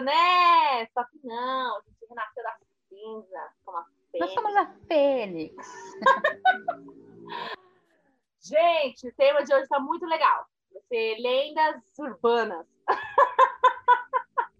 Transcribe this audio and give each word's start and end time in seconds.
né? 0.00 0.86
Só 0.92 1.04
que 1.04 1.20
não, 1.24 1.76
a 1.76 1.80
gente 1.86 2.06
renasceu 2.08 2.42
da 2.42 2.56
cinza, 2.88 3.52
como 3.64 3.78
a 3.78 3.84
fênix. 4.10 4.20
Nós 4.20 4.34
somos 4.34 4.56
a 4.56 4.66
Fênix. 4.86 5.54
gente, 8.40 9.08
o 9.08 9.14
tema 9.14 9.44
de 9.44 9.52
hoje 9.52 9.64
está 9.64 9.80
muito 9.80 10.06
legal. 10.06 10.46
Vai 10.72 10.82
ser 10.82 11.18
lendas 11.18 11.82
urbanas. 11.98 12.66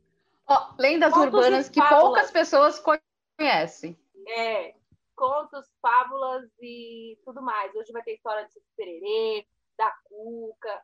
Oh, 0.47 0.75
lendas 0.79 1.15
Contos 1.15 1.33
urbanas 1.33 1.71
que 1.71 1.81
poucas 1.89 2.31
pessoas 2.31 2.79
conhecem. 2.79 3.99
É, 4.29 4.75
contos, 5.17 5.67
fábulas 5.81 6.51
e 6.61 7.19
tudo 7.25 7.41
mais. 7.41 7.75
Hoje 7.75 7.93
vai 7.93 8.03
ter 8.03 8.15
história 8.15 8.47
de 8.47 8.61
Sererê, 8.77 9.47
da 9.77 9.91
Cuca. 10.05 10.83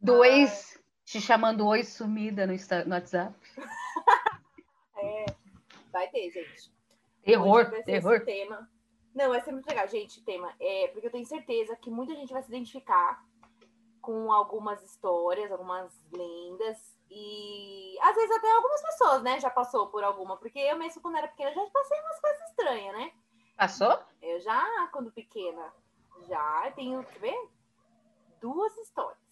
Do 0.00 0.24
ex 0.24 0.80
te 1.06 1.20
chamando 1.20 1.64
oi 1.64 1.84
sumida 1.84 2.46
no, 2.46 2.52
no 2.52 2.94
WhatsApp. 2.94 3.34
É, 4.98 5.26
vai 5.92 6.08
ter, 6.08 6.30
gente. 6.30 6.72
Terror, 7.22 7.70
terror. 7.84 8.24
Tema. 8.24 8.66
Não, 9.14 9.28
vai 9.28 9.42
ser 9.42 9.52
muito 9.52 9.68
legal, 9.68 9.86
gente, 9.86 10.18
o 10.20 10.24
tema. 10.24 10.54
É, 10.58 10.88
porque 10.88 11.06
eu 11.06 11.10
tenho 11.10 11.26
certeza 11.26 11.76
que 11.76 11.90
muita 11.90 12.14
gente 12.14 12.32
vai 12.32 12.42
se 12.42 12.48
identificar 12.48 13.22
com 14.00 14.32
algumas 14.32 14.82
histórias, 14.82 15.52
algumas 15.52 15.92
lendas. 16.10 16.96
E 17.10 17.94
às 18.00 18.16
vezes 18.16 18.34
até 18.38 18.50
algumas 18.52 18.80
pessoas, 18.80 19.22
né, 19.22 19.38
já 19.38 19.50
passou 19.50 19.88
por 19.88 20.02
alguma. 20.02 20.38
Porque 20.38 20.58
eu 20.58 20.78
mesmo, 20.78 21.02
quando 21.02 21.18
era 21.18 21.28
pequena, 21.28 21.52
já 21.52 21.66
passei 21.70 22.00
umas 22.00 22.20
coisas 22.20 22.48
estranhas, 22.48 22.96
né? 22.96 23.12
Passou? 23.54 23.98
Eu 24.22 24.40
já, 24.40 24.88
quando 24.92 25.12
pequena, 25.12 25.74
já 26.26 26.72
tenho, 26.74 27.04
quer 27.04 27.18
ver? 27.18 27.50
Duas 28.40 28.74
histórias 28.78 29.25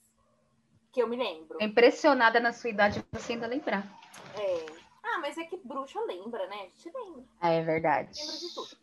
que 0.95 1.03
eu 1.03 1.09
me 1.09 1.17
lembro. 1.17 1.59
Impressionada 1.61 2.39
na 2.39 2.53
sua 2.53 2.71
idade 2.71 3.05
você 3.11 3.33
ainda 3.33 3.49
lembrar. 3.49 3.85
É. 4.39 4.65
Ah, 5.03 5.19
mas 5.21 5.37
é 5.37 5.45
que 5.45 5.57
bruxa 5.57 6.01
lembra, 6.03 6.47
né? 6.47 6.57
A 6.57 6.67
gente 6.67 6.91
lembra. 6.95 7.25
É 7.41 7.63
verdade. 7.63 8.21
Lembra 8.21 8.39
de 8.39 8.55
tudo. 8.55 8.77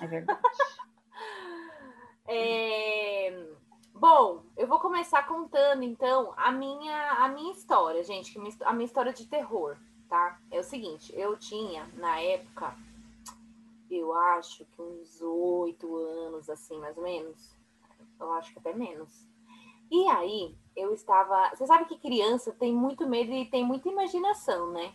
É 0.00 0.06
verdade. 0.06 0.40
é... 2.28 3.46
Bom, 3.92 4.44
eu 4.56 4.68
vou 4.68 4.78
começar 4.78 5.26
contando 5.26 5.82
então 5.82 6.32
a 6.36 6.52
minha, 6.52 7.12
a 7.12 7.28
minha 7.28 7.52
história, 7.52 8.02
gente, 8.04 8.38
a 8.64 8.72
minha 8.72 8.86
história 8.86 9.12
de 9.12 9.26
terror, 9.26 9.76
tá? 10.08 10.40
É 10.50 10.60
o 10.60 10.64
seguinte, 10.64 11.12
eu 11.14 11.36
tinha 11.36 11.86
na 11.94 12.20
época, 12.20 12.74
eu 13.90 14.12
acho 14.12 14.64
que 14.64 14.80
uns 14.80 15.20
oito 15.20 15.94
anos, 15.96 16.48
assim, 16.48 16.78
mais 16.78 16.96
ou 16.96 17.02
menos. 17.02 17.56
Eu 18.18 18.32
acho 18.32 18.52
que 18.52 18.58
até 18.58 18.72
menos. 18.72 19.26
E 19.90 20.08
aí, 20.08 20.56
eu 20.76 20.92
estava. 20.92 21.50
Você 21.50 21.66
sabe 21.66 21.84
que 21.86 21.98
criança 21.98 22.52
tem 22.52 22.74
muito 22.74 23.06
medo 23.08 23.32
e 23.32 23.46
tem 23.46 23.64
muita 23.64 23.88
imaginação, 23.88 24.70
né? 24.72 24.92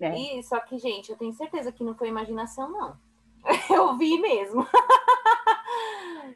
É. 0.00 0.16
E, 0.18 0.42
só 0.42 0.60
que, 0.60 0.78
gente, 0.78 1.10
eu 1.10 1.16
tenho 1.16 1.32
certeza 1.32 1.72
que 1.72 1.82
não 1.82 1.94
foi 1.94 2.08
imaginação, 2.08 2.70
não. 2.70 2.98
Eu 3.70 3.96
vi 3.96 4.18
mesmo. 4.18 4.66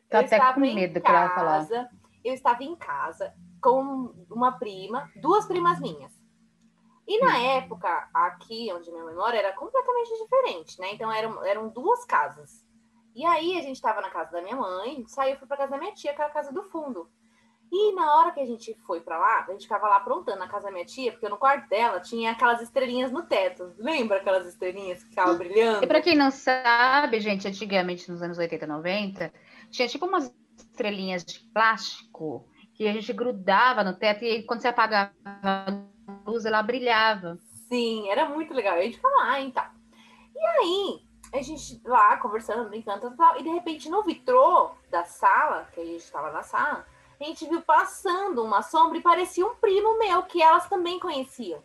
Tô 0.08 0.16
eu 0.16 0.20
até 0.20 0.52
com 0.52 0.60
medo 0.60 1.00
que 1.00 1.08
ela 1.08 1.30
falar. 1.30 1.66
Eu 2.24 2.34
estava 2.34 2.62
em 2.62 2.76
casa 2.76 3.34
com 3.60 4.14
uma 4.30 4.52
prima, 4.52 5.10
duas 5.16 5.46
primas 5.46 5.80
minhas. 5.80 6.12
E 7.06 7.18
na 7.18 7.38
hum. 7.38 7.42
época, 7.42 8.08
aqui 8.14 8.72
onde 8.72 8.90
minha 8.90 9.04
mãe 9.04 9.14
mora, 9.14 9.36
era 9.36 9.52
completamente 9.52 10.10
diferente, 10.22 10.80
né? 10.80 10.94
Então 10.94 11.10
eram, 11.10 11.44
eram 11.44 11.68
duas 11.68 12.04
casas. 12.04 12.64
E 13.14 13.24
aí 13.26 13.58
a 13.58 13.62
gente 13.62 13.76
estava 13.76 14.00
na 14.00 14.10
casa 14.10 14.30
da 14.30 14.42
minha 14.42 14.56
mãe, 14.56 15.04
saiu 15.08 15.36
fui 15.36 15.48
para 15.48 15.56
casa 15.56 15.72
da 15.72 15.78
minha 15.78 15.92
tia, 15.92 16.14
que 16.14 16.20
era 16.20 16.30
a 16.30 16.32
casa 16.34 16.52
do 16.52 16.62
fundo. 16.64 17.10
E 17.72 17.94
na 17.94 18.16
hora 18.16 18.32
que 18.32 18.40
a 18.40 18.46
gente 18.46 18.76
foi 18.84 19.00
para 19.00 19.16
lá, 19.16 19.44
a 19.48 19.52
gente 19.52 19.62
ficava 19.62 19.86
lá 19.86 19.98
aprontando 19.98 20.40
na 20.40 20.48
casa 20.48 20.66
da 20.66 20.72
minha 20.72 20.84
tia, 20.84 21.12
porque 21.12 21.28
no 21.28 21.36
quarto 21.36 21.68
dela 21.68 22.00
tinha 22.00 22.32
aquelas 22.32 22.60
estrelinhas 22.60 23.12
no 23.12 23.22
teto. 23.22 23.72
Lembra 23.78 24.16
aquelas 24.16 24.46
estrelinhas 24.46 25.04
que 25.04 25.10
ficavam 25.10 25.38
brilhando? 25.38 25.84
E 25.84 25.86
para 25.86 26.02
quem 26.02 26.16
não 26.16 26.32
sabe, 26.32 27.20
gente, 27.20 27.46
antigamente, 27.46 28.10
nos 28.10 28.22
anos 28.22 28.38
80 28.38 28.66
90, 28.66 29.32
tinha 29.70 29.86
tipo 29.86 30.06
umas 30.06 30.34
estrelinhas 30.56 31.24
de 31.24 31.40
plástico 31.54 32.44
que 32.74 32.88
a 32.88 32.92
gente 32.92 33.12
grudava 33.12 33.84
no 33.84 33.94
teto 33.94 34.24
e 34.24 34.42
quando 34.42 34.62
você 34.62 34.68
apagava 34.68 35.12
a 35.24 35.66
luz, 36.26 36.44
ela 36.44 36.62
brilhava. 36.62 37.38
Sim, 37.68 38.08
era 38.08 38.28
muito 38.28 38.52
legal. 38.52 38.78
A 38.78 38.82
gente 38.82 38.96
ficava 38.96 39.14
lá, 39.16 39.40
então. 39.40 39.64
E 40.34 40.44
aí, 40.44 41.02
a 41.32 41.42
gente 41.42 41.80
lá 41.84 42.16
conversando, 42.16 42.68
brincando, 42.68 43.14
tal, 43.16 43.38
e 43.38 43.42
de 43.42 43.48
repente 43.50 43.88
no 43.88 44.02
vitrô 44.02 44.72
da 44.90 45.04
sala, 45.04 45.68
que 45.72 45.80
a 45.80 45.84
gente 45.84 46.00
estava 46.00 46.32
na 46.32 46.42
sala, 46.42 46.84
a 47.20 47.24
gente 47.24 47.46
viu 47.46 47.60
passando 47.60 48.42
uma 48.42 48.62
sombra 48.62 48.98
e 48.98 49.02
parecia 49.02 49.46
um 49.46 49.54
primo 49.54 49.98
meu, 49.98 50.22
que 50.22 50.42
elas 50.42 50.68
também 50.68 50.98
conheciam. 50.98 51.62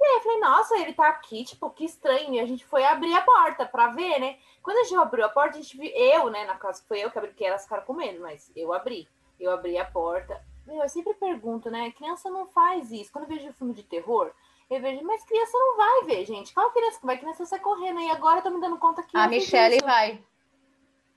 E 0.00 0.04
aí 0.04 0.14
eu 0.14 0.20
falei, 0.20 0.40
nossa, 0.40 0.76
ele 0.78 0.92
tá 0.92 1.08
aqui, 1.08 1.44
tipo, 1.44 1.70
que 1.70 1.84
estranho. 1.84 2.34
E 2.34 2.40
a 2.40 2.46
gente 2.46 2.64
foi 2.66 2.84
abrir 2.84 3.14
a 3.14 3.20
porta 3.20 3.64
pra 3.64 3.88
ver, 3.88 4.18
né? 4.18 4.36
Quando 4.60 4.78
a 4.78 4.82
gente 4.82 4.96
abriu 4.96 5.24
a 5.24 5.28
porta, 5.28 5.56
a 5.56 5.60
gente 5.60 5.76
viu, 5.76 5.88
eu, 5.94 6.28
né, 6.28 6.44
na 6.44 6.56
casa 6.56 6.82
foi 6.88 6.98
eu 6.98 7.10
que 7.10 7.18
abri, 7.18 7.30
porque 7.30 7.44
elas 7.44 7.62
ficaram 7.62 7.84
com 7.84 7.94
medo, 7.94 8.20
mas 8.20 8.50
eu 8.56 8.72
abri. 8.72 9.08
Eu 9.38 9.52
abri 9.52 9.78
a 9.78 9.84
porta. 9.84 10.44
Eu 10.66 10.88
sempre 10.88 11.14
pergunto, 11.14 11.70
né? 11.70 11.92
Criança 11.92 12.28
não 12.30 12.46
faz 12.48 12.90
isso. 12.90 13.12
Quando 13.12 13.24
eu 13.24 13.36
vejo 13.36 13.52
filme 13.52 13.74
de 13.74 13.84
terror, 13.84 14.32
eu 14.68 14.80
vejo, 14.80 15.04
mas 15.04 15.24
criança 15.24 15.56
não 15.56 15.76
vai 15.76 16.02
ver, 16.04 16.24
gente. 16.24 16.52
Qual 16.52 16.70
criança 16.72 16.98
que 16.98 17.06
vai? 17.06 17.18
Criança 17.18 17.44
sai 17.44 17.60
correndo. 17.60 18.00
E 18.00 18.10
agora 18.10 18.38
eu 18.38 18.42
tô 18.42 18.50
me 18.50 18.60
dando 18.60 18.78
conta 18.78 19.02
que. 19.02 19.16
A 19.16 19.28
Michelle 19.28 19.78
vai. 19.84 20.20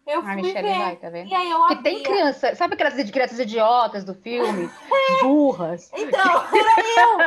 Eu 0.06 0.22
fui 0.22 0.36
Michelle 0.36 0.68
ver. 0.68 0.78
vai, 0.78 0.96
tá 0.98 1.10
vendo? 1.10 1.30
E 1.30 1.34
aí 1.34 1.50
eu 1.50 1.58
Porque 1.60 1.84
tem 1.84 2.04
criança, 2.04 2.54
sabe 2.56 2.76
aquelas 2.76 2.94
crianças 3.10 3.40
idiotas 3.40 4.04
do 4.04 4.14
filme? 4.14 4.70
Burras. 5.22 5.92
Então, 5.96 6.46
era 6.54 6.82
eu! 6.98 7.18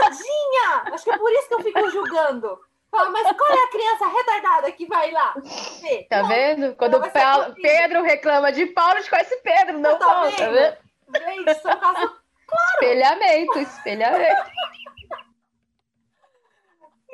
Tadinha! 0.00 0.94
Acho 0.94 1.04
que 1.04 1.10
é 1.10 1.18
por 1.18 1.30
isso 1.32 1.48
que 1.48 1.54
eu 1.54 1.62
fico 1.62 1.90
julgando. 1.90 2.58
Fala, 2.90 3.10
mas 3.10 3.36
qual 3.36 3.50
é 3.50 3.64
a 3.64 3.68
criança 3.68 4.06
retardada 4.06 4.72
que 4.72 4.86
vai 4.86 5.10
lá? 5.10 5.34
Ver? 5.82 6.06
Tá 6.08 6.22
não, 6.22 6.28
vendo? 6.28 6.74
Quando 6.76 6.96
o 6.96 7.10
Paulo, 7.10 7.54
Pedro 7.60 8.02
reclama 8.02 8.50
de 8.52 8.66
Paulo, 8.66 8.94
a 8.94 9.00
gente 9.00 9.10
conhece 9.10 9.36
Pedro, 9.42 9.78
não 9.78 9.98
tá 9.98 10.06
Paulo, 10.06 10.32
tá 10.32 10.48
vendo? 10.48 10.76
Gente, 11.14 11.54
são 11.60 11.76
casos 11.78 12.10
claro. 12.46 12.72
Espelhamento, 12.74 13.58
espelhamento. 13.58 14.50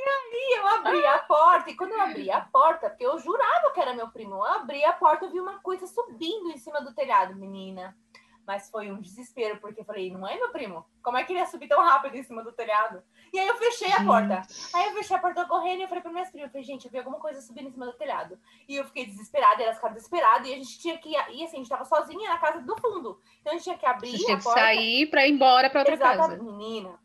E 0.05 0.37
aí 0.37 0.59
eu 0.59 0.67
abri 0.67 1.07
a 1.07 1.19
porta, 1.21 1.71
e 1.71 1.77
quando 1.77 1.93
eu 1.93 2.01
abri 2.01 2.31
a 2.31 2.41
porta, 2.41 2.91
porque 2.91 3.07
eu 3.07 3.19
jurava 3.19 3.71
que 3.73 3.81
era 3.81 3.95
meu 3.95 4.09
primo, 4.09 4.35
eu 4.35 4.45
abri 4.45 4.85
a 4.85 4.93
porta 4.93 5.27
e 5.27 5.29
vi 5.29 5.41
uma 5.41 5.61
coisa 5.61 5.87
subindo 5.87 6.51
em 6.51 6.57
cima 6.57 6.81
do 6.81 6.95
telhado, 6.95 7.37
menina. 7.37 7.97
Mas 8.45 8.69
foi 8.69 8.91
um 8.91 9.01
desespero, 9.01 9.61
porque 9.61 9.81
eu 9.81 9.85
falei, 9.85 10.11
não 10.11 10.27
é 10.27 10.37
meu 10.37 10.51
primo? 10.51 10.85
Como 11.01 11.17
é 11.17 11.23
que 11.23 11.33
ele 11.33 11.39
ia 11.39 11.47
subir 11.47 11.69
tão 11.69 11.81
rápido 11.81 12.17
em 12.17 12.25
cima 12.25 12.43
do 12.43 12.51
telhado? 12.51 13.01
E 13.33 13.39
aí 13.39 13.47
eu 13.47 13.55
fechei 13.57 13.93
a 13.93 14.05
porta. 14.05 14.43
Aí 14.75 14.87
eu 14.87 14.93
fechei 14.95 15.17
a 15.17 15.21
porta 15.21 15.45
correndo 15.47 15.79
e 15.79 15.83
eu 15.83 15.89
falei 15.89 16.03
para 16.03 16.11
minhas 16.13 16.29
primas, 16.29 16.49
eu 16.49 16.53
falei, 16.53 16.65
gente, 16.65 16.85
eu 16.85 16.91
vi 16.91 16.99
alguma 16.99 17.21
coisa 17.21 17.41
subindo 17.41 17.69
em 17.69 17.73
cima 17.73 17.87
do 17.87 17.93
telhado. 17.93 18.37
E 18.69 18.77
eu 18.77 18.85
fiquei 18.85 19.07
desesperada, 19.07 19.63
elas 19.63 19.77
ficaram 19.77 19.95
desesperadas, 19.95 20.49
e 20.49 20.53
a 20.53 20.57
gente 20.57 20.79
tinha 20.81 20.99
que 20.99 21.11
ir, 21.11 21.15
e 21.31 21.45
assim, 21.45 21.57
a 21.57 21.61
gente 21.61 21.69
tava 21.69 21.85
sozinha 21.85 22.29
na 22.29 22.39
casa 22.39 22.61
do 22.61 22.77
fundo. 22.79 23.21
Então 23.41 23.53
a 23.53 23.57
gente 23.57 23.65
tinha 23.65 23.79
que 23.79 23.87
abrir 23.87 24.11
Você 24.11 24.19
tinha 24.19 24.37
que 24.37 24.43
porta. 24.43 24.61
sair 24.61 25.07
para 25.07 25.27
ir 25.27 25.33
embora 25.33 25.71
para 25.71 25.81
outra 25.81 25.97
casa. 25.97 26.37
menina. 26.37 26.99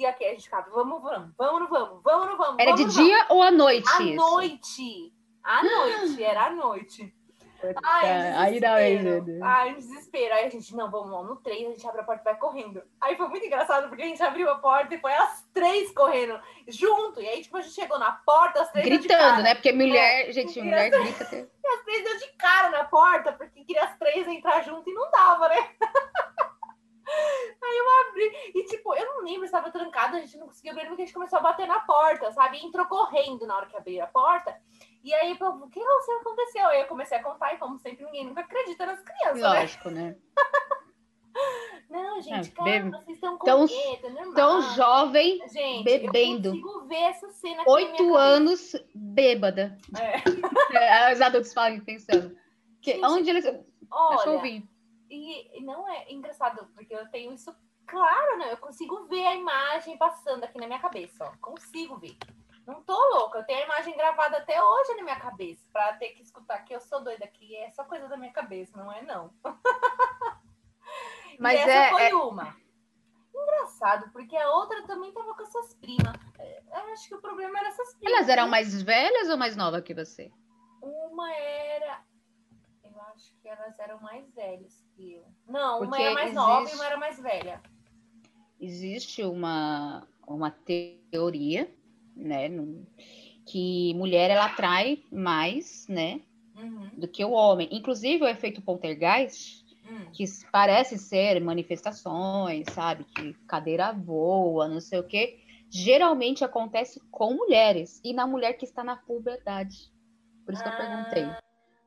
E 0.00 0.06
aqui 0.06 0.24
a 0.24 0.30
gente 0.30 0.44
ficava, 0.44 0.70
vamos, 0.70 1.02
vamos, 1.02 1.34
vamos, 1.36 1.68
vamos, 1.68 2.02
vamos, 2.02 2.38
vamos. 2.38 2.56
Era 2.58 2.74
vamos, 2.74 2.94
de 2.94 3.04
dia 3.04 3.18
vamos. 3.18 3.30
ou 3.30 3.42
à 3.42 3.50
noite? 3.50 3.90
À 3.92 4.02
isso? 4.02 4.16
noite. 4.16 5.14
À 5.44 5.62
noite, 5.62 6.24
era 6.24 6.46
à 6.46 6.50
noite. 6.50 7.14
Ai, 7.84 8.32
aí 8.32 8.60
desespero. 8.60 9.44
Ai, 9.44 9.74
desespero. 9.74 10.34
Aí 10.34 10.46
a 10.46 10.48
gente, 10.48 10.74
não, 10.74 10.90
vamos 10.90 11.10
lá 11.10 11.22
no 11.22 11.36
trem, 11.36 11.66
a 11.66 11.70
gente 11.72 11.86
abre 11.86 12.00
a 12.00 12.04
porta 12.04 12.22
e 12.22 12.24
vai 12.24 12.38
correndo. 12.38 12.82
Aí 12.98 13.14
foi 13.14 13.28
muito 13.28 13.44
engraçado, 13.44 13.90
porque 13.90 14.02
a 14.02 14.06
gente 14.06 14.22
abriu 14.22 14.48
a 14.48 14.54
porta 14.54 14.94
e 14.94 14.98
foi 14.98 15.12
as 15.12 15.46
três 15.52 15.92
correndo 15.92 16.40
junto. 16.66 17.20
E 17.20 17.28
aí, 17.28 17.42
tipo, 17.42 17.58
a 17.58 17.60
gente 17.60 17.74
chegou 17.74 17.98
na 17.98 18.12
porta, 18.12 18.62
as 18.62 18.72
três 18.72 18.86
Gritando, 18.86 19.42
né? 19.42 19.54
Porque 19.54 19.70
mulher, 19.70 20.30
é, 20.30 20.32
gente, 20.32 20.62
mulher 20.62 20.88
grita. 20.88 21.50
E 21.62 21.68
as 21.68 21.84
três 21.84 22.02
deu 22.02 22.16
de 22.16 22.36
cara 22.38 22.70
na 22.70 22.84
porta, 22.84 23.32
porque 23.32 23.64
queria 23.64 23.84
as 23.84 23.98
três 23.98 24.26
entrar 24.26 24.62
junto 24.62 24.88
e 24.88 24.94
não 24.94 25.10
dava, 25.10 25.46
né? 25.50 25.68
Aí 27.62 27.78
eu 27.78 28.00
abri, 28.00 28.52
e 28.54 28.64
tipo, 28.64 28.94
eu 28.94 29.04
não 29.06 29.24
lembro 29.24 29.46
se 29.46 29.54
a 30.16 30.20
gente 30.20 30.38
não 30.38 30.46
conseguiu 30.46 30.72
abrir, 30.72 30.86
porque 30.86 31.02
a 31.02 31.04
gente 31.04 31.14
começou 31.14 31.38
a 31.38 31.42
bater 31.42 31.66
na 31.66 31.80
porta, 31.80 32.32
sabe? 32.32 32.58
E 32.58 32.66
entrou 32.66 32.86
correndo 32.86 33.46
na 33.46 33.56
hora 33.56 33.66
que 33.66 33.76
abriu 33.76 34.02
a 34.02 34.06
porta. 34.06 34.56
E 35.02 35.14
aí, 35.14 35.36
pô, 35.36 35.48
o 35.48 35.68
que 35.68 35.80
aconteceu? 35.80 36.66
Aí 36.66 36.80
eu 36.80 36.86
comecei 36.86 37.18
a 37.18 37.22
contar, 37.22 37.54
e 37.54 37.58
como 37.58 37.78
sempre, 37.78 38.04
ninguém 38.04 38.26
nunca 38.26 38.40
acredita 38.40 38.86
nas 38.86 39.00
crianças. 39.00 39.40
Lógico, 39.40 39.90
né? 39.90 40.02
né? 40.02 40.16
Não, 41.88 42.20
gente, 42.20 42.52
é, 42.56 42.62
bebe... 42.62 42.90
vocês 42.90 43.16
estão 43.16 43.36
com 43.36 43.44
tão, 43.44 43.66
medo, 43.66 44.06
é 44.06 44.10
normal. 44.10 44.34
Tão 44.34 44.62
jovem, 44.74 45.40
gente, 45.48 45.84
bebendo. 45.84 46.48
Eu 46.48 46.62
consigo 46.62 46.86
ver 46.86 47.02
essa 47.02 47.28
cena 47.32 47.62
aqui 47.62 47.70
Oito 47.70 48.14
anos, 48.14 48.76
bêbada. 48.94 49.76
É. 50.72 51.12
Os 51.12 51.20
adultos 51.20 51.52
falam 51.52 51.80
pensando. 51.80 52.36
Que, 52.80 52.92
Gente, 52.92 53.04
onde 53.04 53.30
eles... 53.30 53.44
Olha, 53.90 54.62
e 55.10 55.60
não 55.62 55.88
é 55.88 56.12
engraçado, 56.12 56.68
porque 56.74 56.94
eu 56.94 57.10
tenho 57.10 57.32
isso 57.32 57.52
claro, 57.90 58.38
né? 58.38 58.52
Eu 58.52 58.56
consigo 58.56 59.04
ver 59.06 59.26
a 59.26 59.34
imagem 59.34 59.98
passando 59.98 60.44
aqui 60.44 60.58
na 60.58 60.66
minha 60.66 60.78
cabeça, 60.78 61.24
ó. 61.24 61.32
Consigo 61.40 61.96
ver. 61.98 62.16
Não 62.66 62.82
tô 62.82 62.96
louca, 63.14 63.38
eu 63.38 63.44
tenho 63.44 63.60
a 63.60 63.64
imagem 63.64 63.96
gravada 63.96 64.36
até 64.36 64.62
hoje 64.62 64.94
na 64.94 65.02
minha 65.02 65.18
cabeça, 65.18 65.66
para 65.72 65.94
ter 65.94 66.10
que 66.10 66.22
escutar 66.22 66.60
que 66.60 66.72
eu 66.72 66.80
sou 66.80 67.02
doida 67.02 67.24
aqui, 67.24 67.56
é 67.56 67.70
só 67.70 67.84
coisa 67.84 68.06
da 68.06 68.16
minha 68.16 68.32
cabeça, 68.32 68.78
não 68.78 68.92
é 68.92 69.02
não. 69.02 69.34
Mas 71.38 71.58
essa 71.58 71.70
é, 71.70 71.90
foi 71.90 72.02
é... 72.10 72.14
uma. 72.14 72.56
Engraçado, 73.34 74.10
porque 74.12 74.36
a 74.36 74.50
outra 74.50 74.86
também 74.86 75.12
tava 75.12 75.34
com 75.34 75.42
essas 75.42 75.74
primas. 75.74 76.14
É, 76.38 76.62
eu 76.68 76.92
acho 76.92 77.08
que 77.08 77.14
o 77.14 77.20
problema 77.20 77.58
era 77.58 77.68
essas 77.68 77.94
primas. 77.94 78.18
Elas 78.18 78.28
eram 78.28 78.44
né? 78.44 78.50
mais 78.50 78.82
velhas 78.82 79.28
ou 79.30 79.36
mais 79.36 79.56
novas 79.56 79.82
que 79.82 79.94
você? 79.94 80.30
Uma 80.82 81.32
era. 81.32 82.04
Eu 82.84 83.00
acho 83.14 83.34
que 83.40 83.48
elas 83.48 83.78
eram 83.78 84.00
mais 84.00 84.30
velhas 84.32 84.84
que 84.94 85.14
eu. 85.14 85.26
Não, 85.48 85.78
porque 85.78 85.96
uma 85.96 86.00
era 86.00 86.14
mais 86.14 86.26
existe... 86.26 86.46
nova 86.46 86.70
e 86.70 86.74
uma 86.74 86.86
era 86.86 86.96
mais 86.98 87.18
velha. 87.18 87.62
Existe 88.60 89.22
uma, 89.22 90.06
uma 90.26 90.50
teoria, 90.50 91.68
né? 92.14 92.50
Que 93.46 93.94
mulher 93.94 94.30
ela 94.30 94.46
atrai 94.46 95.02
mais, 95.10 95.86
né? 95.88 96.20
Uhum. 96.56 96.90
Do 96.96 97.08
que 97.08 97.24
o 97.24 97.30
homem. 97.30 97.68
Inclusive 97.72 98.24
o 98.24 98.28
efeito 98.28 98.60
poltergeist 98.60 99.60
Hum. 99.90 100.06
que 100.12 100.24
parecem 100.52 100.96
ser 100.96 101.40
manifestações, 101.40 102.64
sabe? 102.72 103.04
Que 103.04 103.34
cadeira 103.48 103.92
voa, 103.92 104.68
não 104.68 104.80
sei 104.80 105.00
o 105.00 105.04
quê. 105.04 105.40
Geralmente 105.68 106.44
acontece 106.44 107.00
com 107.10 107.34
mulheres 107.34 108.00
e 108.04 108.12
na 108.12 108.26
mulher 108.26 108.52
que 108.54 108.64
está 108.64 108.84
na 108.84 108.96
puberdade. 108.96 109.92
Por 110.44 110.54
isso 110.54 110.62
que 110.62 110.68
eu 110.68 110.76
perguntei. 110.76 111.24
Ah. 111.24 111.40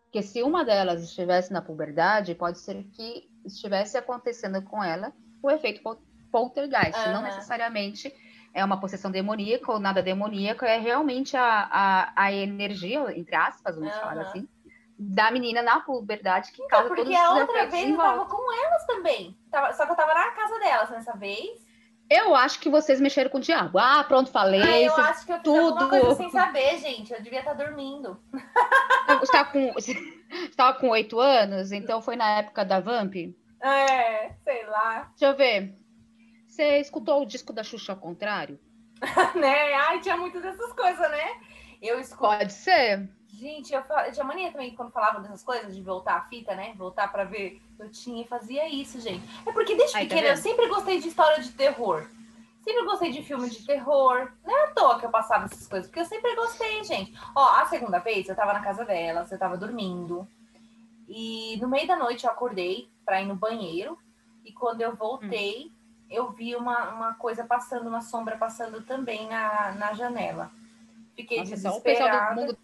Porque 0.03 0.21
se 0.21 0.43
uma 0.43 0.65
delas 0.65 1.01
estivesse 1.01 1.51
na 1.51 1.61
puberdade, 1.61 2.35
pode 2.35 2.59
ser 2.59 2.83
que 2.91 3.29
estivesse 3.45 3.97
acontecendo 3.97 4.61
com 4.61 4.83
ela 4.83 5.13
o 5.41 5.49
efeito 5.49 5.81
poltergeist. 5.81 6.12
Uhum. 6.39 7.13
Não 7.13 7.21
necessariamente 7.21 8.13
é 8.53 8.63
uma 8.63 8.79
possessão 8.79 9.09
demoníaca 9.09 9.71
ou 9.71 9.79
nada 9.79 10.01
demoníaco, 10.01 10.63
é 10.63 10.77
realmente 10.77 11.35
a, 11.35 11.67
a, 11.71 12.13
a 12.15 12.31
energia, 12.31 13.17
entre 13.17 13.35
aspas, 13.35 13.75
vamos 13.75 13.93
uhum. 13.93 13.99
falar 13.99 14.21
assim, 14.21 14.47
da 14.97 15.31
menina 15.31 15.61
na 15.61 15.79
puberdade 15.79 16.51
que 16.51 16.65
causa 16.67 16.85
então, 16.85 16.95
porque 16.95 17.15
a 17.15 17.33
outra 17.33 17.65
vez 17.65 17.89
eu 17.89 17.97
tava 17.97 18.25
com 18.25 18.53
elas 18.53 18.85
também. 18.85 19.37
Tava, 19.49 19.73
só 19.73 19.85
que 19.85 19.91
eu 19.91 19.95
tava 19.95 20.13
na 20.13 20.31
casa 20.31 20.59
delas 20.59 20.89
nessa 20.91 21.13
vez. 21.13 21.63
Eu 22.09 22.35
acho 22.35 22.59
que 22.59 22.69
vocês 22.69 23.01
mexeram 23.01 23.31
com 23.31 23.37
o 23.37 23.41
diabo. 23.41 23.79
Ah, 23.79 24.03
pronto, 24.03 24.29
falei. 24.29 24.61
Ah, 24.61 24.79
eu 24.79 24.95
acho 24.95 25.25
que 25.25 25.31
eu 25.31 25.37
fiz 25.37 25.43
tudo. 25.43 25.89
coisa 25.89 26.15
sem 26.15 26.29
saber, 26.29 26.77
gente. 26.77 27.11
Eu 27.11 27.21
devia 27.21 27.39
estar 27.39 27.55
tá 27.55 27.63
dormindo. 27.63 28.19
Você 29.07 29.23
estava 29.23 29.51
com, 29.51 29.73
estava 30.31 30.79
com 30.79 30.89
oito 30.89 31.19
anos, 31.19 31.71
então 31.71 32.01
foi 32.01 32.15
na 32.15 32.39
época 32.39 32.63
da 32.63 32.79
Vamp? 32.79 33.15
É, 33.61 34.33
sei 34.43 34.65
lá. 34.65 35.11
Deixa 35.17 35.33
eu 35.33 35.35
ver. 35.35 35.82
Você 36.53 36.77
escutou 36.77 37.23
o 37.23 37.25
disco 37.25 37.51
da 37.51 37.63
Xuxa 37.63 37.93
ao 37.93 37.97
contrário? 37.97 38.59
né? 39.35 39.73
Ai, 39.73 39.99
tinha 40.01 40.15
muitas 40.15 40.43
dessas 40.43 40.71
coisas, 40.73 41.09
né? 41.09 41.41
Eu 41.81 41.99
escuto... 41.99 42.27
Pode 42.27 42.53
ser. 42.53 43.09
Gente, 43.27 43.73
eu, 43.73 43.81
eu 43.81 44.11
tinha 44.11 44.23
mania 44.23 44.51
também 44.51 44.75
quando 44.75 44.91
falava 44.91 45.19
dessas 45.19 45.43
coisas, 45.43 45.75
de 45.75 45.81
voltar 45.81 46.15
a 46.15 46.21
fita, 46.29 46.53
né? 46.53 46.75
Voltar 46.77 47.11
para 47.11 47.23
ver. 47.23 47.59
Eu 47.79 47.89
tinha 47.89 48.21
e 48.21 48.27
fazia 48.27 48.69
isso, 48.69 49.01
gente. 49.01 49.27
É 49.47 49.51
porque 49.51 49.75
desde 49.75 49.97
Ai, 49.97 50.03
tá 50.03 50.09
pequena 50.09 50.27
tá 50.27 50.33
eu 50.35 50.37
sempre 50.37 50.67
gostei 50.67 50.99
de 50.99 51.07
história 51.07 51.41
de 51.41 51.49
terror. 51.53 52.07
Sempre 52.63 52.85
gostei 52.85 53.11
de 53.11 53.23
filme 53.23 53.49
de 53.49 53.65
terror. 53.65 54.31
Não 54.45 54.55
é 54.55 54.65
à 54.65 54.71
toa 54.73 54.99
que 54.99 55.07
eu 55.07 55.09
passava 55.09 55.45
essas 55.45 55.67
coisas, 55.67 55.87
porque 55.89 56.01
eu 56.01 56.05
sempre 56.05 56.35
gostei, 56.35 56.83
gente. 56.83 57.19
Ó, 57.35 57.61
a 57.61 57.65
segunda 57.65 57.97
vez 57.97 58.29
eu 58.29 58.35
tava 58.35 58.53
na 58.53 58.61
casa 58.61 58.85
dela, 58.85 59.25
eu 59.29 59.39
tava 59.39 59.57
dormindo. 59.57 60.27
E 61.09 61.57
no 61.59 61.67
meio 61.67 61.87
da 61.87 61.95
noite 61.95 62.25
eu 62.25 62.31
acordei 62.31 62.87
pra 63.03 63.23
ir 63.23 63.25
no 63.25 63.35
banheiro. 63.35 63.97
E 64.45 64.51
quando 64.53 64.81
eu 64.81 64.95
voltei, 64.95 65.65
hum. 65.65 65.82
Eu 66.09 66.31
vi 66.31 66.55
uma, 66.55 66.89
uma 66.89 67.13
coisa 67.15 67.43
passando, 67.43 67.87
uma 67.87 68.01
sombra 68.01 68.37
passando 68.37 68.81
também 68.81 69.27
na, 69.27 69.71
na 69.73 69.93
janela. 69.93 70.51
Fiquei 71.15 71.39
Nossa, 71.39 71.51
desesperada. 71.51 72.57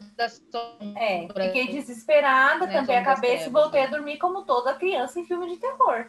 É, 0.96 1.28
fiquei 1.28 1.68
desesperada, 1.68 2.66
né, 2.66 2.74
tampei 2.74 2.98
a 2.98 3.04
cabeça 3.04 3.48
e 3.48 3.52
voltei 3.52 3.84
a 3.84 3.88
dormir 3.88 4.18
como 4.18 4.44
toda 4.44 4.74
criança 4.74 5.20
em 5.20 5.26
filme 5.26 5.48
de 5.48 5.58
terror. 5.58 6.08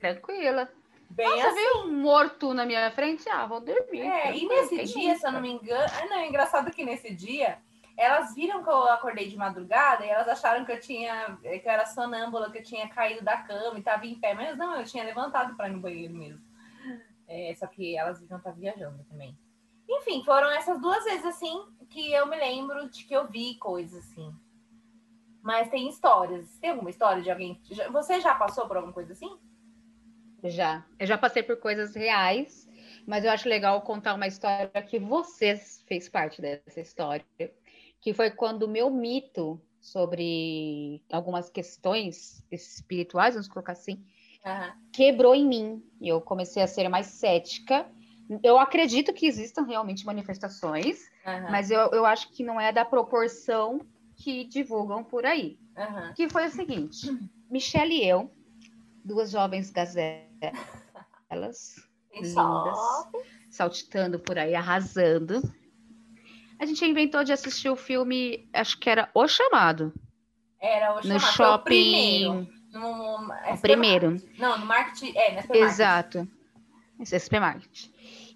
Tranquila. 0.00 0.68
Bem 1.10 1.28
Nossa, 1.28 1.48
assim. 1.48 1.54
veio 1.54 1.78
um 1.82 2.00
morto 2.00 2.54
na 2.54 2.64
minha 2.64 2.90
frente, 2.92 3.28
ah, 3.28 3.44
vou 3.44 3.60
dormir. 3.60 4.02
É, 4.02 4.36
e 4.36 4.46
nesse 4.46 4.84
dia, 4.84 5.16
se 5.16 5.26
eu 5.26 5.32
não 5.32 5.40
me 5.40 5.50
engano, 5.50 5.84
ah, 6.00 6.06
não, 6.06 6.18
é 6.18 6.28
engraçado 6.28 6.70
que 6.70 6.84
nesse 6.84 7.12
dia 7.12 7.58
elas 7.98 8.32
viram 8.32 8.62
que 8.62 8.70
eu 8.70 8.84
acordei 8.84 9.28
de 9.28 9.36
madrugada 9.36 10.06
e 10.06 10.08
elas 10.08 10.28
acharam 10.28 10.64
que 10.64 10.70
eu 10.70 10.78
tinha, 10.78 11.36
que 11.42 11.48
eu 11.48 11.72
era 11.72 11.84
sonâmbula, 11.84 12.50
que 12.50 12.58
eu 12.58 12.62
tinha 12.62 12.88
caído 12.88 13.24
da 13.24 13.38
cama 13.38 13.76
e 13.76 13.80
estava 13.80 14.06
em 14.06 14.14
pé, 14.14 14.34
mas 14.34 14.56
não, 14.56 14.76
eu 14.76 14.84
tinha 14.84 15.02
levantado 15.02 15.56
para 15.56 15.68
ir 15.68 15.72
no 15.72 15.80
banheiro 15.80 16.14
mesmo. 16.14 16.40
É, 17.26 17.52
só 17.56 17.66
que 17.66 17.96
elas 17.96 18.20
deviam 18.20 18.38
estar 18.38 18.52
viajando 18.52 19.02
também. 19.04 19.36
Enfim, 19.88 20.22
foram 20.24 20.48
essas 20.50 20.80
duas 20.80 21.02
vezes 21.04 21.26
assim 21.26 21.66
que 21.90 22.12
eu 22.12 22.26
me 22.26 22.36
lembro 22.36 22.88
de 22.88 23.04
que 23.04 23.14
eu 23.14 23.26
vi 23.26 23.56
coisas 23.56 24.04
assim. 24.04 24.32
Mas 25.42 25.68
tem 25.68 25.88
histórias. 25.88 26.56
Tem 26.58 26.70
alguma 26.70 26.90
história 26.90 27.20
de 27.20 27.30
alguém? 27.30 27.60
Você 27.90 28.20
já 28.20 28.34
passou 28.34 28.68
por 28.68 28.76
alguma 28.76 28.94
coisa 28.94 29.12
assim? 29.12 29.38
Já. 30.44 30.84
Eu 30.98 31.06
já 31.06 31.18
passei 31.18 31.42
por 31.42 31.56
coisas 31.56 31.96
reais, 31.96 32.68
mas 33.06 33.24
eu 33.24 33.30
acho 33.30 33.48
legal 33.48 33.82
contar 33.82 34.14
uma 34.14 34.26
história 34.26 34.70
que 34.82 34.98
você 34.98 35.56
fez 35.86 36.08
parte 36.08 36.40
dessa 36.40 36.80
história, 36.80 37.24
que 38.00 38.12
foi 38.12 38.30
quando 38.30 38.64
o 38.64 38.68
meu 38.68 38.90
mito 38.90 39.60
sobre 39.80 41.02
algumas 41.10 41.48
questões 41.48 42.44
espirituais, 42.50 43.34
vamos 43.34 43.48
colocar 43.48 43.72
assim, 43.72 44.04
uhum. 44.44 44.72
quebrou 44.92 45.34
em 45.34 45.46
mim. 45.46 45.82
E 46.00 46.08
eu 46.08 46.20
comecei 46.20 46.62
a 46.62 46.66
ser 46.66 46.88
mais 46.88 47.06
cética. 47.06 47.86
Eu 48.42 48.58
acredito 48.58 49.12
que 49.12 49.26
existam 49.26 49.62
realmente 49.62 50.04
manifestações, 50.04 51.00
uhum. 51.26 51.50
mas 51.50 51.70
eu, 51.70 51.80
eu 51.92 52.04
acho 52.04 52.30
que 52.30 52.44
não 52.44 52.60
é 52.60 52.72
da 52.72 52.84
proporção 52.84 53.80
que 54.16 54.44
divulgam 54.44 55.02
por 55.02 55.24
aí. 55.24 55.58
Uhum. 55.76 56.12
Que 56.14 56.28
foi 56.28 56.46
o 56.46 56.50
seguinte: 56.50 57.06
Michelle 57.50 57.94
e 57.94 58.06
eu, 58.06 58.30
duas 59.04 59.30
jovens 59.30 59.70
gazelas, 59.70 60.26
lindas, 62.12 62.78
saltitando 63.50 64.18
por 64.18 64.38
aí, 64.38 64.54
arrasando. 64.54 65.40
A 66.58 66.66
gente 66.66 66.84
inventou 66.84 67.22
de 67.22 67.32
assistir 67.32 67.68
o 67.68 67.76
filme, 67.76 68.48
acho 68.52 68.78
que 68.78 68.90
era 68.90 69.08
O 69.14 69.26
Chamado. 69.28 69.92
Era 70.60 70.96
o 70.96 71.02
chamado. 71.02 71.14
No 71.14 71.20
shopping. 71.20 72.48
No, 72.72 73.32
é 73.32 73.54
o 73.54 73.58
primeiro. 73.58 74.16
Não, 74.38 74.58
no 74.58 74.66
marketing. 74.66 75.16
É, 75.16 75.42
na 75.42 75.56
Exato. 75.56 76.28
Esse 77.00 77.14
é 77.14 77.18
supermarket. 77.18 77.86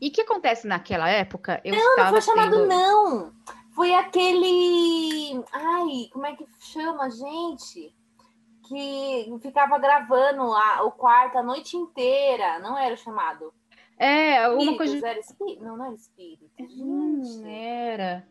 E 0.00 0.08
o 0.08 0.12
que 0.12 0.22
acontece 0.22 0.66
naquela 0.66 1.08
época? 1.08 1.60
Eu 1.64 1.74
não, 1.74 1.96
não 1.96 2.08
foi 2.10 2.20
chamado, 2.20 2.56
tendo... 2.56 2.66
não. 2.66 3.32
Foi 3.74 3.92
aquele. 3.94 5.42
Ai, 5.52 6.08
como 6.12 6.26
é 6.26 6.36
que 6.36 6.46
chama, 6.60 7.10
gente? 7.10 7.94
Que 8.68 9.32
ficava 9.42 9.78
gravando 9.78 10.42
a, 10.52 10.82
o 10.84 10.92
quarto 10.92 11.38
a 11.38 11.42
noite 11.42 11.76
inteira. 11.76 12.58
Não 12.60 12.78
era 12.78 12.94
o 12.94 12.98
chamado. 12.98 13.52
É, 14.02 14.48
uma 14.48 14.76
coisa. 14.76 15.06
Era 15.06 15.20
espírito? 15.20 15.62
Não, 15.62 15.76
não 15.76 15.86
era 15.86 15.94
espírito. 15.94 16.50
Hum, 16.58 17.46
era. 17.46 18.26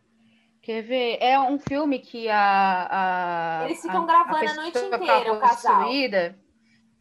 Quer 0.62 0.82
ver? 0.82 1.18
É 1.22 1.40
um 1.40 1.58
filme 1.58 2.00
que 2.00 2.28
a. 2.30 3.62
a 3.62 3.66
Eles 3.66 3.82
ficam 3.82 4.04
a, 4.04 4.06
gravando 4.06 4.50
a, 4.50 4.52
a 4.52 4.54
noite 4.56 4.78
inteira, 4.78 5.34
o 5.34 5.40
casal. 5.40 5.84
Possuída. 5.84 6.38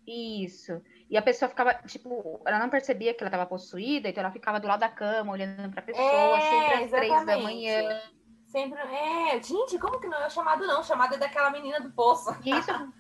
Isso. 0.07 0.81
E 1.11 1.17
a 1.17 1.23
pessoa 1.23 1.49
ficava, 1.49 1.75
tipo, 1.85 2.41
ela 2.47 2.61
não 2.61 2.71
percebia 2.71 3.13
que 3.13 3.21
ela 3.21 3.29
estava 3.29 3.45
possuída, 3.45 4.09
então 4.09 4.23
ela 4.23 4.33
ficava 4.33 4.61
do 4.61 4.69
lado 4.69 4.79
da 4.79 4.89
cama, 4.89 5.33
olhando 5.33 5.69
pra 5.73 5.83
pessoa, 5.83 6.39
é, 6.39 6.41
sempre 6.41 6.75
às 6.75 6.81
exatamente. 6.83 7.09
três 7.09 7.27
da 7.27 7.39
manhã. 7.39 8.01
Sempre. 8.47 8.81
É, 8.81 9.43
gente, 9.43 9.79
como 9.81 9.99
que 9.99 10.07
não 10.07 10.23
é 10.23 10.31
chamado, 10.31 10.65
não? 10.65 10.85
Chamado 10.85 11.17
é 11.17 11.19
daquela 11.19 11.51
menina 11.51 11.81
do 11.81 11.91
poço. 11.91 12.31
Isso. 12.45 12.71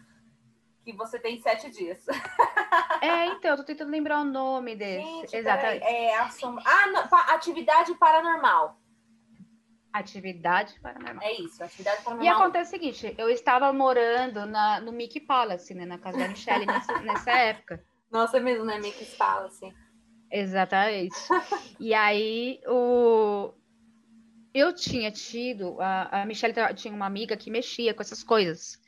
que 0.84 0.92
você 0.92 1.18
tem 1.18 1.40
sete 1.40 1.70
dias. 1.70 2.04
é, 3.00 3.26
então, 3.26 3.52
eu 3.52 3.56
tô 3.58 3.64
tentando 3.64 3.90
lembrar 3.90 4.20
o 4.20 4.24
nome 4.24 4.76
desse. 4.76 5.36
Exatamente. 5.36 5.84
É, 5.84 6.18
a 6.18 6.30
sombra... 6.30 6.62
Ah, 6.66 6.86
não, 6.88 7.34
atividade 7.34 7.94
paranormal. 7.94 8.78
Atividade 9.92 10.78
paranormal. 10.80 11.22
É 11.22 11.32
isso, 11.32 11.62
atividade 11.62 12.02
paranormal. 12.02 12.32
E 12.32 12.36
acontece 12.36 12.68
o 12.68 12.70
seguinte, 12.70 13.14
eu 13.18 13.28
estava 13.28 13.72
morando 13.72 14.46
na, 14.46 14.80
no 14.80 14.92
Mickey 14.92 15.20
Palace, 15.20 15.74
né, 15.74 15.84
na 15.84 15.98
casa 15.98 16.18
da 16.18 16.28
Michelle 16.28 16.64
nessa, 16.64 16.98
nessa 17.02 17.30
época. 17.32 17.84
Nossa, 18.10 18.36
é 18.36 18.40
mesmo, 18.40 18.64
né, 18.64 18.78
Mickey 18.78 19.04
Palace. 19.16 19.74
Exatamente. 20.30 21.16
e 21.78 21.92
aí, 21.92 22.60
o... 22.68 23.52
eu 24.54 24.72
tinha 24.72 25.10
tido, 25.10 25.80
a, 25.80 26.22
a 26.22 26.26
Michelle 26.26 26.54
tinha 26.74 26.94
uma 26.94 27.06
amiga 27.06 27.36
que 27.36 27.50
mexia 27.50 27.92
com 27.92 28.00
essas 28.00 28.22
coisas. 28.22 28.79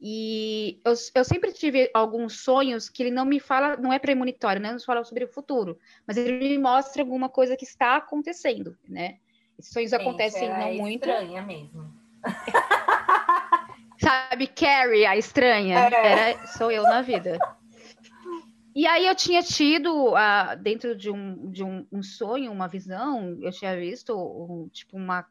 E 0.00 0.80
eu, 0.84 0.94
eu 1.14 1.24
sempre 1.24 1.52
tive 1.52 1.90
alguns 1.92 2.40
sonhos 2.40 2.88
que 2.88 3.02
ele 3.02 3.10
não 3.10 3.24
me 3.24 3.40
fala, 3.40 3.76
não 3.76 3.92
é 3.92 3.98
premonitório, 3.98 4.62
né? 4.62 4.72
Não 4.72 4.80
fala 4.80 5.02
sobre 5.04 5.24
o 5.24 5.28
futuro, 5.28 5.78
mas 6.06 6.16
ele 6.16 6.32
me 6.32 6.58
mostra 6.58 7.02
alguma 7.02 7.28
coisa 7.28 7.56
que 7.56 7.64
está 7.64 7.96
acontecendo, 7.96 8.76
né? 8.88 9.18
Esses 9.58 9.72
sonhos 9.72 9.90
Gente, 9.90 10.00
acontecem 10.00 10.48
não 10.48 10.74
muito. 10.74 11.08
estranha 11.08 11.42
mesmo. 11.42 11.92
Sabe, 14.00 14.46
Carrie, 14.46 15.04
a 15.04 15.16
estranha, 15.16 15.88
é. 15.88 16.06
era, 16.06 16.46
sou 16.46 16.70
eu 16.70 16.84
na 16.84 17.02
vida. 17.02 17.38
E 18.74 18.86
aí 18.86 19.06
eu 19.06 19.14
tinha 19.16 19.42
tido, 19.42 20.12
uh, 20.12 20.56
dentro 20.60 20.94
de, 20.94 21.10
um, 21.10 21.50
de 21.50 21.64
um, 21.64 21.84
um, 21.90 22.00
sonho, 22.00 22.52
uma 22.52 22.68
visão, 22.68 23.36
eu 23.42 23.50
tinha 23.50 23.76
visto 23.76 24.14
um, 24.16 24.68
tipo 24.68 24.96
uma, 24.96 25.26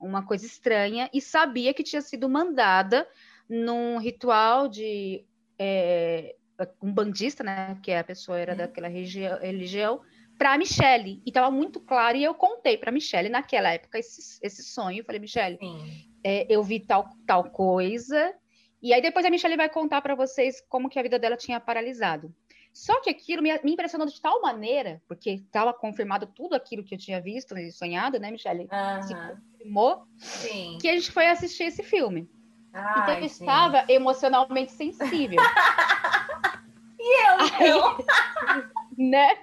uma 0.00 0.24
coisa 0.24 0.46
estranha 0.46 1.10
e 1.12 1.20
sabia 1.20 1.74
que 1.74 1.82
tinha 1.82 2.00
sido 2.00 2.30
mandada 2.30 3.06
num 3.48 3.98
ritual 3.98 4.68
de 4.68 5.24
é, 5.58 6.34
um 6.82 6.92
bandista, 6.92 7.42
né? 7.42 7.78
Que 7.82 7.92
a 7.92 8.04
pessoa 8.04 8.38
era 8.38 8.52
uhum. 8.52 8.58
daquela 8.58 8.88
região, 8.88 9.38
religião, 9.38 10.00
para 10.36 10.56
Michelle. 10.58 11.22
E 11.24 11.30
estava 11.30 11.50
muito 11.50 11.80
claro, 11.80 12.16
e 12.16 12.24
eu 12.24 12.34
contei 12.34 12.76
para 12.76 12.92
Michelle 12.92 13.28
naquela 13.28 13.72
época 13.72 13.98
esse, 13.98 14.38
esse 14.42 14.62
sonho. 14.62 15.00
Eu 15.00 15.04
falei, 15.04 15.20
Michelle, 15.20 15.58
é, 16.22 16.46
eu 16.48 16.62
vi 16.62 16.80
tal, 16.80 17.08
tal 17.26 17.50
coisa. 17.50 18.34
E 18.80 18.94
aí 18.94 19.02
depois 19.02 19.26
a 19.26 19.30
Michelle 19.30 19.56
vai 19.56 19.68
contar 19.68 20.00
para 20.00 20.14
vocês 20.14 20.60
como 20.68 20.88
que 20.88 20.98
a 20.98 21.02
vida 21.02 21.18
dela 21.18 21.36
tinha 21.36 21.58
paralisado. 21.58 22.32
Só 22.72 23.00
que 23.00 23.10
aquilo 23.10 23.42
me, 23.42 23.50
me 23.64 23.72
impressionou 23.72 24.06
de 24.06 24.20
tal 24.20 24.40
maneira, 24.40 25.02
porque 25.08 25.30
estava 25.30 25.74
confirmado 25.74 26.26
tudo 26.28 26.54
aquilo 26.54 26.84
que 26.84 26.94
eu 26.94 26.98
tinha 26.98 27.20
visto 27.20 27.58
e 27.58 27.72
sonhado, 27.72 28.20
né, 28.20 28.30
Michelle? 28.30 28.68
Uhum. 28.70 29.02
Se 29.02 29.14
confirmou, 29.14 30.04
Sim. 30.16 30.78
que 30.80 30.88
a 30.88 30.94
gente 30.94 31.10
foi 31.10 31.26
assistir 31.26 31.64
esse 31.64 31.82
filme. 31.82 32.30
Ai, 32.72 33.02
então 33.02 33.14
eu 33.14 33.24
estava 33.24 33.84
emocionalmente 33.88 34.72
sensível. 34.72 35.40
e 36.98 37.26
eu, 37.26 37.46
então? 37.46 37.96
Aí, 38.46 38.64
né? 38.96 39.36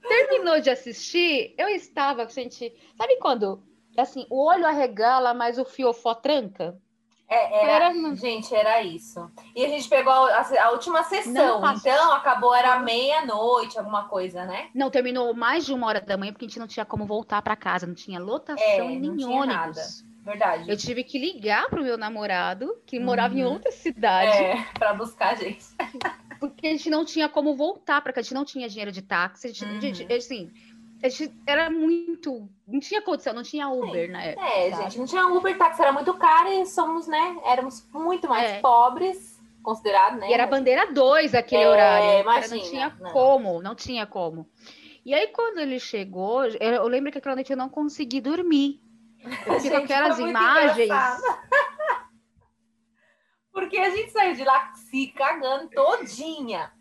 Terminou 0.00 0.60
de 0.60 0.70
assistir, 0.70 1.54
eu 1.56 1.68
estava, 1.68 2.28
gente, 2.28 2.74
sabe 2.96 3.16
quando, 3.18 3.62
assim, 3.96 4.26
o 4.28 4.44
olho 4.44 4.66
arregala, 4.66 5.32
mas 5.32 5.58
o 5.58 5.64
fiofó 5.64 6.14
tranca? 6.14 6.76
É, 7.28 7.64
era, 7.64 7.86
era, 7.86 8.14
gente, 8.14 8.54
era 8.54 8.82
isso. 8.82 9.30
E 9.56 9.64
a 9.64 9.68
gente 9.68 9.88
pegou 9.88 10.12
a, 10.12 10.46
a 10.64 10.70
última 10.70 11.02
sessão, 11.02 11.62
então 11.74 12.12
acabou, 12.12 12.54
era 12.54 12.78
meia-noite, 12.80 13.78
alguma 13.78 14.04
coisa, 14.04 14.44
né? 14.44 14.68
Não, 14.74 14.90
terminou 14.90 15.32
mais 15.32 15.64
de 15.64 15.72
uma 15.72 15.86
hora 15.86 16.00
da 16.00 16.16
manhã, 16.16 16.32
porque 16.32 16.44
a 16.44 16.48
gente 16.48 16.58
não 16.58 16.66
tinha 16.66 16.84
como 16.84 17.06
voltar 17.06 17.40
para 17.40 17.56
casa, 17.56 17.86
não 17.86 17.94
tinha 17.94 18.20
lotação 18.20 18.64
é, 18.64 18.92
e 18.92 18.98
nem 18.98 19.24
ônibus. 19.24 19.46
Nada. 19.46 20.11
Verdade. 20.24 20.70
Eu 20.70 20.76
tive 20.76 21.02
que 21.02 21.18
ligar 21.18 21.68
pro 21.68 21.82
meu 21.82 21.98
namorado, 21.98 22.80
que 22.86 22.98
uhum. 22.98 23.04
morava 23.04 23.34
em 23.34 23.44
outra 23.44 23.72
cidade. 23.72 24.30
É, 24.30 24.64
para 24.74 24.94
buscar 24.94 25.32
a 25.32 25.34
gente. 25.34 25.64
porque 26.38 26.66
a 26.66 26.70
gente 26.70 26.88
não 26.88 27.04
tinha 27.04 27.28
como 27.28 27.56
voltar 27.56 28.00
para 28.00 28.12
cá, 28.12 28.20
a 28.20 28.22
gente 28.22 28.34
não 28.34 28.44
tinha 28.44 28.68
dinheiro 28.68 28.92
de 28.92 29.02
táxi, 29.02 29.48
a 29.48 29.50
gente, 29.50 29.64
uhum. 29.64 29.80
gente 29.80 30.12
assim, 30.12 30.50
a 31.02 31.08
gente 31.08 31.32
era 31.46 31.68
muito. 31.70 32.48
Não 32.66 32.78
tinha 32.78 33.02
condição, 33.02 33.34
não 33.34 33.42
tinha 33.42 33.68
Uber 33.68 34.06
Sim. 34.06 34.12
na 34.12 34.22
época. 34.22 34.46
É, 34.46 34.70
sabe? 34.70 34.82
gente, 34.84 34.98
não 34.98 35.06
tinha 35.06 35.26
Uber, 35.26 35.58
táxi 35.58 35.82
era 35.82 35.92
muito 35.92 36.14
caro 36.14 36.48
e 36.48 36.66
somos, 36.66 37.08
né? 37.08 37.36
Éramos 37.44 37.88
muito 37.92 38.28
mais 38.28 38.52
é. 38.52 38.60
pobres, 38.60 39.40
considerado, 39.62 40.18
né? 40.18 40.30
E 40.30 40.32
era 40.32 40.46
bandeira 40.46 40.92
2 40.92 41.34
aquele 41.34 41.62
é, 41.62 41.68
horário. 41.68 42.20
Imagina, 42.20 42.56
não 42.56 42.70
tinha 42.70 42.96
não. 43.00 43.10
como, 43.10 43.62
não 43.62 43.74
tinha 43.74 44.06
como. 44.06 44.46
E 45.04 45.14
aí, 45.14 45.28
quando 45.28 45.58
ele 45.58 45.80
chegou, 45.80 46.44
eu 46.44 46.86
lembro 46.86 47.10
que 47.10 47.18
aquela 47.18 47.34
noite 47.34 47.52
eu 47.52 47.56
não 47.56 47.68
consegui 47.68 48.20
dormir. 48.20 48.80
Eu 49.24 49.70
com 49.70 49.76
aquelas 49.76 50.18
imagens. 50.18 50.90
Porque 53.52 53.78
a 53.78 53.90
gente 53.90 54.10
saiu 54.10 54.34
de 54.34 54.44
lá 54.44 54.72
se 54.74 55.08
cagando 55.08 55.68
todinha. 55.70 56.72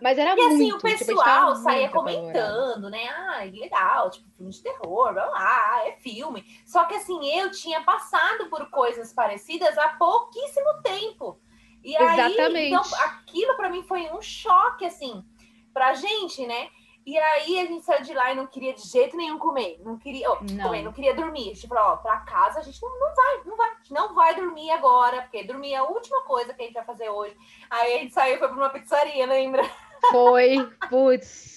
Mas 0.00 0.18
era 0.18 0.36
e 0.36 0.40
assim, 0.40 0.56
muito, 0.56 0.76
o 0.76 0.80
pessoal 0.80 1.52
tipo, 1.54 1.64
saía 1.64 1.88
comentando, 1.88 2.90
né? 2.90 3.08
Ah, 3.08 3.44
legal, 3.44 4.10
tipo, 4.10 4.28
filme 4.36 4.52
de 4.52 4.62
terror, 4.62 5.14
blá, 5.14 5.26
blá, 5.26 5.82
é 5.86 5.92
filme. 5.92 6.44
Só 6.66 6.84
que 6.84 6.94
assim, 6.94 7.26
eu 7.38 7.50
tinha 7.50 7.82
passado 7.82 8.50
por 8.50 8.68
coisas 8.68 9.12
parecidas 9.12 9.78
há 9.78 9.88
pouquíssimo 9.90 10.82
tempo. 10.82 11.40
E 11.82 11.94
Exatamente. 11.94 12.56
aí, 12.56 12.68
então, 12.68 12.82
aquilo 13.04 13.56
para 13.56 13.70
mim 13.70 13.82
foi 13.84 14.10
um 14.10 14.20
choque, 14.20 14.84
assim, 14.84 15.24
pra 15.72 15.94
gente, 15.94 16.46
né? 16.46 16.68
E 17.06 17.16
aí 17.16 17.60
a 17.60 17.66
gente 17.66 17.84
saiu 17.84 18.02
de 18.02 18.12
lá 18.12 18.32
e 18.32 18.34
não 18.34 18.48
queria 18.48 18.74
de 18.74 18.82
jeito 18.82 19.16
nenhum 19.16 19.38
comer. 19.38 19.80
Não 19.84 19.96
queria, 19.96 20.28
oh, 20.28 20.38
não. 20.42 20.64
Comer, 20.64 20.82
não 20.82 20.92
queria 20.92 21.14
dormir. 21.14 21.52
A 21.52 21.54
gente 21.54 21.68
falou, 21.68 21.92
ó, 21.92 21.96
pra 21.98 22.18
casa 22.20 22.58
a 22.58 22.62
gente 22.62 22.82
não, 22.82 22.90
não 22.98 23.14
vai, 23.14 23.40
não 23.44 23.56
vai. 23.56 23.70
A 23.70 23.74
gente 23.74 23.92
não 23.92 24.14
vai 24.14 24.34
dormir 24.34 24.70
agora, 24.72 25.22
porque 25.22 25.44
dormir 25.44 25.74
é 25.74 25.76
a 25.76 25.84
última 25.84 26.22
coisa 26.22 26.52
que 26.52 26.62
a 26.62 26.64
gente 26.64 26.74
vai 26.74 26.84
fazer 26.84 27.08
hoje. 27.08 27.36
Aí 27.70 27.94
a 27.94 27.98
gente 27.98 28.12
saiu 28.12 28.34
e 28.34 28.38
foi 28.40 28.48
pra 28.48 28.56
uma 28.56 28.70
pizzaria, 28.70 29.24
lembra? 29.24 29.62
Foi, 30.10 30.68
putz. 30.88 31.55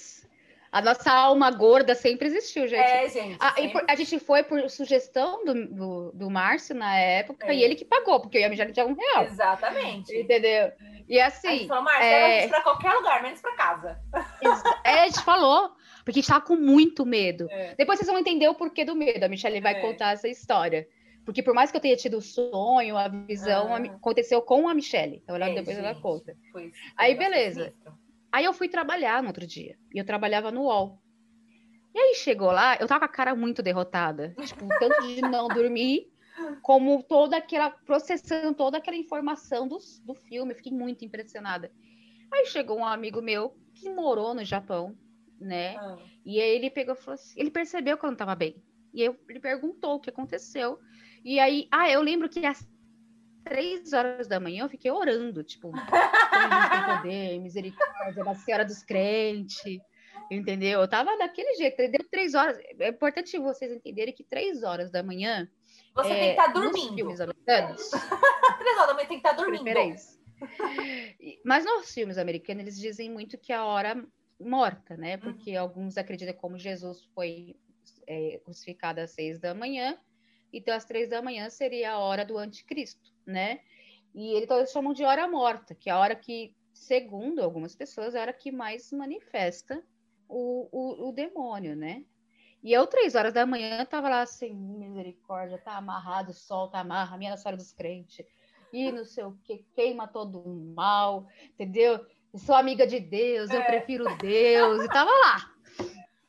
A 0.71 0.81
nossa 0.81 1.11
alma 1.11 1.49
gorda 1.49 1.95
sempre 1.95 2.27
existiu, 2.27 2.67
gente. 2.67 2.79
É, 2.79 3.09
gente. 3.09 3.37
A, 3.39 3.53
sempre... 3.53 3.85
a 3.87 3.95
gente 3.95 4.19
foi 4.19 4.43
por 4.43 4.69
sugestão 4.69 5.43
do, 5.43 5.67
do, 5.67 6.11
do 6.13 6.29
Márcio 6.29 6.75
na 6.75 6.95
época 6.95 7.47
é. 7.47 7.55
e 7.55 7.63
ele 7.63 7.75
que 7.75 7.85
pagou, 7.85 8.19
porque 8.19 8.37
eu 8.37 8.41
ia 8.41 8.49
mijar 8.49 8.71
de 8.71 8.81
um 8.81 8.93
real. 8.93 9.23
Exatamente. 9.25 10.15
Entendeu? 10.15 10.71
E 11.07 11.19
assim. 11.19 11.47
A 11.47 11.51
gente 11.51 11.67
falou, 11.67 11.83
Márcio, 11.83 12.03
é... 12.03 12.47
pra 12.47 12.61
qualquer 12.61 12.93
lugar, 12.93 13.23
menos 13.23 13.41
pra 13.41 13.55
casa. 13.55 13.99
É, 14.83 15.01
a 15.01 15.05
gente 15.07 15.21
falou. 15.21 15.71
Porque 16.03 16.19
a 16.19 16.21
gente 16.21 16.29
tava 16.29 16.45
com 16.45 16.55
muito 16.55 17.05
medo. 17.05 17.47
É. 17.51 17.75
Depois 17.75 17.99
vocês 17.99 18.09
vão 18.09 18.19
entender 18.19 18.47
o 18.47 18.55
porquê 18.55 18.83
do 18.83 18.95
medo. 18.95 19.23
A 19.23 19.29
Michelle 19.29 19.61
vai 19.61 19.75
é. 19.75 19.81
contar 19.81 20.13
essa 20.13 20.27
história. 20.27 20.87
Porque 21.25 21.43
por 21.43 21.53
mais 21.53 21.69
que 21.69 21.77
eu 21.77 21.81
tenha 21.81 21.95
tido 21.95 22.17
o 22.17 22.21
sonho, 22.21 22.97
a 22.97 23.07
visão, 23.07 23.73
ah. 23.73 23.77
aconteceu 23.77 24.41
com 24.41 24.67
a 24.67 24.73
Michelle. 24.73 25.21
Então 25.23 25.35
ela, 25.35 25.47
depois 25.49 25.75
gente, 25.75 25.85
ela 25.85 25.93
conta. 25.93 26.35
Foi, 26.51 26.63
foi 26.63 26.73
Aí, 26.97 27.15
beleza. 27.15 27.73
Aí 28.31 28.45
eu 28.45 28.53
fui 28.53 28.69
trabalhar 28.69 29.21
no 29.21 29.29
outro 29.29 29.45
dia. 29.45 29.77
E 29.93 29.97
eu 29.97 30.05
trabalhava 30.05 30.51
no 30.51 30.63
UOL. 30.63 31.01
E 31.93 31.99
aí 31.99 32.15
chegou 32.15 32.51
lá, 32.51 32.77
eu 32.79 32.87
tava 32.87 32.99
com 32.99 33.05
a 33.05 33.09
cara 33.09 33.35
muito 33.35 33.63
derrotada. 33.63 34.35
Tipo, 34.45 34.67
tanto 34.79 35.07
de 35.07 35.21
não 35.21 35.47
dormir, 35.47 36.07
como 36.61 37.03
toda 37.03 37.37
aquela. 37.37 37.71
processando 37.71 38.53
toda 38.53 38.77
aquela 38.77 38.97
informação 38.97 39.67
do, 39.67 39.77
do 40.03 40.13
filme. 40.13 40.53
fiquei 40.53 40.71
muito 40.71 41.03
impressionada. 41.03 41.71
Aí 42.31 42.45
chegou 42.45 42.77
um 42.77 42.85
amigo 42.85 43.21
meu 43.21 43.55
que 43.73 43.89
morou 43.89 44.33
no 44.35 44.45
Japão, 44.45 44.95
né? 45.39 45.75
Ah. 45.77 45.97
E 46.25 46.39
aí 46.39 46.55
ele 46.55 46.69
pegou 46.69 46.93
e 46.93 46.97
falou 46.97 47.15
assim: 47.15 47.39
ele 47.39 47.49
percebeu 47.49 47.97
que 47.97 48.05
eu 48.05 48.09
não 48.09 48.17
tava 48.17 48.35
bem. 48.35 48.61
E 48.93 49.01
eu, 49.01 49.17
ele 49.27 49.39
perguntou 49.39 49.95
o 49.95 49.99
que 49.99 50.09
aconteceu. 50.09 50.79
E 51.23 51.39
aí, 51.39 51.67
ah, 51.71 51.89
eu 51.89 52.01
lembro 52.01 52.29
que 52.29 52.41
três 53.49 53.91
horas 53.91 54.27
da 54.27 54.39
manhã 54.39 54.63
eu 54.63 54.69
fiquei 54.69 54.91
orando, 54.91 55.43
tipo, 55.43 55.71
tem 55.73 56.95
poder, 56.95 57.39
misericórdia, 57.39 58.23
da 58.23 58.35
Senhora 58.35 58.63
dos 58.63 58.83
Crentes, 58.83 59.81
entendeu? 60.29 60.81
Eu 60.81 60.87
tava 60.87 61.17
daquele 61.17 61.55
jeito, 61.55 61.77
deu 61.77 62.07
três 62.09 62.35
horas. 62.35 62.57
É 62.79 62.89
importante 62.89 63.37
vocês 63.39 63.71
entenderem 63.71 64.13
que 64.13 64.23
três 64.23 64.63
horas 64.63 64.91
da 64.91 65.01
manhã. 65.01 65.49
Você 65.95 66.11
é, 66.11 66.13
tem 66.13 66.23
que 66.23 66.41
estar 66.41 66.53
tá 66.53 66.53
dormindo. 66.53 66.85
Nos 66.85 66.95
filmes 66.95 67.19
americanos. 67.19 67.89
três 68.59 68.77
horas 68.77 68.87
da 68.87 68.93
manhã 68.93 69.07
tem 69.07 69.19
que 69.19 69.27
estar 69.27 69.35
tá 69.35 69.43
dormindo. 69.43 69.65
Mas 71.43 71.65
nos 71.65 71.91
filmes 71.91 72.17
americanos, 72.17 72.61
eles 72.61 72.79
dizem 72.79 73.09
muito 73.09 73.37
que 73.37 73.51
a 73.51 73.65
hora 73.65 74.01
morta, 74.39 74.95
né? 74.95 75.17
Porque 75.17 75.51
uhum. 75.57 75.61
alguns 75.61 75.97
acreditam 75.97 76.33
como 76.35 76.57
Jesus 76.57 77.03
foi 77.13 77.55
é, 78.07 78.39
crucificado 78.43 79.01
às 79.01 79.11
seis 79.11 79.39
da 79.39 79.53
manhã, 79.53 79.97
então 80.51 80.75
às 80.75 80.85
três 80.85 81.09
da 81.09 81.21
manhã 81.21 81.49
seria 81.49 81.91
a 81.93 81.99
hora 81.99 82.25
do 82.25 82.37
anticristo 82.37 83.09
né? 83.29 83.59
E 84.13 84.35
então, 84.37 84.57
eles 84.57 84.71
chamam 84.71 84.91
de 84.91 85.03
hora 85.03 85.27
morta, 85.27 85.75
que 85.75 85.89
é 85.89 85.93
a 85.93 85.99
hora 85.99 86.15
que, 86.15 86.53
segundo 86.73 87.41
algumas 87.41 87.75
pessoas, 87.75 88.15
é 88.15 88.19
a 88.19 88.21
hora 88.23 88.33
que 88.33 88.51
mais 88.51 88.91
manifesta 88.91 89.81
o, 90.27 90.67
o, 90.71 91.09
o 91.09 91.11
demônio, 91.11 91.75
né? 91.75 92.03
E 92.61 92.73
eu, 92.73 92.85
três 92.87 93.15
horas 93.15 93.33
da 93.33 93.45
manhã, 93.45 93.85
tava 93.85 94.09
lá 94.09 94.21
assim, 94.21 94.53
misericórdia, 94.53 95.57
tá 95.57 95.77
amarrado, 95.77 96.33
solta, 96.33 96.73
tá 96.73 96.79
amarra, 96.79 97.17
minha 97.17 97.37
Senhora 97.37 97.55
dos 97.55 97.71
Crentes, 97.71 98.25
e 98.73 98.91
não 98.91 99.05
sei 99.05 99.23
o 99.23 99.37
que, 99.43 99.65
queima 99.73 100.07
todo 100.07 100.39
o 100.39 100.73
mal, 100.75 101.27
entendeu? 101.53 102.05
Eu 102.33 102.39
sou 102.39 102.55
amiga 102.55 102.85
de 102.85 102.99
Deus, 102.99 103.49
eu 103.49 103.61
é. 103.61 103.65
prefiro 103.65 104.03
Deus, 104.17 104.83
e 104.83 104.87
tava 104.89 105.09
lá. 105.09 105.53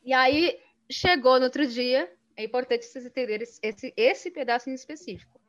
E 0.03 0.13
aí, 0.13 0.57
chegou 0.89 1.37
no 1.37 1.45
outro 1.45 1.67
dia, 1.67 2.11
é 2.41 2.45
importante 2.45 2.85
vocês 2.85 3.05
entenderem 3.05 3.43
esse, 3.43 3.59
esse, 3.61 3.93
esse 3.95 4.31
pedaço 4.31 4.69
em 4.69 4.73
específico. 4.73 5.39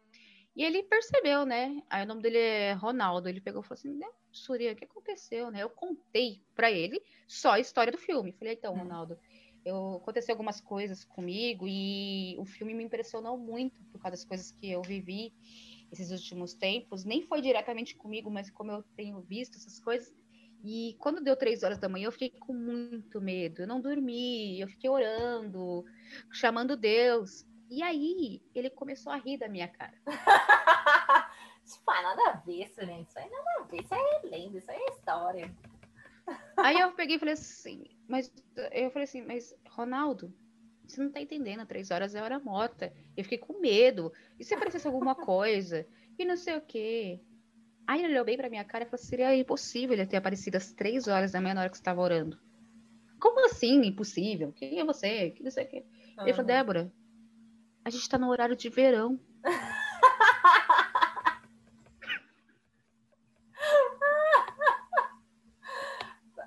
E 0.55 0.65
ele 0.65 0.83
percebeu, 0.83 1.47
né? 1.47 1.83
Aí 1.89 2.05
o 2.05 2.07
nome 2.07 2.21
dele 2.21 2.39
é 2.39 2.73
Ronaldo. 2.73 3.29
Ele 3.29 3.41
pegou 3.41 3.63
e 3.63 3.65
falou 3.65 3.79
assim: 3.79 3.95
né, 3.95 4.07
Surya, 4.31 4.73
o 4.73 4.77
que 4.77 4.85
aconteceu, 4.85 5.51
né? 5.51 5.63
Eu 5.63 5.71
contei 5.71 6.43
para 6.55 6.71
ele 6.71 7.03
só 7.27 7.53
a 7.53 7.61
história 7.61 7.91
do 7.91 7.99
filme. 7.99 8.33
Falei, 8.33 8.55
então, 8.55 8.77
Ronaldo, 8.77 9.19
eu 9.65 9.95
aconteceu 9.97 10.35
algumas 10.35 10.61
coisas 10.61 11.05
comigo 11.05 11.67
e 11.67 12.37
o 12.39 12.45
filme 12.45 12.75
me 12.75 12.85
impressionou 12.85 13.39
muito 13.39 13.83
por 13.85 14.01
causa 14.01 14.17
das 14.17 14.25
coisas 14.25 14.51
que 14.53 14.71
eu 14.71 14.83
vivi 14.83 15.33
esses 15.91 16.11
últimos 16.11 16.53
tempos. 16.53 17.05
Nem 17.05 17.23
foi 17.23 17.41
diretamente 17.41 17.95
comigo, 17.97 18.31
mas 18.31 18.51
como 18.51 18.73
eu 18.73 18.83
tenho 18.95 19.21
visto 19.23 19.57
essas 19.57 19.81
coisas. 19.81 20.13
E 20.65 20.97
quando 20.99 21.23
deu 21.23 21.37
três 21.37 21.63
horas 21.63 21.79
da 21.79 21.89
manhã, 21.89 22.07
eu 22.07 22.13
fiquei 22.13 22.31
com 22.31 22.53
muito 22.53 23.21
medo. 23.21 23.63
Eu 23.63 23.67
não 23.67 23.81
dormi, 23.81 24.61
eu 24.61 24.69
fiquei 24.69 24.89
orando, 24.89 25.85
chamando 26.31 26.77
Deus. 26.77 27.45
E 27.69 27.83
aí 27.83 28.41
ele 28.55 28.71
começou 28.71 29.13
a 29.13 29.17
rir 29.17 29.39
da 29.39 29.49
minha 29.49 29.67
cara. 29.67 29.95
isso 31.65 31.81
faz 31.85 32.03
nada 32.03 32.31
a 32.31 32.37
ver, 32.37 32.69
Surene. 32.69 33.03
Isso 33.03 33.19
aí 33.19 33.29
nada 33.29 33.51
a 33.59 33.63
ver. 33.65 33.83
Isso 33.83 33.95
aí 33.95 34.01
é 34.01 34.27
lenda, 34.29 34.59
isso 34.59 34.71
aí 34.71 34.79
é 34.79 34.91
história. 34.91 35.57
Aí 36.57 36.79
eu 36.79 36.93
peguei 36.93 37.17
e 37.17 37.19
falei 37.19 37.35
assim, 37.35 37.85
mas 38.07 38.33
eu 38.71 38.91
falei 38.91 39.05
assim, 39.05 39.23
mas 39.23 39.57
Ronaldo, 39.69 40.33
você 40.87 41.03
não 41.03 41.11
tá 41.11 41.21
entendendo, 41.21 41.67
três 41.67 41.91
horas 41.91 42.15
é 42.15 42.23
hora 42.23 42.39
morta. 42.39 42.93
Eu 43.17 43.25
fiquei 43.25 43.39
com 43.39 43.59
medo. 43.59 44.13
E 44.39 44.45
se 44.45 44.55
aparecesse 44.55 44.87
alguma 44.87 45.15
coisa? 45.15 45.87
E 46.19 46.25
não 46.25 46.37
sei 46.37 46.57
o 46.57 46.61
quê. 46.61 47.21
Aí 47.87 48.03
ele 48.03 48.13
olhou 48.13 48.25
bem 48.25 48.37
pra 48.37 48.51
minha 48.51 48.65
cara 48.65 48.85
e 48.85 48.87
falou: 48.87 49.05
seria 49.05 49.35
impossível 49.37 49.95
ele 49.95 50.07
ter 50.07 50.17
aparecido 50.17 50.57
às 50.57 50.73
três 50.73 51.09
horas 51.09 51.33
da 51.33 51.41
manhã 51.41 51.55
na 51.55 51.61
hora 51.63 51.71
que 51.71 51.77
você 51.77 51.83
tava 51.83 52.01
orando. 52.01 52.39
Como 53.21 53.45
assim? 53.47 53.85
Impossível? 53.85 54.53
Quem 54.53 54.81
é 54.81 54.85
você? 54.85 55.31
Que 55.31 55.43
não 55.43 55.51
sei 55.51 55.65
o 55.65 55.69
quê. 55.69 55.85
Uhum. 56.19 56.25
Ele 56.25 56.33
falou, 56.33 56.47
Débora, 56.47 56.93
a 57.85 57.91
gente 57.91 58.09
tá 58.09 58.19
no 58.19 58.31
horário 58.31 58.57
de 58.57 58.69
verão. 58.69 59.19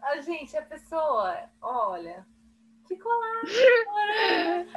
Ah, 0.08 0.22
gente, 0.22 0.56
a 0.56 0.62
pessoa, 0.62 1.36
olha, 1.60 2.26
ficou 2.88 3.12
lá. 3.12 3.42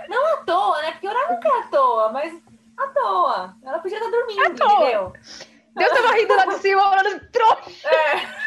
Não 0.08 0.34
à 0.34 0.36
toa, 0.38 0.82
né? 0.82 0.92
Porque 0.92 1.06
orar 1.06 1.32
nunca 1.32 1.48
é 1.48 1.60
à 1.60 1.62
toa, 1.68 2.12
mas 2.12 2.42
à 2.78 2.88
toa. 2.88 3.56
Ela 3.62 3.78
podia 3.78 3.98
estar 3.98 4.10
dormindo, 4.10 4.40
à 4.40 4.46
entendeu? 4.46 5.12
Toa. 5.12 5.12
Deus 5.78 5.92
tava 5.92 6.12
rindo 6.14 6.36
lá 6.36 6.46
de 6.46 6.58
cima, 6.58 6.90
orando 6.90 7.30
trouxa. 7.30 7.88
É. 7.88 8.38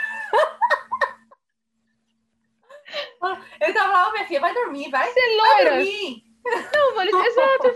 Ele 3.61 3.73
tava 3.73 3.93
lá, 3.93 4.11
minha 4.11 4.25
filha, 4.25 4.41
vai 4.41 4.53
dormir, 4.53 4.89
vai. 4.89 5.11
Você 5.11 5.19
é 5.19 5.35
loira. 5.35 5.53
Vai 5.53 5.65
dormir. 5.75 6.23
Não, 6.75 6.95
falei, 6.95 7.13
exato. 7.27 7.67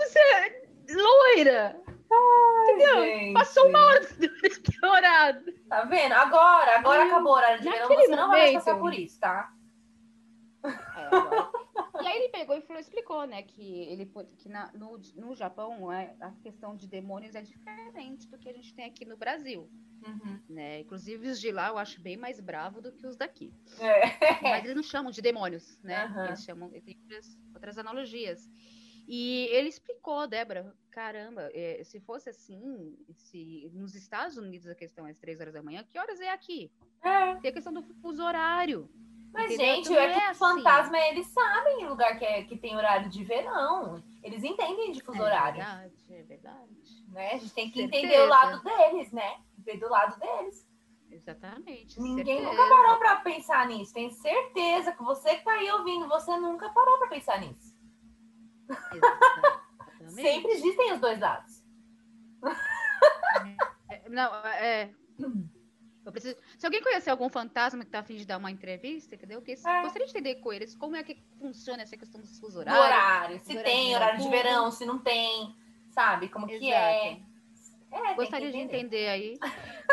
Você 0.00 0.18
é 0.18 0.62
loira. 0.94 1.80
Ai, 2.10 2.74
Entendeu? 2.74 3.00
Gente. 3.02 3.34
Passou 3.34 3.68
uma 3.68 3.86
hora 3.86 4.00
de 4.00 4.86
orado. 4.86 5.52
Tá 5.68 5.82
vendo? 5.82 6.12
Agora, 6.12 6.78
agora 6.78 7.04
acabou 7.04 7.32
o 7.32 7.36
horário 7.36 7.58
de 7.58 7.68
verão, 7.68 7.88
você 7.88 7.94
momento, 7.94 8.16
não 8.16 8.28
vai 8.30 8.52
passar 8.52 8.78
por 8.78 8.94
isso, 8.94 9.20
tá? 9.20 9.50
É, 10.64 10.70
aí 12.18 12.24
ele 12.24 12.32
pegou 12.32 12.56
e 12.56 12.60
falou, 12.60 12.80
explicou, 12.80 13.26
né, 13.26 13.42
que 13.42 13.62
ele 13.62 14.10
que 14.36 14.48
na, 14.48 14.70
no, 14.72 14.98
no 15.14 15.34
Japão 15.34 15.90
é, 15.92 16.14
a 16.20 16.32
questão 16.42 16.76
de 16.76 16.86
demônios 16.86 17.34
é 17.34 17.42
diferente 17.42 18.28
do 18.28 18.38
que 18.38 18.48
a 18.48 18.52
gente 18.52 18.74
tem 18.74 18.84
aqui 18.84 19.04
no 19.04 19.16
Brasil. 19.16 19.70
Uhum. 20.06 20.40
Né? 20.48 20.80
Inclusive 20.80 21.28
os 21.28 21.40
de 21.40 21.50
lá 21.50 21.68
eu 21.68 21.78
acho 21.78 22.00
bem 22.00 22.16
mais 22.16 22.40
bravo 22.40 22.80
do 22.80 22.92
que 22.92 23.06
os 23.06 23.16
daqui. 23.16 23.52
É. 23.80 24.02
Mas 24.42 24.64
eles 24.64 24.76
não 24.76 24.82
chamam 24.82 25.10
de 25.10 25.20
demônios, 25.20 25.78
né? 25.82 26.06
Uhum. 26.06 26.24
Eles 26.26 26.44
chamam, 26.44 26.70
tem 26.70 26.98
outras, 27.02 27.38
outras 27.54 27.78
analogias. 27.78 28.48
E 29.06 29.48
ele 29.50 29.68
explicou, 29.68 30.26
Débora, 30.26 30.74
caramba, 30.90 31.50
é, 31.54 31.82
se 31.82 31.98
fosse 31.98 32.28
assim, 32.28 32.94
se 33.14 33.70
nos 33.72 33.94
Estados 33.94 34.36
Unidos 34.36 34.68
a 34.68 34.74
questão 34.74 35.06
é 35.06 35.10
às 35.10 35.18
três 35.18 35.40
horas 35.40 35.54
da 35.54 35.62
manhã, 35.62 35.82
que 35.82 35.98
horas 35.98 36.20
é 36.20 36.30
aqui? 36.30 36.70
É. 37.02 37.34
Tem 37.36 37.50
a 37.50 37.54
questão 37.54 37.72
do 37.72 37.82
fuso 38.02 38.22
horário. 38.22 38.88
Mas, 39.32 39.52
entendeu? 39.52 39.74
gente, 39.76 39.96
é 39.96 40.12
que 40.12 40.20
é 40.20 40.26
assim. 40.28 40.38
fantasma, 40.38 40.98
eles 40.98 41.26
sabem 41.28 41.86
lugar 41.86 42.18
que, 42.18 42.24
é, 42.24 42.42
que 42.44 42.56
tem 42.56 42.76
horário 42.76 43.08
de 43.08 43.24
verão. 43.24 44.02
Eles 44.22 44.42
entendem 44.42 44.92
de 44.92 45.02
fuso 45.02 45.18
é 45.18 45.24
horário. 45.24 45.60
É 45.60 45.64
verdade, 45.64 46.04
é 46.10 46.22
verdade. 46.22 47.04
Né? 47.08 47.32
A 47.32 47.36
gente 47.38 47.54
tem 47.54 47.70
que 47.70 47.80
certeza. 47.80 48.06
entender 48.06 48.20
o 48.22 48.28
lado 48.28 48.62
deles, 48.62 49.12
né? 49.12 49.40
Ver 49.58 49.78
do 49.78 49.88
lado 49.88 50.18
deles. 50.18 50.68
Exatamente. 51.10 52.00
Ninguém 52.00 52.38
certeza. 52.38 52.50
nunca 52.50 52.76
parou 52.76 52.98
para 52.98 53.16
pensar 53.16 53.66
nisso. 53.66 53.94
Tenho 53.94 54.10
certeza 54.10 54.92
que 54.92 55.02
você 55.02 55.36
que 55.36 55.44
tá 55.44 55.52
aí 55.52 55.70
ouvindo, 55.70 56.08
você 56.08 56.36
nunca 56.36 56.68
parou 56.70 56.98
para 56.98 57.08
pensar 57.08 57.40
nisso. 57.40 57.76
Sempre 60.08 60.52
existem 60.52 60.92
os 60.92 61.00
dois 61.00 61.18
lados. 61.18 61.64
É, 63.90 64.08
não, 64.08 64.34
é. 64.46 64.90
Preciso... 66.12 66.36
Se 66.58 66.66
alguém 66.66 66.82
conhecer 66.82 67.10
algum 67.10 67.28
fantasma 67.28 67.80
que 67.80 67.88
está 67.88 68.00
a 68.00 68.02
fim 68.02 68.16
de 68.16 68.26
dar 68.26 68.38
uma 68.38 68.50
entrevista, 68.50 69.14
entendeu? 69.14 69.40
Que 69.42 69.52
é. 69.52 69.82
gostaria 69.82 70.06
de 70.06 70.10
entender 70.10 70.36
com 70.36 70.52
eles 70.52 70.74
como 70.74 70.96
é 70.96 71.02
que 71.02 71.16
funciona 71.38 71.82
essa 71.82 71.96
questão 71.96 72.20
dos 72.20 72.38
fuso 72.38 72.60
horários. 72.60 72.84
horário, 72.84 73.40
se 73.40 73.62
tem 73.62 73.94
horário 73.94 74.20
de 74.20 74.28
verão, 74.28 74.70
se 74.70 74.84
não 74.84 74.98
tem, 74.98 75.54
sabe? 75.90 76.28
Como 76.28 76.46
Exato. 76.46 76.60
que 76.60 76.72
é. 76.72 77.20
É, 77.90 78.14
Gostaria 78.14 78.50
de 78.50 78.58
entender 78.58 79.08
aí. 79.08 79.38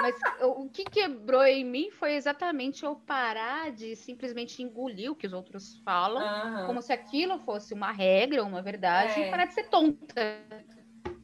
Mas 0.01 0.15
o 0.41 0.67
que 0.69 0.83
quebrou 0.83 1.45
em 1.45 1.63
mim 1.63 1.89
foi 1.91 2.15
exatamente 2.15 2.83
eu 2.83 2.95
parar 2.95 3.71
de 3.71 3.95
simplesmente 3.95 4.61
engolir 4.61 5.11
o 5.11 5.15
que 5.15 5.25
os 5.25 5.31
outros 5.31 5.77
falam, 5.77 6.21
uhum. 6.21 6.67
como 6.67 6.81
se 6.81 6.91
aquilo 6.91 7.39
fosse 7.39 7.73
uma 7.73 7.91
regra, 7.91 8.43
uma 8.43 8.61
verdade, 8.61 9.21
é. 9.21 9.27
e 9.27 9.31
parar 9.31 9.45
de 9.45 9.53
ser 9.53 9.69
tonta. 9.69 10.43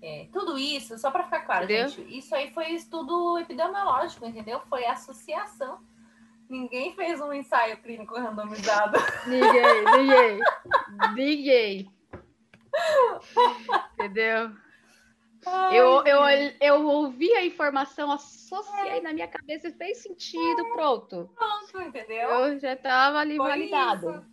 É, 0.01 0.27
tudo 0.33 0.57
isso, 0.57 0.97
só 0.97 1.11
para 1.11 1.25
ficar 1.25 1.41
claro, 1.41 1.65
entendeu? 1.65 1.87
gente, 1.87 2.17
isso 2.17 2.33
aí 2.33 2.51
foi 2.51 2.71
estudo 2.71 3.37
epidemiológico, 3.37 4.25
entendeu? 4.25 4.59
Foi 4.61 4.83
associação. 4.85 5.79
Ninguém 6.49 6.93
fez 6.95 7.21
um 7.21 7.31
ensaio 7.31 7.77
clínico 7.77 8.15
randomizado. 8.19 8.97
Ninguém, 9.27 9.85
ninguém. 9.85 10.39
ninguém. 11.15 11.91
Entendeu? 13.93 14.51
Ai, 15.45 15.79
eu, 15.79 16.03
eu, 16.05 16.19
eu 16.59 16.87
ouvi 16.87 17.31
a 17.33 17.45
informação, 17.45 18.11
associei 18.11 18.97
é. 18.97 19.01
na 19.01 19.13
minha 19.13 19.27
cabeça 19.27 19.69
e 19.69 19.73
fez 19.73 19.99
sentido, 19.99 20.67
é. 20.67 20.73
pronto. 20.73 21.29
Pronto, 21.35 21.81
entendeu? 21.87 22.29
Eu 22.29 22.59
já 22.59 22.73
estava 22.73 23.19
ali 23.19 23.37
foi 23.37 23.47
validado. 23.47 24.09
Isso. 24.11 24.25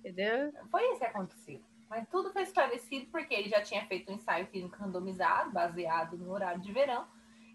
Entendeu? 0.00 0.52
Foi 0.70 0.82
isso 0.90 0.98
que 0.98 1.04
aconteceu. 1.04 1.60
Mas 1.90 2.08
tudo 2.08 2.32
foi 2.32 2.42
esclarecido 2.42 3.06
porque 3.10 3.34
ele 3.34 3.48
já 3.48 3.60
tinha 3.60 3.84
feito 3.86 4.12
um 4.12 4.14
ensaio 4.14 4.46
clínico 4.46 4.76
randomizado, 4.76 5.50
baseado 5.50 6.16
no 6.16 6.30
horário 6.30 6.60
de 6.60 6.72
verão. 6.72 7.04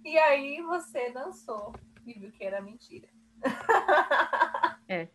E 0.03 0.17
aí 0.17 0.61
você 0.61 1.09
dançou 1.09 1.73
e 2.05 2.13
viu 2.13 2.31
que 2.33 2.43
era 2.43 2.61
mentira. 2.61 3.07
É. 4.87 5.07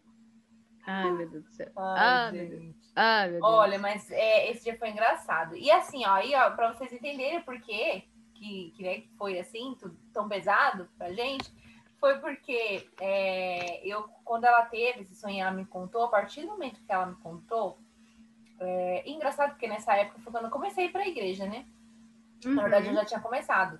Ai, 0.84 1.12
meu 1.12 1.30
Deus 1.30 1.44
do 1.44 1.50
céu. 1.52 1.70
Ai. 1.76 2.74
Ai, 2.96 3.30
meu 3.30 3.40
Deus. 3.40 3.52
Olha, 3.52 3.78
mas 3.78 4.10
é, 4.10 4.50
esse 4.50 4.64
dia 4.64 4.76
foi 4.76 4.90
engraçado. 4.90 5.56
E 5.56 5.70
assim, 5.70 6.04
ó, 6.04 6.14
aí, 6.14 6.34
ó, 6.34 6.50
pra 6.50 6.72
vocês 6.72 6.92
entenderem 6.92 7.40
por 7.42 7.60
quê 7.60 8.02
que, 8.34 8.72
que, 8.72 8.82
né, 8.82 8.94
que 9.02 9.08
foi 9.16 9.38
assim, 9.38 9.76
tudo, 9.78 9.96
tão 10.12 10.28
pesado 10.28 10.88
pra 10.98 11.12
gente, 11.12 11.54
foi 12.00 12.18
porque 12.18 12.88
é, 13.00 13.86
eu, 13.86 14.08
quando 14.24 14.44
ela 14.44 14.64
teve 14.66 15.02
esse 15.02 15.14
sonho, 15.14 15.40
ela 15.40 15.52
me 15.52 15.64
contou, 15.64 16.02
a 16.02 16.08
partir 16.08 16.40
do 16.40 16.48
momento 16.48 16.82
que 16.82 16.90
ela 16.90 17.06
me 17.06 17.14
contou, 17.16 17.78
é, 18.60 19.02
engraçado 19.06 19.50
porque 19.50 19.66
nessa 19.66 19.94
época 19.94 20.20
foi 20.20 20.32
quando 20.32 20.44
eu 20.44 20.50
comecei 20.50 20.84
a 20.84 20.86
ir 20.88 20.92
pra 20.92 21.08
igreja, 21.08 21.46
né? 21.46 21.64
Uhum. 22.44 22.54
Na 22.54 22.62
verdade, 22.62 22.88
eu 22.88 22.94
já 22.94 23.04
tinha 23.04 23.20
começado. 23.20 23.78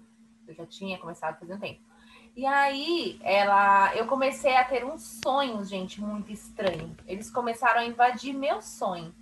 Eu 0.49 0.55
já 0.55 0.66
tinha 0.66 0.99
começado 0.99 1.38
faz 1.38 1.51
um 1.51 1.59
tempo. 1.59 1.81
E 2.37 2.47
aí, 2.47 3.21
ela, 3.23 3.95
eu 3.97 4.07
comecei 4.07 4.57
a 4.57 4.64
ter 4.64 4.85
uns 4.85 5.21
sonhos, 5.23 5.69
gente, 5.69 6.01
muito 6.01 6.33
estranhos. 6.33 6.93
Eles 7.07 7.31
começaram 7.31 7.81
a 7.81 7.85
invadir 7.85 8.33
meu 8.33 8.62
sonho. 8.62 9.14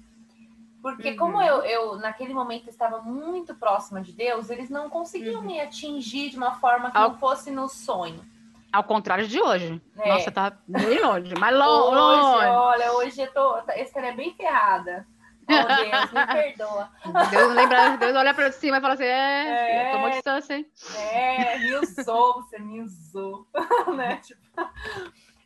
Porque 0.80 1.10
uhum. 1.10 1.16
como 1.16 1.42
eu, 1.42 1.62
eu, 1.62 1.96
naquele 1.96 2.32
momento, 2.32 2.68
estava 2.68 3.00
muito 3.02 3.54
próxima 3.54 4.00
de 4.00 4.12
Deus, 4.12 4.48
eles 4.50 4.70
não 4.70 4.88
conseguiam 4.88 5.40
uhum. 5.40 5.46
me 5.46 5.60
atingir 5.60 6.30
de 6.30 6.36
uma 6.36 6.54
forma 6.54 6.90
que 6.90 6.96
Ao... 6.96 7.10
não 7.10 7.18
fosse 7.18 7.50
no 7.50 7.68
sonho. 7.68 8.24
Ao 8.72 8.84
contrário 8.84 9.26
de 9.26 9.40
hoje. 9.40 9.80
É. 9.98 10.08
Nossa, 10.08 10.30
tá 10.30 10.56
bem 10.68 11.02
longe, 11.02 11.34
mas 11.34 11.56
longe. 11.56 11.96
Hoje, 11.96 12.46
olha, 12.46 12.92
hoje 12.92 13.20
eu 13.22 13.32
tô. 13.32 13.56
Essa 13.68 14.00
é 14.00 14.12
bem 14.12 14.34
ferrada. 14.34 15.06
Oh, 15.50 15.82
Deus, 15.82 16.12
me 16.12 16.26
perdoa. 16.26 16.90
Deus 17.30 17.54
lembra, 17.54 17.96
Deus 17.96 18.14
olha 18.14 18.34
para 18.34 18.52
cima 18.52 18.78
e 18.78 18.80
fala 18.80 18.94
assim: 18.94 19.04
é, 19.04 19.88
é 19.88 19.92
tomou 19.92 20.10
distância, 20.10 20.54
hein? 20.54 20.70
É, 20.94 21.58
me 21.58 21.74
usou, 21.76 22.34
você 22.34 22.58
me 22.58 22.82
usou. 22.82 23.46
né? 23.96 24.16
Tipo... 24.18 24.40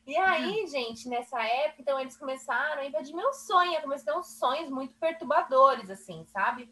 E 0.04 0.16
aí, 0.16 0.66
gente, 0.66 1.08
nessa 1.08 1.40
época, 1.40 1.82
então 1.82 2.00
eles 2.00 2.16
começaram 2.16 2.82
a 2.82 2.84
invadir 2.84 3.14
meu 3.14 3.32
sonho. 3.32 3.74
Eu 3.74 3.82
comecei 3.82 4.10
a 4.10 4.14
ter 4.14 4.18
uns 4.18 4.38
sonhos 4.38 4.70
muito 4.70 4.94
perturbadores, 4.94 5.88
assim, 5.88 6.24
sabe? 6.26 6.68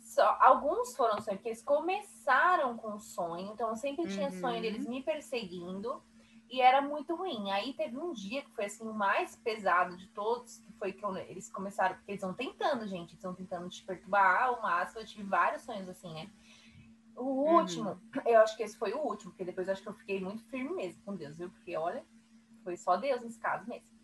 Só, 0.00 0.36
alguns 0.40 0.96
foram 0.96 1.20
sonhos, 1.20 1.36
porque 1.36 1.50
eles 1.50 1.62
começaram 1.62 2.76
com 2.76 2.98
sonho, 2.98 3.52
então 3.52 3.70
eu 3.70 3.76
sempre 3.76 4.06
tinha 4.08 4.28
uhum. 4.28 4.40
sonho 4.40 4.60
deles 4.60 4.86
me 4.86 5.02
perseguindo 5.02 6.02
e 6.50 6.60
era 6.60 6.80
muito 6.80 7.14
ruim. 7.14 7.50
Aí 7.50 7.72
teve 7.74 7.98
um 7.98 8.12
dia 8.12 8.42
que 8.42 8.50
foi 8.50 8.66
assim 8.66 8.86
o 8.86 8.92
mais 8.92 9.36
pesado 9.36 9.96
de 9.96 10.06
todos, 10.08 10.58
que 10.58 10.72
foi 10.72 10.92
que 10.92 11.04
eu, 11.04 11.16
eles 11.16 11.50
começaram, 11.50 11.96
porque 11.96 12.12
eles 12.12 12.22
vão 12.22 12.34
tentando, 12.34 12.86
gente, 12.86 13.12
eles 13.12 13.22
vão 13.22 13.34
tentando 13.34 13.68
te 13.68 13.82
perturbar 13.84 14.44
ao 14.44 14.62
máximo. 14.62 15.00
Eu 15.00 15.06
tive 15.06 15.24
vários 15.24 15.62
sonhos 15.62 15.88
assim, 15.88 16.12
né? 16.12 16.30
O 17.16 17.22
uhum. 17.22 17.60
último, 17.60 17.90
uhum. 17.90 18.22
eu 18.26 18.40
acho 18.40 18.56
que 18.56 18.62
esse 18.62 18.76
foi 18.76 18.92
o 18.92 18.98
último, 18.98 19.30
porque 19.30 19.44
depois 19.44 19.66
eu 19.66 19.72
acho 19.72 19.82
que 19.82 19.88
eu 19.88 19.94
fiquei 19.94 20.20
muito 20.20 20.44
firme 20.44 20.74
mesmo 20.74 21.02
com 21.04 21.16
Deus, 21.16 21.36
viu? 21.36 21.50
Porque 21.50 21.76
olha, 21.76 22.04
foi 22.62 22.76
só 22.76 22.96
Deus 22.96 23.22
nesse 23.22 23.38
caso 23.38 23.68
mesmo. 23.68 23.94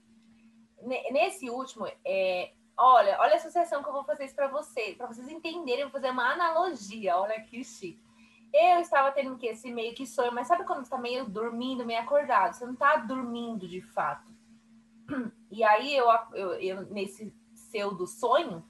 Nesse 1.12 1.50
último, 1.50 1.86
é, 2.04 2.54
olha, 2.76 3.18
olha 3.20 3.34
a 3.34 3.36
associação 3.36 3.82
que 3.82 3.88
eu 3.88 3.92
vou 3.92 4.04
fazer 4.04 4.24
isso 4.24 4.34
para 4.34 4.48
vocês, 4.48 4.96
para 4.96 5.06
vocês 5.06 5.28
entenderem, 5.28 5.82
eu 5.82 5.90
vou 5.90 6.00
fazer 6.00 6.10
uma 6.10 6.32
analogia, 6.32 7.18
olha 7.18 7.40
que 7.42 7.62
chique. 7.62 8.09
Eu 8.52 8.80
estava 8.80 9.12
tendo 9.12 9.36
que 9.36 9.46
esse 9.46 9.70
meio 9.70 9.94
que 9.94 10.06
sonho, 10.06 10.32
mas 10.32 10.46
sabe 10.46 10.64
quando 10.64 10.84
você 10.84 10.90
tá 10.90 10.98
meio 10.98 11.24
dormindo, 11.24 11.86
meio 11.86 12.00
acordado? 12.00 12.54
Você 12.54 12.66
não 12.66 12.74
tá 12.74 12.96
dormindo 12.96 13.68
de 13.68 13.80
fato. 13.80 14.30
E 15.50 15.64
aí 15.64 15.96
eu, 15.96 16.06
eu, 16.32 16.52
eu 16.54 16.82
nesse 16.82 17.34
pseudo 17.52 18.06
sonho, 18.06 18.64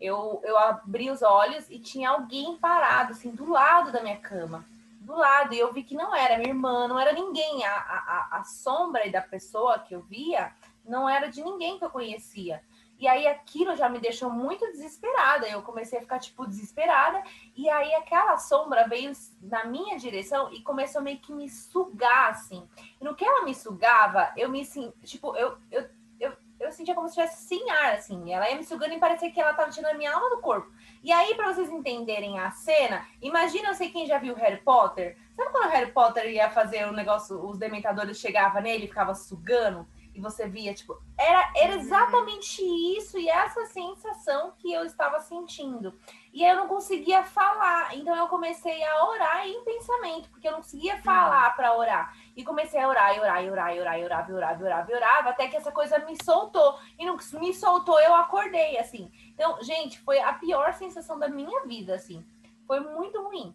eu, 0.00 0.40
eu 0.44 0.58
abri 0.58 1.10
os 1.10 1.22
olhos 1.22 1.68
e 1.70 1.78
tinha 1.78 2.10
alguém 2.10 2.56
parado, 2.56 3.12
assim, 3.12 3.30
do 3.30 3.48
lado 3.48 3.92
da 3.92 4.02
minha 4.02 4.18
cama. 4.18 4.64
Do 5.00 5.14
lado, 5.14 5.54
e 5.54 5.58
eu 5.58 5.72
vi 5.72 5.84
que 5.84 5.94
não 5.94 6.14
era 6.14 6.36
minha 6.36 6.50
irmã, 6.50 6.88
não 6.88 6.98
era 6.98 7.12
ninguém. 7.12 7.64
A, 7.64 7.76
a, 7.76 8.28
a 8.40 8.44
sombra 8.44 9.08
da 9.10 9.22
pessoa 9.22 9.78
que 9.78 9.94
eu 9.94 10.02
via 10.02 10.52
não 10.84 11.08
era 11.08 11.28
de 11.28 11.42
ninguém 11.42 11.78
que 11.78 11.84
eu 11.84 11.90
conhecia. 11.90 12.62
E 12.98 13.06
aí 13.06 13.26
aquilo 13.26 13.76
já 13.76 13.88
me 13.88 13.98
deixou 13.98 14.30
muito 14.30 14.64
desesperada. 14.72 15.46
Eu 15.48 15.62
comecei 15.62 15.98
a 15.98 16.02
ficar, 16.02 16.18
tipo, 16.18 16.46
desesperada. 16.46 17.22
E 17.54 17.68
aí 17.68 17.94
aquela 17.94 18.38
sombra 18.38 18.88
veio 18.88 19.12
na 19.42 19.64
minha 19.64 19.98
direção 19.98 20.52
e 20.52 20.62
começou 20.62 21.02
meio 21.02 21.18
que 21.18 21.32
me 21.32 21.48
sugar, 21.48 22.30
assim. 22.30 22.66
E 23.00 23.04
no 23.04 23.14
que 23.14 23.24
ela 23.24 23.44
me 23.44 23.54
sugava, 23.54 24.32
eu 24.36 24.48
me 24.48 24.62
assim, 24.62 24.92
tipo, 25.02 25.36
eu, 25.36 25.58
eu, 25.70 25.88
eu, 26.18 26.32
eu 26.58 26.72
sentia 26.72 26.94
como 26.94 27.08
se 27.08 27.20
estivesse 27.20 27.46
sem 27.46 27.70
ar, 27.70 27.94
assim. 27.94 28.32
Ela 28.32 28.48
ia 28.48 28.56
me 28.56 28.64
sugando 28.64 28.94
e 28.94 28.98
parecia 28.98 29.30
que 29.30 29.40
ela 29.40 29.52
tava 29.52 29.70
tirando 29.70 29.94
a 29.94 29.98
minha 29.98 30.12
alma 30.12 30.30
do 30.30 30.40
corpo. 30.40 30.72
E 31.02 31.12
aí, 31.12 31.34
para 31.34 31.52
vocês 31.52 31.70
entenderem 31.70 32.38
a 32.38 32.50
cena, 32.50 33.06
imagina, 33.20 33.68
eu 33.68 33.74
sei 33.74 33.90
quem 33.90 34.06
já 34.06 34.18
viu 34.18 34.34
Harry 34.34 34.62
Potter. 34.62 35.18
Sabe 35.36 35.52
quando 35.52 35.66
o 35.66 35.72
Harry 35.72 35.92
Potter 35.92 36.30
ia 36.30 36.48
fazer 36.50 36.86
o 36.88 36.92
negócio, 36.92 37.38
os 37.46 37.58
dementadores 37.58 38.18
chegavam 38.18 38.62
nele 38.62 38.86
e 38.86 38.88
ficava 38.88 39.14
sugando? 39.14 39.86
E 40.16 40.20
você 40.20 40.48
via, 40.48 40.72
tipo, 40.72 40.98
era, 41.18 41.52
era 41.54 41.74
uhum. 41.74 41.78
exatamente 41.78 42.62
isso 42.96 43.18
e 43.18 43.28
essa 43.28 43.66
sensação 43.66 44.54
que 44.58 44.72
eu 44.72 44.82
estava 44.86 45.20
sentindo. 45.20 45.92
E 46.32 46.42
aí 46.42 46.52
eu 46.52 46.56
não 46.56 46.68
conseguia 46.68 47.22
falar, 47.22 47.94
então 47.94 48.16
eu 48.16 48.26
comecei 48.28 48.82
a 48.82 49.06
orar 49.10 49.46
em 49.46 49.62
pensamento, 49.62 50.30
porque 50.30 50.48
eu 50.48 50.52
não 50.52 50.62
conseguia 50.62 50.96
falar 51.02 51.54
para 51.54 51.76
orar. 51.76 52.16
E 52.34 52.42
comecei 52.42 52.80
a 52.80 52.88
orar, 52.88 53.14
e 53.14 53.20
orar, 53.20 53.44
e 53.44 53.50
orar, 53.50 53.76
e 53.76 53.80
orar, 53.80 53.98
e 53.98 54.04
orar, 54.04 54.30
e 54.30 54.32
orar, 54.32 54.58
e 54.58 54.64
orar, 54.64 54.90
e 54.90 54.94
orar, 54.94 55.28
até 55.28 55.48
que 55.48 55.56
essa 55.56 55.70
coisa 55.70 55.98
me 55.98 56.16
soltou. 56.24 56.78
E 56.98 57.04
não 57.04 57.18
me 57.34 57.52
soltou, 57.52 58.00
eu 58.00 58.14
acordei, 58.14 58.78
assim. 58.78 59.12
Então, 59.34 59.62
gente, 59.62 60.00
foi 60.00 60.18
a 60.18 60.32
pior 60.32 60.72
sensação 60.72 61.18
da 61.18 61.28
minha 61.28 61.66
vida, 61.66 61.94
assim. 61.94 62.24
Foi 62.66 62.80
muito 62.80 63.22
ruim. 63.22 63.54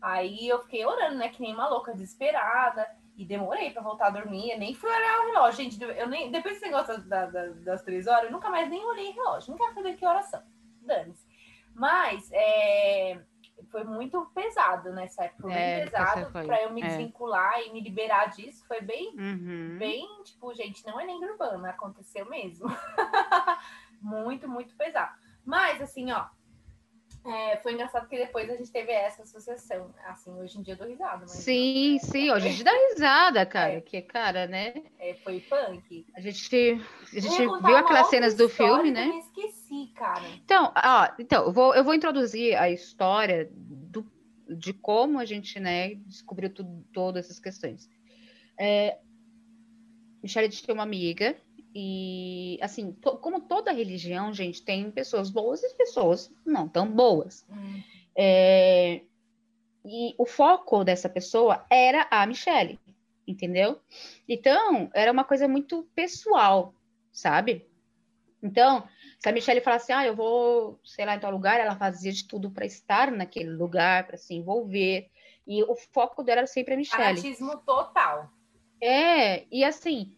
Aí 0.00 0.48
eu 0.48 0.60
fiquei 0.62 0.84
orando, 0.84 1.14
né, 1.14 1.28
que 1.28 1.40
nem 1.40 1.54
uma 1.54 1.68
louca, 1.68 1.92
desesperada. 1.92 2.88
E 3.16 3.26
demorei 3.26 3.70
para 3.70 3.82
voltar 3.82 4.06
a 4.06 4.10
dormir, 4.10 4.56
nem 4.56 4.74
fui 4.74 4.88
olhar 4.88 5.20
o 5.20 5.26
relógio. 5.26 5.64
Gente, 5.64 5.82
eu 5.82 6.08
nem, 6.08 6.30
depois 6.30 6.54
desse 6.54 6.66
negócio 6.66 6.98
da, 7.02 7.26
da, 7.26 7.48
das 7.48 7.82
três 7.82 8.06
horas, 8.06 8.24
eu 8.24 8.32
nunca 8.32 8.48
mais 8.48 8.68
nem 8.70 8.84
olhei 8.84 9.10
o 9.10 9.14
relógio. 9.14 9.50
Não 9.50 9.58
quero 9.58 9.74
saber 9.74 9.96
que 9.96 10.06
oração. 10.06 10.42
Dane-se. 10.80 11.26
Mas 11.74 12.30
é, 12.32 13.20
foi 13.70 13.84
muito 13.84 14.24
pesado 14.34 14.92
nessa 14.92 15.24
época. 15.24 15.42
Foi 15.42 15.52
é, 15.52 15.84
pesado 15.84 16.30
para 16.30 16.62
eu 16.62 16.72
me 16.72 16.82
é. 16.82 16.86
desvincular 16.86 17.60
e 17.62 17.72
me 17.72 17.80
liberar 17.80 18.26
disso. 18.26 18.64
Foi 18.66 18.80
bem, 18.80 19.14
uhum. 19.16 19.76
bem, 19.78 20.06
tipo, 20.24 20.52
gente, 20.54 20.84
não 20.86 20.98
é 20.98 21.04
nem 21.04 21.22
urbana, 21.24 21.70
aconteceu 21.70 22.28
mesmo. 22.28 22.68
muito, 24.00 24.48
muito 24.48 24.74
pesado. 24.76 25.12
Mas, 25.44 25.80
assim, 25.80 26.10
ó, 26.12 26.26
é, 27.24 27.56
foi 27.58 27.74
engraçado 27.74 28.08
que 28.08 28.16
depois 28.16 28.50
a 28.50 28.56
gente 28.56 28.70
teve 28.70 28.90
essa 28.90 29.22
associação. 29.22 29.94
Assim, 30.06 30.32
hoje 30.32 30.58
em 30.58 30.62
dia 30.62 30.74
eu 30.74 30.78
dou 30.78 30.88
risada. 30.88 31.20
Mas... 31.20 31.30
Sim, 31.30 31.98
sim, 32.00 32.30
hoje 32.30 32.48
a 32.48 32.50
gente 32.50 32.64
dá 32.64 32.72
risada, 32.90 33.46
cara. 33.46 33.74
É. 33.74 33.80
Que, 33.80 34.02
cara, 34.02 34.46
né? 34.48 34.74
É, 34.98 35.14
foi 35.14 35.40
punk. 35.40 36.04
A 36.16 36.20
gente, 36.20 36.80
a 37.12 37.20
gente 37.20 37.38
viu 37.38 37.76
aquelas 37.76 38.08
cenas 38.08 38.34
do 38.34 38.48
filme, 38.48 38.90
né? 38.90 39.06
Eu 39.06 39.18
esqueci, 39.18 39.92
cara. 39.94 40.26
Então, 40.44 40.72
ó, 40.76 41.08
então 41.18 41.44
eu, 41.44 41.52
vou, 41.52 41.74
eu 41.74 41.84
vou 41.84 41.94
introduzir 41.94 42.56
a 42.56 42.68
história 42.68 43.48
do, 43.52 44.04
de 44.48 44.72
como 44.72 45.20
a 45.20 45.24
gente 45.24 45.60
né, 45.60 45.94
descobriu 46.06 46.50
tudo, 46.50 46.84
todas 46.92 47.26
essas 47.26 47.38
questões. 47.38 47.88
É, 48.58 48.98
Michelle 50.22 50.48
tinha 50.48 50.74
uma 50.74 50.82
amiga 50.82 51.36
e, 51.74 52.58
assim, 52.60 52.92
to, 52.92 53.16
como 53.18 53.40
toda 53.40 53.72
religião, 53.72 54.32
gente, 54.32 54.62
tem 54.62 54.90
pessoas 54.90 55.30
boas 55.30 55.62
e 55.62 55.74
pessoas 55.74 56.30
não 56.44 56.68
tão 56.68 56.86
boas. 56.86 57.46
Hum. 57.50 57.82
É, 58.14 59.02
e 59.84 60.14
o 60.18 60.26
foco 60.26 60.84
dessa 60.84 61.08
pessoa 61.08 61.64
era 61.70 62.06
a 62.10 62.26
Michelle, 62.26 62.78
entendeu? 63.26 63.80
Então, 64.28 64.90
era 64.92 65.10
uma 65.10 65.24
coisa 65.24 65.48
muito 65.48 65.88
pessoal, 65.94 66.74
sabe? 67.10 67.66
Então, 68.42 68.86
se 69.18 69.28
a 69.28 69.32
Michelle 69.32 69.60
falasse, 69.60 69.92
ah, 69.92 70.04
eu 70.04 70.14
vou, 70.14 70.78
sei 70.84 71.06
lá, 71.06 71.14
em 71.14 71.20
tal 71.20 71.30
lugar, 71.30 71.58
ela 71.60 71.76
fazia 71.76 72.12
de 72.12 72.26
tudo 72.26 72.50
para 72.50 72.66
estar 72.66 73.10
naquele 73.10 73.50
lugar, 73.50 74.06
para 74.06 74.16
se 74.16 74.34
envolver. 74.34 75.08
E 75.46 75.62
o 75.62 75.74
foco 75.74 76.22
dela 76.22 76.40
era 76.40 76.46
sempre 76.46 76.74
a 76.74 76.76
Michelle. 76.76 77.02
Fanatismo 77.02 77.56
total. 77.58 78.30
É, 78.80 79.46
e 79.50 79.64
assim, 79.64 80.12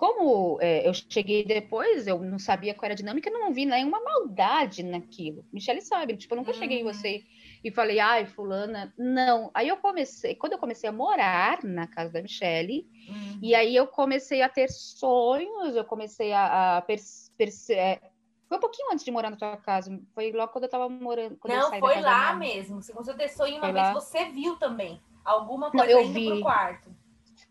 como 0.00 0.56
é, 0.62 0.88
eu 0.88 0.94
cheguei 0.94 1.44
depois, 1.44 2.06
eu 2.06 2.18
não 2.20 2.38
sabia 2.38 2.72
qual 2.72 2.86
era 2.86 2.94
a 2.94 2.96
dinâmica, 2.96 3.28
não 3.28 3.52
vi 3.52 3.66
nenhuma 3.66 4.02
maldade 4.02 4.82
naquilo. 4.82 5.44
Michelle 5.52 5.82
sabe, 5.82 6.16
tipo, 6.16 6.32
eu 6.32 6.38
nunca 6.38 6.52
uhum. 6.52 6.56
cheguei 6.56 6.80
em 6.80 6.86
uhum. 6.86 6.90
você 6.90 7.22
e 7.62 7.70
falei, 7.70 8.00
ai, 8.00 8.24
fulana, 8.24 8.94
não. 8.96 9.50
Aí 9.52 9.68
eu 9.68 9.76
comecei, 9.76 10.34
quando 10.34 10.54
eu 10.54 10.58
comecei 10.58 10.88
a 10.88 10.92
morar 10.92 11.62
na 11.64 11.86
casa 11.86 12.14
da 12.14 12.22
Michelle, 12.22 12.88
uhum. 13.10 13.40
e 13.42 13.54
aí 13.54 13.76
eu 13.76 13.86
comecei 13.86 14.40
a 14.40 14.48
ter 14.48 14.70
sonhos, 14.70 15.76
eu 15.76 15.84
comecei 15.84 16.32
a, 16.32 16.78
a 16.78 16.80
perceber. 16.80 17.52
É, 17.68 18.00
foi 18.48 18.56
um 18.56 18.60
pouquinho 18.60 18.90
antes 18.90 19.04
de 19.04 19.10
morar 19.10 19.28
na 19.28 19.36
tua 19.36 19.58
casa, 19.58 20.00
foi 20.14 20.32
logo 20.32 20.50
quando 20.50 20.64
eu 20.64 20.70
tava 20.70 20.88
morando. 20.88 21.38
não, 21.46 21.78
foi 21.78 22.00
lá 22.00 22.34
mesmo. 22.34 22.80
Se 22.80 22.94
você 22.94 23.12
ter 23.12 23.28
sonho 23.28 23.56
uma 23.56 23.60
foi 23.60 23.72
vez, 23.74 23.84
lá. 23.84 23.92
você 23.92 24.30
viu 24.30 24.56
também 24.56 24.98
alguma 25.22 25.70
coisa 25.70 25.86
não, 25.86 25.92
eu 25.92 26.08
vi. 26.08 26.26
pro 26.26 26.40
quarto. 26.40 26.90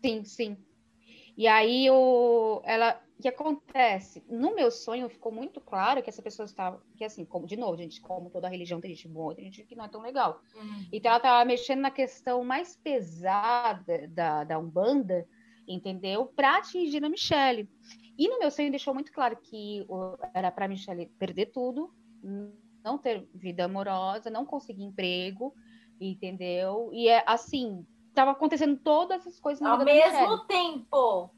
Sim, 0.04 0.24
sim. 0.24 0.56
E 1.40 1.48
aí 1.48 1.90
o, 1.90 2.60
ela, 2.66 3.00
o 3.18 3.22
que 3.22 3.26
acontece? 3.26 4.22
No 4.28 4.54
meu 4.54 4.70
sonho 4.70 5.08
ficou 5.08 5.32
muito 5.32 5.58
claro 5.58 6.02
que 6.02 6.10
essa 6.10 6.20
pessoa 6.20 6.44
estava, 6.44 6.84
que 6.94 7.02
assim, 7.02 7.24
como 7.24 7.46
de 7.46 7.56
novo, 7.56 7.78
gente, 7.78 7.98
como 7.98 8.28
toda 8.28 8.46
religião 8.46 8.78
tem 8.78 8.90
gente 8.94 9.08
boa, 9.08 9.34
tem 9.34 9.46
gente 9.46 9.64
que 9.64 9.74
não 9.74 9.86
é 9.86 9.88
tão 9.88 10.02
legal. 10.02 10.42
Uhum. 10.54 10.86
Então 10.92 11.08
ela 11.08 11.16
estava 11.16 11.42
mexendo 11.46 11.80
na 11.80 11.90
questão 11.90 12.44
mais 12.44 12.76
pesada 12.76 14.06
da, 14.08 14.44
da 14.44 14.58
Umbanda, 14.58 15.26
entendeu? 15.66 16.26
Para 16.26 16.58
atingir 16.58 17.02
a 17.02 17.08
Michelle. 17.08 17.66
E 18.18 18.28
no 18.28 18.38
meu 18.38 18.50
sonho 18.50 18.68
deixou 18.68 18.92
muito 18.92 19.10
claro 19.10 19.34
que 19.42 19.86
era 20.34 20.52
para 20.52 20.68
Michelle 20.68 21.06
perder 21.18 21.46
tudo, 21.46 21.90
não 22.84 22.98
ter 22.98 23.26
vida 23.34 23.64
amorosa, 23.64 24.28
não 24.28 24.44
conseguir 24.44 24.84
emprego, 24.84 25.54
entendeu? 25.98 26.90
E 26.92 27.08
é 27.08 27.24
assim, 27.26 27.86
tava 28.20 28.32
acontecendo 28.32 28.76
todas 28.76 29.20
essas 29.20 29.40
coisas 29.40 29.62
na 29.62 29.70
Ao 29.70 29.78
mesmo 29.78 30.38
tempo. 30.40 31.30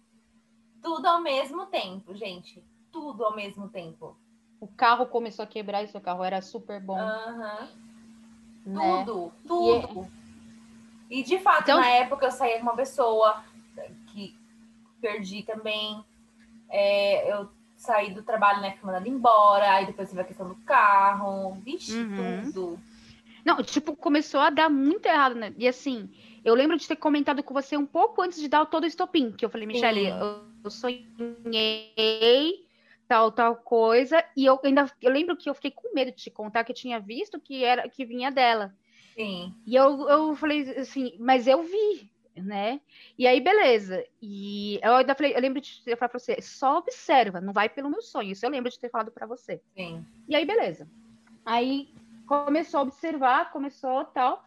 Tudo 0.82 1.06
ao 1.06 1.20
mesmo 1.20 1.66
tempo, 1.66 2.14
gente. 2.14 2.62
Tudo 2.90 3.24
ao 3.24 3.36
mesmo 3.36 3.68
tempo. 3.68 4.16
O 4.60 4.66
carro 4.66 5.06
começou 5.06 5.44
a 5.44 5.46
quebrar 5.46 5.84
e 5.84 5.88
seu 5.88 6.00
carro 6.00 6.24
era 6.24 6.42
super 6.42 6.80
bom. 6.80 6.98
Uhum. 6.98 7.68
Né? 8.66 9.04
Tudo, 9.04 9.32
tudo. 9.46 10.10
E, 11.08 11.20
e, 11.20 11.22
de 11.22 11.38
fato, 11.38 11.62
então... 11.62 11.80
na 11.80 11.88
época 11.88 12.26
eu 12.26 12.32
saía 12.32 12.56
com 12.56 12.62
uma 12.62 12.76
pessoa 12.76 13.44
que 14.08 14.36
perdi 15.00 15.44
também. 15.44 16.04
É, 16.68 17.32
eu 17.32 17.48
saí 17.76 18.12
do 18.12 18.24
trabalho, 18.24 18.60
né? 18.60 18.72
Fui 18.72 18.86
mandada 18.86 19.08
embora. 19.08 19.70
Aí 19.70 19.86
depois 19.86 20.08
teve 20.08 20.20
a 20.20 20.24
questão 20.24 20.48
do 20.48 20.56
carro. 20.64 21.52
Vixe, 21.64 21.96
uhum. 21.96 22.50
tudo. 22.52 22.80
Não, 23.44 23.62
tipo, 23.62 23.94
começou 23.94 24.40
a 24.40 24.50
dar 24.50 24.68
muito 24.68 25.06
errado, 25.06 25.36
né? 25.36 25.52
E 25.56 25.66
assim, 25.68 26.10
eu 26.44 26.54
lembro 26.54 26.76
de 26.76 26.86
ter 26.86 26.96
comentado 26.96 27.42
com 27.42 27.54
você 27.54 27.76
um 27.76 27.86
pouco 27.86 28.22
antes 28.22 28.40
de 28.40 28.48
dar 28.48 28.66
todo 28.66 28.84
o 28.84 28.86
estopim, 28.86 29.32
que 29.32 29.44
eu 29.44 29.50
falei, 29.50 29.66
Michele, 29.66 30.06
eu, 30.06 30.44
eu 30.64 30.70
sonhei 30.70 31.06
tal, 33.06 33.30
tal 33.30 33.56
coisa, 33.56 34.24
e 34.36 34.44
eu 34.44 34.58
ainda 34.64 34.90
eu 35.00 35.10
lembro 35.10 35.36
que 35.36 35.48
eu 35.48 35.54
fiquei 35.54 35.70
com 35.70 35.94
medo 35.94 36.10
de 36.10 36.16
te 36.16 36.30
contar 36.30 36.64
que 36.64 36.72
eu 36.72 36.76
tinha 36.76 36.98
visto 36.98 37.40
que 37.40 37.62
era 37.62 37.88
que 37.88 38.04
vinha 38.04 38.30
dela. 38.30 38.74
Sim. 39.14 39.54
E 39.66 39.76
eu, 39.76 40.08
eu 40.08 40.34
falei 40.34 40.62
assim, 40.78 41.14
mas 41.18 41.46
eu 41.46 41.62
vi, 41.62 42.10
né? 42.34 42.80
E 43.18 43.26
aí, 43.26 43.40
beleza. 43.40 44.04
E 44.20 44.80
eu 44.82 44.94
ainda 44.94 45.14
falei, 45.14 45.34
eu 45.34 45.40
lembro 45.40 45.60
de 45.60 45.82
ter 45.84 45.96
falado 45.96 46.12
pra 46.12 46.20
você, 46.20 46.40
só 46.40 46.78
observa, 46.78 47.40
não 47.40 47.52
vai 47.52 47.68
pelo 47.68 47.90
meu 47.90 48.00
sonho. 48.00 48.32
Isso 48.32 48.46
eu 48.46 48.50
lembro 48.50 48.70
de 48.70 48.78
ter 48.78 48.90
falado 48.90 49.10
para 49.10 49.26
você. 49.26 49.60
Sim. 49.76 50.04
E 50.26 50.34
aí, 50.34 50.44
beleza. 50.44 50.88
Aí 51.44 51.92
começou 52.26 52.80
a 52.80 52.82
observar, 52.84 53.52
começou 53.52 54.04
tal. 54.06 54.42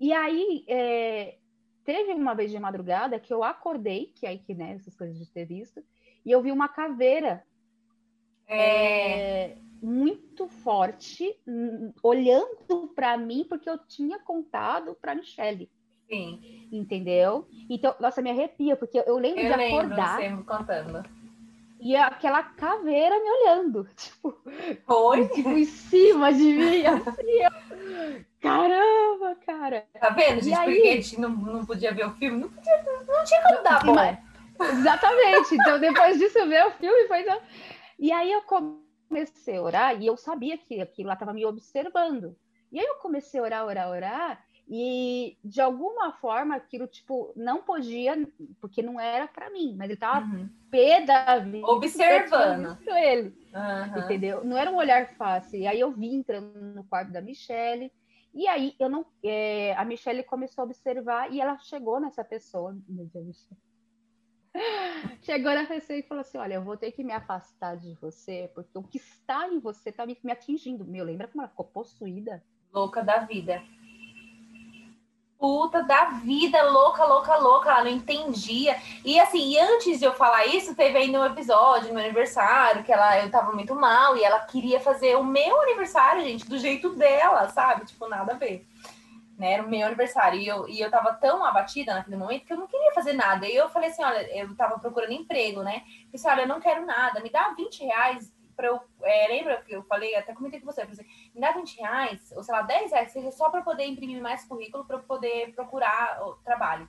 E 0.00 0.12
aí, 0.12 0.64
é, 0.68 1.36
teve 1.84 2.12
uma 2.12 2.34
vez 2.34 2.50
de 2.50 2.58
madrugada 2.58 3.18
que 3.18 3.32
eu 3.32 3.42
acordei, 3.42 4.12
que 4.14 4.26
aí 4.26 4.38
que, 4.38 4.54
né, 4.54 4.74
essas 4.74 4.94
coisas 4.94 5.18
de 5.18 5.26
ter 5.30 5.44
visto, 5.44 5.82
e 6.24 6.30
eu 6.30 6.42
vi 6.42 6.52
uma 6.52 6.68
caveira 6.68 7.44
é... 8.46 9.50
É, 9.50 9.56
muito 9.82 10.48
forte, 10.48 11.38
olhando 12.02 12.88
para 12.94 13.16
mim, 13.16 13.44
porque 13.48 13.68
eu 13.68 13.78
tinha 13.78 14.18
contado 14.18 14.96
para 15.00 15.14
Michelle. 15.14 15.70
Sim. 16.08 16.68
Entendeu? 16.72 17.46
Então, 17.68 17.94
nossa, 18.00 18.22
me 18.22 18.30
arrepia, 18.30 18.76
porque 18.76 19.02
eu 19.06 19.18
lembro 19.18 19.40
eu 19.40 19.52
de 19.52 19.56
lembro, 19.56 19.78
acordar. 19.78 20.20
Sempre 20.20 20.44
contando. 20.44 21.17
E 21.80 21.94
aquela 21.96 22.42
caveira 22.42 23.18
me 23.20 23.30
olhando, 23.30 23.88
tipo, 23.96 24.36
Oi? 24.86 25.28
tipo 25.28 25.50
em 25.50 25.64
cima 25.64 26.32
de 26.32 26.42
mim, 26.42 26.82
assim, 26.86 27.30
eu... 27.30 28.24
caramba, 28.40 29.36
cara. 29.46 29.86
Tá 30.00 30.10
vendo, 30.10 30.42
gente? 30.42 30.48
E 30.48 30.54
aí... 30.54 30.74
Porque 30.74 30.88
a 30.88 30.94
gente 30.96 31.20
não, 31.20 31.30
não 31.30 31.64
podia 31.64 31.92
ver 31.92 32.06
o 32.06 32.10
filme, 32.14 32.40
não, 32.40 32.48
podia, 32.48 32.84
não 33.06 33.24
tinha 33.24 33.42
como 33.42 33.62
dar 33.62 33.84
bom. 33.84 33.94
Exatamente. 34.60 35.54
Então, 35.54 35.78
depois 35.78 36.18
disso, 36.18 36.46
ver 36.48 36.66
o 36.66 36.72
filme 36.72 37.06
foi. 37.06 37.24
E 37.98 38.12
aí 38.12 38.32
eu 38.32 38.42
comecei 38.42 39.56
a 39.56 39.62
orar 39.62 40.00
e 40.00 40.06
eu 40.06 40.16
sabia 40.16 40.58
que 40.58 40.80
aquilo 40.80 41.08
lá 41.08 41.14
estava 41.14 41.32
me 41.32 41.44
observando. 41.44 42.36
E 42.70 42.78
aí 42.78 42.86
eu 42.86 42.96
comecei 42.96 43.40
a 43.40 43.42
orar, 43.42 43.64
orar, 43.64 43.88
orar. 43.88 44.44
E 44.70 45.38
de 45.42 45.62
alguma 45.62 46.12
forma 46.12 46.54
aquilo, 46.54 46.86
tipo, 46.86 47.32
não 47.34 47.62
podia, 47.62 48.14
porque 48.60 48.82
não 48.82 49.00
era 49.00 49.26
para 49.26 49.48
mim, 49.48 49.74
mas 49.78 49.88
ele 49.88 49.98
tava 49.98 50.26
uhum. 50.26 50.46
pé 50.70 51.00
da 51.00 51.38
vida. 51.38 51.66
Observando. 51.66 52.76
ele. 52.86 53.34
Uhum. 53.54 54.04
Entendeu? 54.04 54.44
Não 54.44 54.58
era 54.58 54.70
um 54.70 54.76
olhar 54.76 55.14
fácil. 55.14 55.58
E 55.58 55.66
aí 55.66 55.80
eu 55.80 55.90
vi 55.90 56.14
entrando 56.14 56.52
no 56.60 56.84
quarto 56.84 57.10
da 57.10 57.22
Michelle. 57.22 57.90
E 58.34 58.46
aí 58.46 58.74
eu 58.78 58.90
não. 58.90 59.06
É, 59.24 59.74
a 59.74 59.86
Michelle 59.86 60.22
começou 60.22 60.62
a 60.62 60.66
observar 60.66 61.32
e 61.32 61.40
ela 61.40 61.58
chegou 61.60 61.98
nessa 61.98 62.22
pessoa. 62.22 62.76
Meu 62.86 63.06
Deus. 63.06 63.48
Chegou 65.22 65.54
na 65.54 65.66
pessoa 65.66 65.98
e 65.98 66.02
falou 66.02 66.20
assim: 66.20 66.38
Olha, 66.38 66.54
eu 66.54 66.64
vou 66.64 66.76
ter 66.76 66.90
que 66.92 67.04
me 67.04 67.12
afastar 67.12 67.76
de 67.76 67.94
você, 68.00 68.50
porque 68.54 68.76
o 68.76 68.82
que 68.82 68.98
está 68.98 69.46
em 69.46 69.58
você 69.58 69.90
está 69.90 70.04
me, 70.06 70.16
me 70.22 70.32
atingindo. 70.32 70.84
Meu, 70.84 71.04
lembra 71.04 71.28
como 71.28 71.42
ela 71.42 71.50
ficou 71.50 71.66
possuída? 71.66 72.42
Louca 72.72 73.02
da 73.02 73.20
vida. 73.20 73.62
Puta 75.38 75.84
da 75.84 76.06
vida, 76.06 76.62
louca, 76.64 77.04
louca, 77.04 77.36
louca. 77.36 77.70
Ela 77.70 77.84
não 77.84 77.90
entendia. 77.90 78.76
E 79.04 79.20
assim, 79.20 79.52
e 79.52 79.58
antes 79.58 79.98
de 79.98 80.04
eu 80.04 80.12
falar 80.12 80.46
isso, 80.46 80.74
teve 80.74 80.98
ainda 80.98 81.20
um 81.20 81.26
episódio 81.26 81.88
no 81.88 81.94
meu 81.94 82.04
aniversário 82.04 82.82
que 82.82 82.92
ela, 82.92 83.22
eu 83.22 83.30
tava 83.30 83.52
muito 83.52 83.74
mal 83.74 84.16
e 84.16 84.24
ela 84.24 84.40
queria 84.40 84.80
fazer 84.80 85.16
o 85.16 85.22
meu 85.22 85.60
aniversário, 85.62 86.22
gente, 86.24 86.48
do 86.48 86.58
jeito 86.58 86.90
dela, 86.90 87.48
sabe? 87.50 87.86
Tipo, 87.86 88.08
nada 88.08 88.32
a 88.32 88.36
ver 88.36 88.66
né? 89.38 89.52
Era 89.52 89.62
o 89.62 89.68
meu 89.68 89.86
aniversário. 89.86 90.40
E 90.40 90.46
eu, 90.46 90.68
e 90.68 90.80
eu 90.80 90.90
tava 90.90 91.14
tão 91.14 91.44
abatida 91.44 91.94
naquele 91.94 92.16
momento 92.16 92.44
que 92.44 92.52
eu 92.52 92.56
não 92.56 92.66
queria 92.66 92.92
fazer 92.92 93.12
nada. 93.12 93.46
E 93.46 93.54
eu 93.54 93.70
falei 93.70 93.90
assim: 93.90 94.02
olha, 94.02 94.20
eu 94.36 94.54
tava 94.56 94.78
procurando 94.78 95.12
emprego, 95.12 95.62
né? 95.62 95.82
Eu 96.06 96.12
disse, 96.12 96.28
olha, 96.28 96.42
eu 96.42 96.48
não 96.48 96.60
quero 96.60 96.84
nada, 96.84 97.20
me 97.20 97.30
dá 97.30 97.50
20 97.50 97.84
reais 97.84 98.32
para 98.58 98.66
eu. 98.66 98.80
É, 99.02 99.28
lembra 99.28 99.62
que 99.62 99.72
eu 99.72 99.84
falei, 99.84 100.16
até 100.16 100.34
comentei 100.34 100.58
com 100.58 100.66
você, 100.66 100.82
eu 100.82 100.88
falei 100.88 101.00
assim, 101.00 101.30
me 101.32 101.40
dá 101.40 101.52
20 101.52 101.76
reais, 101.76 102.32
ou 102.32 102.42
sei 102.42 102.52
lá, 102.52 102.62
10 102.62 102.90
reais, 102.90 103.12
seja 103.12 103.30
só 103.30 103.50
para 103.50 103.62
poder 103.62 103.86
imprimir 103.86 104.20
mais 104.20 104.44
currículo, 104.44 104.84
para 104.84 104.96
eu 104.96 105.02
poder 105.04 105.54
procurar 105.54 106.20
o 106.26 106.34
trabalho. 106.42 106.88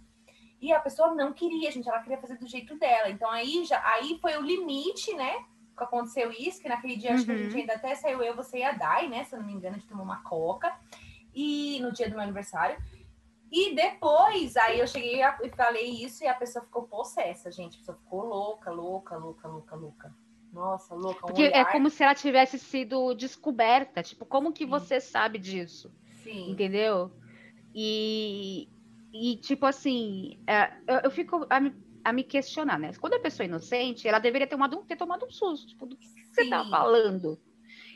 E 0.60 0.74
a 0.74 0.80
pessoa 0.80 1.14
não 1.14 1.32
queria, 1.32 1.72
gente, 1.72 1.88
ela 1.88 2.02
queria 2.02 2.18
fazer 2.18 2.38
do 2.38 2.48
jeito 2.48 2.76
dela. 2.78 3.10
Então 3.10 3.30
aí 3.30 3.64
já 3.64 3.82
aí 3.86 4.18
foi 4.20 4.36
o 4.36 4.42
limite, 4.42 5.14
né? 5.14 5.46
Que 5.78 5.84
aconteceu 5.84 6.32
isso, 6.32 6.62
que 6.62 6.68
naquele 6.68 6.98
dia 6.98 7.12
uhum. 7.12 7.16
acho 7.16 7.26
que 7.26 7.32
a 7.32 7.38
gente 7.38 7.54
uhum. 7.54 7.60
ainda 7.60 7.74
até 7.76 7.96
saiu 7.96 8.22
eu, 8.22 8.36
você 8.36 8.58
e 8.58 8.64
a 8.64 8.72
Dai, 8.74 9.08
né? 9.08 9.24
Se 9.24 9.36
eu 9.36 9.40
não 9.40 9.46
me 9.46 9.54
engano, 9.54 9.76
a 9.76 9.80
gente 9.80 9.88
tomou 9.88 10.04
uma 10.04 10.22
coca 10.24 10.76
e 11.34 11.80
no 11.82 11.94
dia 11.94 12.10
do 12.10 12.16
meu 12.16 12.24
aniversário. 12.24 12.78
E 13.52 13.74
depois, 13.74 14.58
aí 14.58 14.80
eu 14.80 14.88
cheguei 14.88 15.22
e 15.24 15.50
falei 15.56 16.04
isso 16.04 16.24
e 16.24 16.28
a 16.28 16.36
pessoa 16.36 16.66
ficou 16.66 16.84
possessa, 16.84 17.52
gente. 17.52 17.76
A 17.76 17.80
pessoa 17.80 17.98
ficou 17.98 18.26
louca, 18.26 18.70
louca, 18.70 19.16
louca, 19.18 19.48
louca, 19.48 19.76
louca. 19.76 20.29
Nossa, 20.52 20.96
louca. 20.96 21.26
Um 21.26 21.28
Porque 21.28 21.44
é 21.44 21.48
olhar... 21.48 21.62
é 21.62 21.66
como 21.72 21.90
se 21.90 22.04
ela 22.04 22.16
tivesse 22.16 22.58
sido 22.58 23.14
descoberta. 23.14 24.02
Tipo, 24.02 24.26
como 24.26 24.52
que 24.52 24.64
Sim. 24.64 24.70
você 24.70 25.00
sabe 25.00 25.38
disso? 25.38 25.92
Sim. 26.24 26.52
Entendeu? 26.52 27.12
E, 27.74 28.68
e 29.14 29.38
tipo 29.38 29.66
assim, 29.66 30.40
é, 30.48 30.72
eu, 30.88 31.00
eu, 31.06 31.12
fico 31.12 31.46
a 31.50 31.60
me, 31.60 31.76
a 32.04 32.12
me, 32.12 32.24
questionar, 32.24 32.80
né? 32.80 32.92
Quando 33.00 33.14
a 33.14 33.20
pessoa 33.20 33.46
é 33.46 33.48
inocente, 33.48 34.08
ela 34.08 34.20
deveria 34.20 34.48
ter, 34.48 34.56
uma, 34.56 34.70
ter 34.70 34.96
tomado 34.96 35.26
um 35.26 35.32
susto. 35.32 35.68
Tipo, 35.68 35.86
do 35.86 35.96
que 35.96 36.08
você 36.08 36.50
tá 36.50 36.66
falando? 36.66 37.40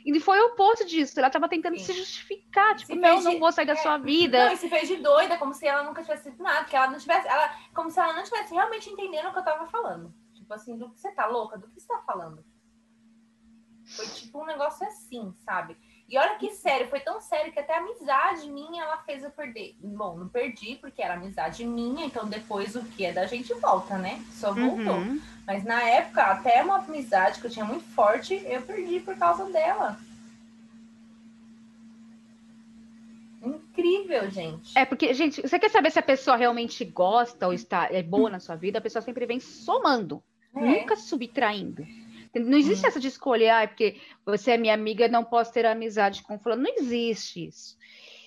E 0.04 0.20
foi 0.20 0.38
o 0.38 0.48
oposto 0.48 0.84
disso. 0.84 1.18
Ela 1.18 1.28
estava 1.28 1.48
tentando 1.48 1.78
Sim. 1.78 1.84
se 1.84 1.92
justificar, 1.94 2.76
tipo, 2.76 2.92
se 2.92 2.98
não, 2.98 3.18
de... 3.18 3.24
não 3.24 3.38
vou 3.38 3.50
sair 3.50 3.64
da 3.66 3.72
é, 3.72 3.76
sua 3.76 3.96
vida. 3.96 4.46
Não, 4.46 4.52
e 4.52 4.56
se 4.56 4.68
fez 4.68 4.86
de 4.86 4.96
doida, 4.96 5.38
como 5.38 5.54
se 5.54 5.66
ela 5.66 5.82
nunca 5.82 6.02
tivesse 6.02 6.24
feito 6.24 6.42
nada, 6.42 6.64
que 6.66 6.76
ela 6.76 6.90
não 6.90 6.98
tivesse, 6.98 7.26
ela, 7.26 7.56
como 7.74 7.90
se 7.90 7.98
ela 7.98 8.12
não 8.12 8.22
tivesse 8.22 8.52
realmente 8.52 8.90
entendendo 8.90 9.28
o 9.28 9.32
que 9.32 9.38
eu 9.38 9.40
estava 9.40 9.66
falando. 9.66 10.14
Tipo 10.44 10.54
assim, 10.54 10.76
do 10.76 10.90
que 10.90 11.00
você 11.00 11.10
tá 11.10 11.26
louca, 11.26 11.56
do 11.56 11.66
que 11.68 11.80
você 11.80 11.88
tá 11.88 12.02
falando. 12.06 12.44
Foi 13.96 14.06
tipo 14.08 14.42
um 14.42 14.44
negócio 14.44 14.86
assim, 14.86 15.34
sabe? 15.42 15.74
E 16.06 16.18
olha 16.18 16.36
que 16.36 16.50
sério, 16.50 16.88
foi 16.88 17.00
tão 17.00 17.18
sério 17.18 17.50
que 17.50 17.58
até 17.58 17.76
a 17.76 17.80
amizade 17.80 18.50
minha 18.50 18.82
ela 18.82 18.98
fez 18.98 19.24
eu 19.24 19.30
perder. 19.30 19.74
Bom, 19.80 20.18
não 20.18 20.28
perdi 20.28 20.76
porque 20.76 21.02
era 21.02 21.14
amizade 21.14 21.64
minha, 21.64 22.04
então 22.04 22.28
depois 22.28 22.76
o 22.76 22.84
que 22.84 23.06
é 23.06 23.12
da 23.12 23.24
gente 23.26 23.54
volta, 23.54 23.96
né? 23.96 24.22
Só 24.32 24.52
voltou. 24.52 24.96
Uhum. 24.96 25.18
Mas 25.46 25.64
na 25.64 25.82
época, 25.82 26.22
até 26.22 26.62
uma 26.62 26.76
amizade 26.76 27.40
que 27.40 27.46
eu 27.46 27.50
tinha 27.50 27.64
muito 27.64 27.84
forte, 27.94 28.34
eu 28.46 28.60
perdi 28.60 29.00
por 29.00 29.16
causa 29.16 29.50
dela. 29.50 29.98
Incrível, 33.42 34.30
gente. 34.30 34.76
É 34.76 34.84
porque, 34.84 35.12
gente, 35.12 35.40
você 35.40 35.58
quer 35.58 35.70
saber 35.70 35.90
se 35.90 35.98
a 35.98 36.02
pessoa 36.02 36.36
realmente 36.36 36.84
gosta 36.84 37.46
ou 37.46 37.52
está 37.52 37.88
é 37.90 38.02
boa 38.02 38.30
na 38.30 38.40
sua 38.40 38.56
vida? 38.56 38.78
A 38.78 38.82
pessoa 38.82 39.02
sempre 39.02 39.26
vem 39.26 39.38
somando, 39.38 40.22
é. 40.56 40.60
nunca 40.60 40.96
subtraindo. 40.96 41.86
Não 42.34 42.58
existe 42.58 42.84
hum. 42.84 42.88
essa 42.88 43.00
de 43.00 43.08
escolher, 43.08 43.50
ah, 43.50 43.68
porque 43.68 44.00
você 44.26 44.52
é 44.52 44.58
minha 44.58 44.74
amiga, 44.74 45.06
não 45.06 45.24
posso 45.24 45.52
ter 45.52 45.64
amizade 45.64 46.22
com 46.22 46.38
fulano. 46.38 46.62
Não 46.62 46.74
existe 46.76 47.46
isso. 47.46 47.76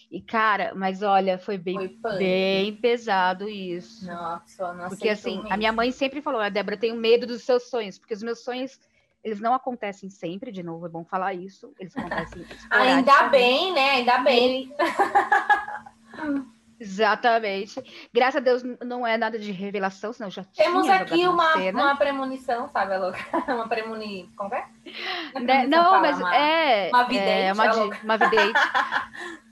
E, 0.10 0.22
cara, 0.22 0.74
mas 0.74 1.02
olha, 1.02 1.38
foi 1.38 1.58
bem, 1.58 1.98
foi 2.02 2.18
bem 2.18 2.76
pesado 2.78 3.50
isso. 3.50 4.06
Nossa, 4.06 4.74
não 4.74 4.88
Porque, 4.88 5.10
assim, 5.10 5.44
a 5.50 5.58
minha 5.58 5.74
mãe 5.74 5.92
sempre 5.92 6.22
falou, 6.22 6.40
a 6.40 6.48
Débora, 6.48 6.78
tenho 6.78 6.96
medo 6.96 7.28
dos 7.28 7.44
seus 7.44 7.64
sonhos, 7.70 7.98
porque 7.98 8.14
os 8.14 8.24
meus 8.24 8.42
sonhos, 8.42 8.80
eles 9.22 9.42
não 9.42 9.54
acontecem 9.54 10.10
sempre, 10.10 10.50
de 10.50 10.64
novo, 10.64 10.86
é 10.86 10.90
bom 10.90 11.04
falar 11.04 11.34
isso. 11.34 11.74
Eles 11.78 11.96
acontecem. 11.98 12.46
Ainda 12.72 13.28
bem, 13.28 13.74
né? 13.74 13.90
Ainda 13.90 14.20
bem. 14.20 14.74
Exatamente. 16.80 17.82
Graças 18.14 18.38
a 18.38 18.40
Deus 18.40 18.64
não 18.86 19.06
é 19.06 19.18
nada 19.18 19.40
de 19.40 19.52
revelação, 19.52 20.14
senão 20.14 20.30
já 20.30 20.44
Temos 20.44 20.88
aqui 20.88 21.28
uma, 21.28 21.56
uma 21.56 21.96
premonição, 21.96 22.68
sabe, 22.70 22.98
louca? 22.98 23.20
Uma 23.54 23.68
premoni... 23.68 24.30
Como 24.36 24.54
é? 24.54 24.68
Né? 25.42 25.66
Não, 25.66 26.02
mas 26.02 26.18
uma, 26.18 26.36
é... 26.36 26.90
Uma 26.90 27.04
vidente. 27.04 27.30
É, 27.30 27.54
uma, 27.54 27.74
uma 28.04 28.18
vidente. 28.18 28.60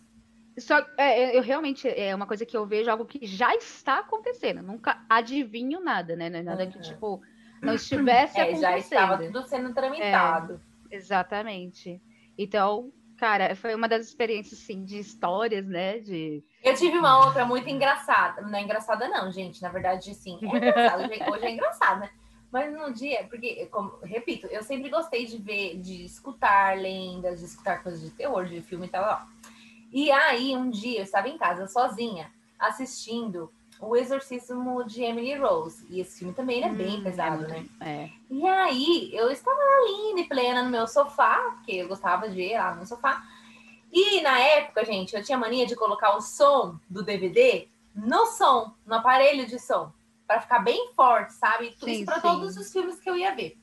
Só, 0.57 0.85
é, 0.97 1.37
eu 1.37 1.41
realmente, 1.41 1.87
é 1.87 2.15
uma 2.15 2.25
coisa 2.25 2.45
que 2.45 2.55
eu 2.55 2.65
vejo, 2.65 2.89
algo 2.89 3.05
que 3.05 3.25
já 3.25 3.53
está 3.55 3.99
acontecendo. 3.99 4.61
Nunca 4.61 5.03
adivinho 5.09 5.81
nada, 5.81 6.15
né? 6.15 6.27
É 6.27 6.41
nada 6.41 6.63
uhum. 6.63 6.71
que, 6.71 6.79
tipo, 6.79 7.21
não 7.61 7.73
estivesse 7.73 8.39
é, 8.39 8.43
acontecendo. 8.43 8.61
Já 8.61 8.77
estava 8.77 9.17
tudo 9.17 9.43
sendo 9.47 9.73
tramitado. 9.73 10.61
É, 10.89 10.95
exatamente. 10.95 12.01
Então, 12.37 12.91
Cara, 13.17 13.55
foi 13.55 13.73
uma 13.73 13.87
das 13.87 14.07
experiências, 14.07 14.59
assim, 14.59 14.83
de 14.83 14.99
histórias, 14.99 15.65
né? 15.65 15.99
De... 15.99 16.43
Eu 16.61 16.75
tive 16.75 16.97
uma 16.97 17.25
outra 17.25 17.45
muito 17.45 17.69
engraçada. 17.69 18.41
Não 18.41 18.57
é 18.57 18.61
engraçada, 18.61 19.07
não, 19.07 19.31
gente. 19.31 19.61
Na 19.61 19.69
verdade, 19.69 20.13
sim, 20.13 20.37
é 20.41 20.45
engraçado. 20.45 21.03
Hoje 21.31 21.45
é 21.45 21.51
engraçado, 21.51 21.99
né? 22.01 22.09
Mas 22.51 22.73
no 22.73 22.93
dia, 22.93 23.25
porque, 23.29 23.67
como, 23.67 23.97
repito, 24.03 24.47
eu 24.47 24.63
sempre 24.63 24.89
gostei 24.89 25.25
de 25.25 25.37
ver, 25.37 25.77
de 25.79 26.05
escutar 26.05 26.77
lendas, 26.77 27.39
de 27.39 27.45
escutar 27.45 27.81
coisas 27.81 28.01
de 28.01 28.11
terror, 28.11 28.45
de 28.45 28.61
filme 28.61 28.85
e 28.85 28.89
tal. 28.89 29.03
Ó. 29.03 29.45
E 29.91 30.11
aí, 30.11 30.55
um 30.55 30.69
dia, 30.69 30.99
eu 30.99 31.03
estava 31.03 31.27
em 31.27 31.37
casa 31.37 31.67
sozinha, 31.67 32.31
assistindo 32.59 33.51
o 33.79 33.95
Exorcismo 33.95 34.83
de 34.83 35.03
Emily 35.03 35.35
Rose. 35.35 35.85
E 35.89 35.99
esse 35.99 36.19
filme 36.19 36.33
também 36.33 36.63
é 36.63 36.69
bem 36.69 36.99
hum, 36.99 37.03
pesado, 37.03 37.45
é 37.45 37.47
né? 37.47 37.65
É. 37.81 38.09
E 38.29 38.45
aí, 38.45 39.09
eu 39.13 39.29
estava 39.31 39.59
linda 39.87 40.21
e 40.21 40.27
plena 40.27 40.63
no 40.63 40.69
meu 40.69 40.87
sofá, 40.87 41.55
porque 41.55 41.73
eu 41.73 41.87
gostava 41.87 42.29
de 42.29 42.41
ir 42.41 42.57
lá 42.57 42.75
no 42.75 42.85
sofá. 42.85 43.23
E 43.91 44.21
na 44.21 44.37
época, 44.39 44.83
gente, 44.83 45.15
eu 45.15 45.23
tinha 45.23 45.37
mania 45.37 45.65
de 45.65 45.75
colocar 45.75 46.15
o 46.15 46.21
som 46.21 46.77
do 46.89 47.03
DVD 47.03 47.67
no 47.95 48.25
som, 48.25 48.73
no 48.85 48.95
aparelho 48.95 49.47
de 49.47 49.57
som, 49.57 49.91
para 50.27 50.41
ficar 50.41 50.59
bem 50.59 50.91
forte, 50.93 51.33
sabe? 51.33 51.73
Isso 51.85 52.05
para 52.05 52.19
todos 52.19 52.57
os 52.57 52.71
filmes 52.71 52.99
que 52.99 53.09
eu 53.09 53.15
ia 53.15 53.33
ver. 53.33 53.57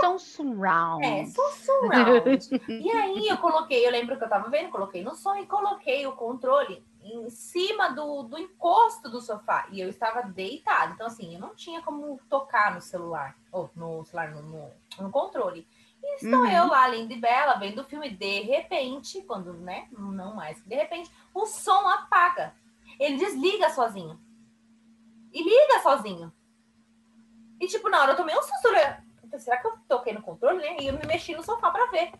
Som 0.00 0.18
surround. 0.18 1.04
É, 1.04 1.24
som 1.26 1.50
surround. 1.50 2.62
e 2.68 2.90
aí 2.90 3.26
eu 3.26 3.38
coloquei, 3.38 3.86
eu 3.86 3.90
lembro 3.90 4.16
que 4.16 4.22
eu 4.22 4.28
tava 4.28 4.48
vendo, 4.48 4.70
coloquei 4.70 5.02
no 5.02 5.16
som 5.16 5.34
e 5.36 5.46
coloquei 5.46 6.06
o 6.06 6.12
controle 6.12 6.84
em 7.12 7.30
cima 7.30 7.90
do, 7.90 8.22
do 8.24 8.38
encosto 8.38 9.08
do 9.08 9.20
sofá 9.20 9.66
e 9.70 9.80
eu 9.80 9.88
estava 9.88 10.22
deitada. 10.22 10.92
Então, 10.92 11.06
assim, 11.06 11.34
eu 11.34 11.40
não 11.40 11.54
tinha 11.54 11.82
como 11.82 12.20
tocar 12.28 12.74
no 12.74 12.80
celular, 12.80 13.36
ou 13.50 13.70
no 13.74 14.04
celular, 14.04 14.30
no, 14.30 14.42
no, 14.42 14.70
no 15.00 15.10
controle. 15.10 15.66
E 16.02 16.16
estou 16.16 16.40
uhum. 16.40 16.50
eu 16.50 16.66
lá, 16.66 16.86
linda 16.88 17.12
e 17.12 17.20
bela, 17.20 17.58
vendo 17.58 17.80
o 17.80 17.84
filme. 17.84 18.10
De 18.10 18.40
repente, 18.40 19.22
quando, 19.22 19.52
né, 19.54 19.88
não 19.90 20.34
mais, 20.34 20.62
de 20.64 20.74
repente, 20.74 21.10
o 21.34 21.46
som 21.46 21.88
apaga. 21.88 22.54
Ele 22.98 23.16
desliga 23.16 23.70
sozinho. 23.70 24.20
E 25.32 25.42
liga 25.42 25.82
sozinho. 25.82 26.32
E, 27.60 27.66
tipo, 27.66 27.88
na 27.88 28.00
hora 28.00 28.12
eu 28.12 28.16
tomei 28.16 28.36
um 28.36 28.42
susto. 28.42 28.72
Né? 28.72 29.04
Será 29.38 29.58
que 29.58 29.66
eu 29.66 29.76
toquei 29.88 30.12
no 30.12 30.22
controle, 30.22 30.58
né? 30.58 30.76
E 30.80 30.86
eu 30.86 30.94
me 30.94 31.06
mexi 31.06 31.34
no 31.34 31.42
sofá 31.42 31.70
para 31.70 31.90
ver. 31.90 32.12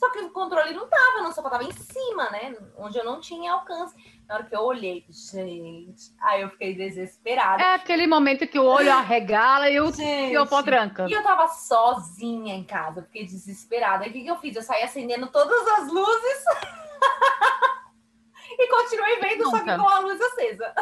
Só 0.00 0.10
que 0.10 0.18
o 0.20 0.30
controle 0.30 0.72
não 0.72 0.88
tava 0.88 1.20
no 1.20 1.30
sofá, 1.30 1.50
tava 1.50 1.64
em 1.64 1.72
cima, 1.72 2.30
né? 2.30 2.56
Onde 2.78 2.96
eu 2.96 3.04
não 3.04 3.20
tinha 3.20 3.52
alcance. 3.52 3.94
Na 4.26 4.36
hora 4.36 4.44
que 4.44 4.56
eu 4.56 4.60
olhei, 4.60 5.04
gente, 5.10 6.14
aí 6.22 6.40
eu 6.40 6.48
fiquei 6.48 6.74
desesperada. 6.74 7.62
É 7.62 7.74
aquele 7.74 8.06
momento 8.06 8.46
que 8.46 8.58
o 8.58 8.64
olho 8.64 8.90
arregala 8.90 9.68
e 9.68 9.78
o, 9.78 9.92
gente, 9.92 10.32
e 10.32 10.38
o 10.38 10.46
pó 10.46 10.62
tranca. 10.62 11.06
E 11.06 11.12
eu 11.12 11.22
tava 11.22 11.46
sozinha 11.48 12.54
em 12.54 12.64
casa, 12.64 13.02
fiquei 13.02 13.26
desesperada. 13.26 14.04
Aí 14.04 14.10
o 14.10 14.12
que, 14.14 14.22
que 14.22 14.30
eu 14.30 14.38
fiz? 14.38 14.56
Eu 14.56 14.62
saí 14.62 14.82
acendendo 14.82 15.26
todas 15.26 15.68
as 15.68 15.92
luzes 15.92 16.44
e 18.58 18.68
continuei 18.68 19.20
vendo, 19.20 19.44
Nunca. 19.44 19.58
só 19.58 19.64
que 19.64 19.76
com 19.76 19.88
a 19.88 19.98
luz 19.98 20.18
acesa. 20.18 20.74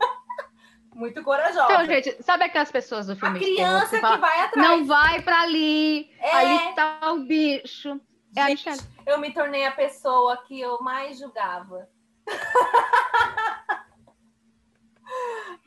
Muito 0.96 1.22
corajosa. 1.22 1.72
Então, 1.72 1.86
gente, 1.86 2.20
sabe 2.24 2.42
aquelas 2.42 2.72
pessoas 2.72 3.06
do 3.06 3.14
filme 3.14 3.38
a 3.38 3.40
criança 3.40 4.00
que, 4.00 4.04
que 4.04 4.16
vai 4.16 4.40
atrás. 4.40 4.68
Não 4.68 4.84
vai 4.84 5.22
para 5.22 5.42
ali, 5.42 6.10
é... 6.18 6.32
ali 6.32 6.74
tá 6.74 7.12
o 7.12 7.20
bicho. 7.20 8.00
É 8.36 8.46
Gente, 8.48 8.68
eu 9.06 9.18
me 9.18 9.32
tornei 9.32 9.64
a 9.66 9.72
pessoa 9.72 10.36
que 10.44 10.60
eu 10.60 10.80
mais 10.82 11.18
julgava. 11.18 11.88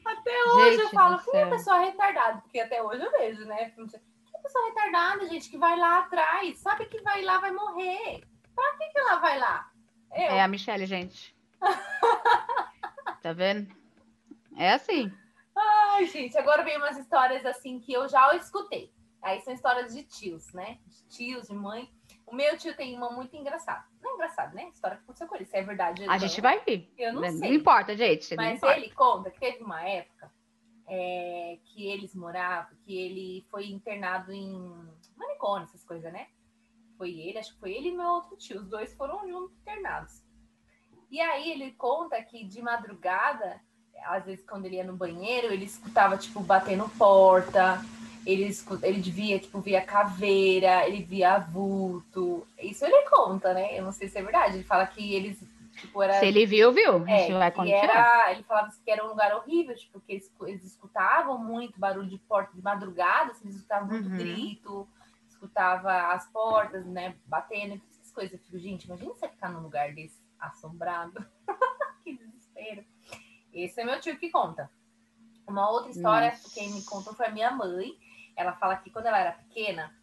até 0.06 0.44
hoje 0.46 0.72
gente 0.72 0.82
eu 0.82 0.90
falo, 0.90 1.20
que 1.20 1.36
é 1.36 1.50
pessoa 1.50 1.80
retardada, 1.80 2.42
porque 2.42 2.60
até 2.60 2.82
hoje 2.82 3.04
eu 3.04 3.12
vejo, 3.12 3.46
né? 3.46 3.72
Que 3.72 3.82
pessoa 4.42 4.68
retardada, 4.68 5.28
gente, 5.28 5.50
que 5.50 5.58
vai 5.58 5.78
lá 5.78 6.00
atrás, 6.00 6.60
sabe 6.60 6.86
que 6.86 7.02
vai 7.02 7.22
lá, 7.22 7.40
vai 7.40 7.52
morrer. 7.52 8.24
Pra 8.54 8.78
que, 8.78 8.90
que 8.90 9.00
ela 9.00 9.16
vai 9.18 9.40
lá? 9.40 9.72
Eu. 10.12 10.24
É 10.24 10.42
a 10.42 10.48
Michelle, 10.48 10.86
gente. 10.86 11.36
tá 13.22 13.34
vendo? 13.34 13.74
É 14.58 14.74
assim. 14.74 15.12
Ai, 15.56 15.82
Ai, 16.02 16.06
gente, 16.08 16.38
agora 16.38 16.64
vem 16.64 16.78
umas 16.78 16.98
histórias 16.98 17.46
assim 17.46 17.80
que 17.80 17.94
eu 17.94 18.08
já 18.08 18.36
escutei. 18.36 18.94
Aí 19.22 19.40
são 19.42 19.54
histórias 19.54 19.94
de 19.94 20.04
tios, 20.04 20.52
né? 20.54 20.80
De 20.88 21.08
tios, 21.08 21.48
de 21.48 21.54
mãe. 21.54 21.90
O 22.32 22.36
meu 22.36 22.58
tio 22.58 22.74
tem 22.74 22.96
uma 22.96 23.12
muito 23.12 23.36
engraçada. 23.36 23.84
Não 24.02 24.12
é 24.12 24.14
engraçado, 24.14 24.56
né? 24.56 24.70
História 24.70 24.96
que 24.96 25.04
aconteceu 25.04 25.28
com 25.28 25.36
ele. 25.36 25.46
Se 25.46 25.58
é 25.58 25.64
verdade. 25.64 26.06
A 26.08 26.18
gente 26.18 26.40
vai 26.40 26.62
ver. 26.62 26.90
Eu 26.98 27.12
não, 27.12 27.22
não 27.22 27.30
sei. 27.30 27.50
Não 27.50 27.56
importa, 27.58 27.96
gente. 27.96 28.34
Mas 28.38 28.58
importa. 28.58 28.78
ele 28.78 28.90
conta 28.92 29.30
que 29.30 29.40
teve 29.40 29.62
uma 29.62 29.84
época 29.84 30.32
é, 30.88 31.60
que 31.66 31.90
eles 31.90 32.16
moravam, 32.16 32.72
que 32.86 32.98
ele 32.98 33.46
foi 33.52 33.68
internado 33.68 34.32
em 34.32 34.54
manicômio, 35.18 35.66
essas 35.66 35.84
coisas, 35.84 36.12
né? 36.14 36.28
Foi 36.98 37.10
ele, 37.12 37.38
acho 37.38 37.54
que 37.54 37.60
foi 37.60 37.74
ele 37.74 37.90
e 37.90 37.98
meu 37.98 38.08
outro 38.08 38.38
tio. 38.38 38.62
Os 38.62 38.70
dois 38.70 38.94
foram 38.94 39.28
juntos 39.28 39.58
internados. 39.58 40.24
E 41.10 41.20
aí 41.20 41.52
ele 41.52 41.72
conta 41.72 42.22
que 42.24 42.46
de 42.46 42.62
madrugada, 42.62 43.60
às 44.06 44.24
vezes 44.24 44.46
quando 44.46 44.68
ele 44.68 44.78
ia 44.78 44.86
no 44.86 44.96
banheiro, 44.96 45.52
ele 45.52 45.66
escutava, 45.66 46.18
tipo, 46.18 46.40
batendo 46.40 46.88
porta, 46.98 47.82
ele, 48.26 48.52
ele 48.84 49.02
via, 49.02 49.40
tipo, 49.40 49.60
via 49.62 49.82
caveira, 49.82 50.88
ele 50.88 51.04
via 51.04 51.40
vulto. 51.40 52.46
Isso 52.62 52.86
ele 52.86 53.10
conta, 53.10 53.54
né? 53.54 53.78
Eu 53.78 53.84
não 53.84 53.92
sei 53.92 54.08
se 54.08 54.18
é 54.18 54.22
verdade. 54.24 54.58
Ele 54.58 54.64
fala 54.64 54.86
que 54.86 55.14
eles, 55.14 55.44
tipo, 55.78 56.02
era... 56.02 56.20
Se 56.20 56.26
ele 56.28 56.46
viu, 56.46 56.72
viu. 56.72 57.06
É, 57.08 57.16
a 57.16 57.18
gente 57.20 57.34
vai 57.34 57.52
que 57.52 57.58
continuar. 57.58 57.84
era, 57.84 58.32
ele 58.32 58.44
falava 58.44 58.72
que 58.84 58.92
era 58.92 59.04
um 59.06 59.10
lugar 59.10 59.36
horrível, 59.36 59.76
tipo, 59.76 60.00
que 60.02 60.14
eles, 60.14 60.32
eles 60.44 60.64
escutavam 60.64 61.38
muito 61.38 61.80
barulho 61.80 62.08
de 62.10 62.18
porta 62.20 62.56
de 62.56 62.62
madrugada, 62.62 63.32
assim, 63.32 63.46
eles 63.46 63.56
escutavam 63.56 63.88
muito 63.88 64.10
Uhum. 64.10 64.18
grito, 64.18 64.88
escutava 65.30 66.12
as 66.14 66.28
portas, 66.28 66.86
né, 66.86 67.16
batendo, 67.26 67.82
essas 67.90 68.12
coisas. 68.12 68.34
Eu 68.34 68.40
fico, 68.40 68.60
gente, 68.60 68.86
imagina 68.86 69.14
você 69.14 69.28
ficar 69.28 69.50
num 69.50 69.62
lugar 69.62 69.92
desse 69.94 70.20
assombrado. 70.40 71.26
que 72.04 72.14
desespero. 72.18 72.84
Esse 73.54 73.82
é 73.82 73.84
meu 73.84 74.00
tio 74.00 74.18
que 74.18 74.30
conta. 74.30 74.70
Uma 75.48 75.70
outra 75.70 75.92
história, 75.92 76.30
Nossa. 76.30 76.50
quem 76.54 76.72
me 76.72 76.84
contou 76.84 77.14
foi 77.14 77.26
a 77.26 77.32
minha 77.32 77.52
mãe. 77.52 77.98
Ela 78.36 78.54
fala 78.54 78.76
que 78.78 78.90
quando 78.90 79.06
ela 79.08 79.20
era 79.20 79.32
pequena, 79.34 79.94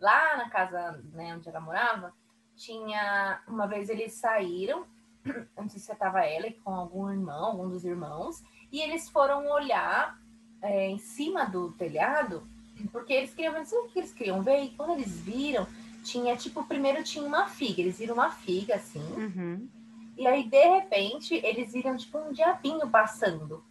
lá 0.00 0.36
na 0.36 0.48
casa 0.48 1.02
né, 1.12 1.34
onde 1.36 1.48
ela 1.48 1.60
morava, 1.60 2.12
tinha. 2.56 3.40
Uma 3.46 3.66
vez 3.66 3.88
eles 3.88 4.12
saíram, 4.14 4.86
não 5.56 5.68
sei 5.68 5.80
se 5.80 5.92
estava 5.92 6.24
ela 6.24 6.50
com 6.64 6.74
algum 6.74 7.10
irmão, 7.10 7.44
algum 7.46 7.68
dos 7.68 7.84
irmãos, 7.84 8.42
e 8.70 8.80
eles 8.80 9.08
foram 9.08 9.46
olhar 9.50 10.18
é, 10.62 10.88
em 10.88 10.98
cima 10.98 11.44
do 11.46 11.72
telhado, 11.72 12.46
porque 12.92 13.12
eles 13.12 13.34
queriam 13.34 13.52
ver, 13.52 13.76
o 13.76 13.88
que 13.88 13.98
eles 13.98 14.12
queriam 14.12 14.42
ver, 14.42 14.62
e 14.62 14.70
quando 14.70 14.92
eles 14.92 15.20
viram, 15.20 15.66
tinha, 16.04 16.36
tipo, 16.36 16.64
primeiro 16.64 17.02
tinha 17.02 17.24
uma 17.24 17.46
figa, 17.46 17.80
eles 17.80 17.98
viram 17.98 18.14
uma 18.14 18.30
figa 18.30 18.76
assim, 18.76 19.02
Uhum. 19.14 19.68
e 20.16 20.26
aí, 20.26 20.48
de 20.48 20.64
repente, 20.64 21.34
eles 21.44 21.72
viram, 21.72 21.96
tipo, 21.96 22.18
um 22.18 22.32
diabinho 22.32 22.88
passando. 22.88 23.64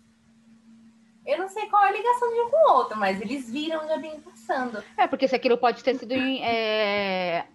Eu 1.28 1.38
não 1.40 1.50
sei 1.50 1.66
qual 1.68 1.84
é 1.84 1.90
a 1.90 1.92
ligação 1.92 2.34
de 2.34 2.40
um 2.40 2.50
com 2.50 2.72
o 2.72 2.74
outro, 2.78 2.98
mas 2.98 3.20
eles 3.20 3.52
viram 3.52 3.84
um 3.84 3.86
diabinho 3.86 4.22
passando. 4.22 4.82
É, 4.96 5.06
porque 5.08 5.28
se 5.28 5.36
aquilo 5.36 5.58
pode 5.58 5.84
ter 5.84 5.98
sido 6.00 6.13
é, 6.13 7.46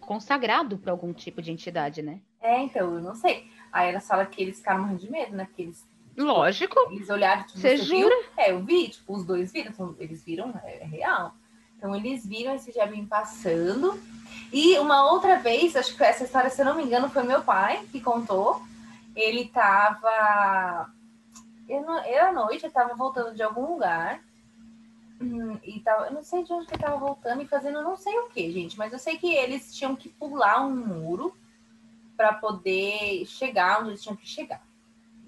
consagrado 0.00 0.78
para 0.78 0.92
algum 0.92 1.12
tipo 1.12 1.42
de 1.42 1.52
entidade, 1.52 2.00
né? 2.00 2.20
É, 2.40 2.58
então, 2.62 2.94
eu 2.94 3.02
não 3.02 3.14
sei. 3.14 3.46
Aí 3.70 3.90
ela 3.90 4.00
fala 4.00 4.24
que 4.24 4.42
eles 4.42 4.56
ficaram 4.56 4.80
morrendo 4.80 5.00
de 5.00 5.10
medo, 5.10 5.36
né? 5.36 5.44
Porque 5.44 5.60
eles, 5.60 5.86
Lógico. 6.16 6.74
eles 6.90 7.10
olharam, 7.10 7.42
tipo, 7.44 7.58
Você 7.58 7.76
você 7.76 7.84
jura? 7.84 8.08
viu? 8.08 8.24
É, 8.38 8.50
eu 8.52 8.64
vi, 8.64 8.88
tipo, 8.88 9.14
os 9.14 9.24
dois 9.26 9.52
viram, 9.52 9.72
então, 9.72 9.94
eles 9.98 10.24
viram, 10.24 10.54
é, 10.64 10.78
é 10.78 10.84
real. 10.86 11.34
Então, 11.76 11.94
eles 11.94 12.26
viram 12.26 12.54
esse 12.54 12.72
diabinho 12.72 13.06
passando. 13.06 14.00
E 14.50 14.78
uma 14.78 15.04
outra 15.12 15.36
vez, 15.36 15.76
acho 15.76 15.94
que 15.94 16.02
essa 16.02 16.24
história, 16.24 16.48
se 16.48 16.62
eu 16.62 16.64
não 16.64 16.74
me 16.74 16.82
engano, 16.82 17.10
foi 17.10 17.22
meu 17.24 17.42
pai 17.42 17.84
que 17.92 18.00
contou. 18.00 18.62
Ele 19.14 19.48
tava. 19.48 20.90
Eu, 21.68 21.82
não, 21.82 21.98
à 21.98 22.32
noite, 22.32 22.64
eu 22.64 22.70
tava 22.72 22.94
voltando 22.94 23.34
de 23.34 23.42
algum 23.42 23.72
lugar. 23.74 24.24
hum, 25.20 25.58
E 25.62 25.80
tava, 25.80 26.06
eu 26.06 26.12
não 26.12 26.22
sei 26.22 26.44
de 26.44 26.52
onde 26.52 26.66
que 26.66 26.74
eu 26.74 26.78
tava 26.78 26.96
voltando 26.98 27.42
e 27.42 27.48
fazendo 27.48 27.82
não 27.82 27.96
sei 27.96 28.16
o 28.20 28.28
que, 28.30 28.50
gente. 28.52 28.78
Mas 28.78 28.92
eu 28.92 28.98
sei 28.98 29.18
que 29.18 29.32
eles 29.34 29.74
tinham 29.74 29.96
que 29.96 30.08
pular 30.08 30.64
um 30.64 30.74
muro 30.74 31.36
para 32.16 32.34
poder 32.34 33.24
chegar 33.26 33.80
onde 33.80 33.90
eles 33.90 34.02
tinham 34.02 34.16
que 34.16 34.26
chegar. 34.28 34.62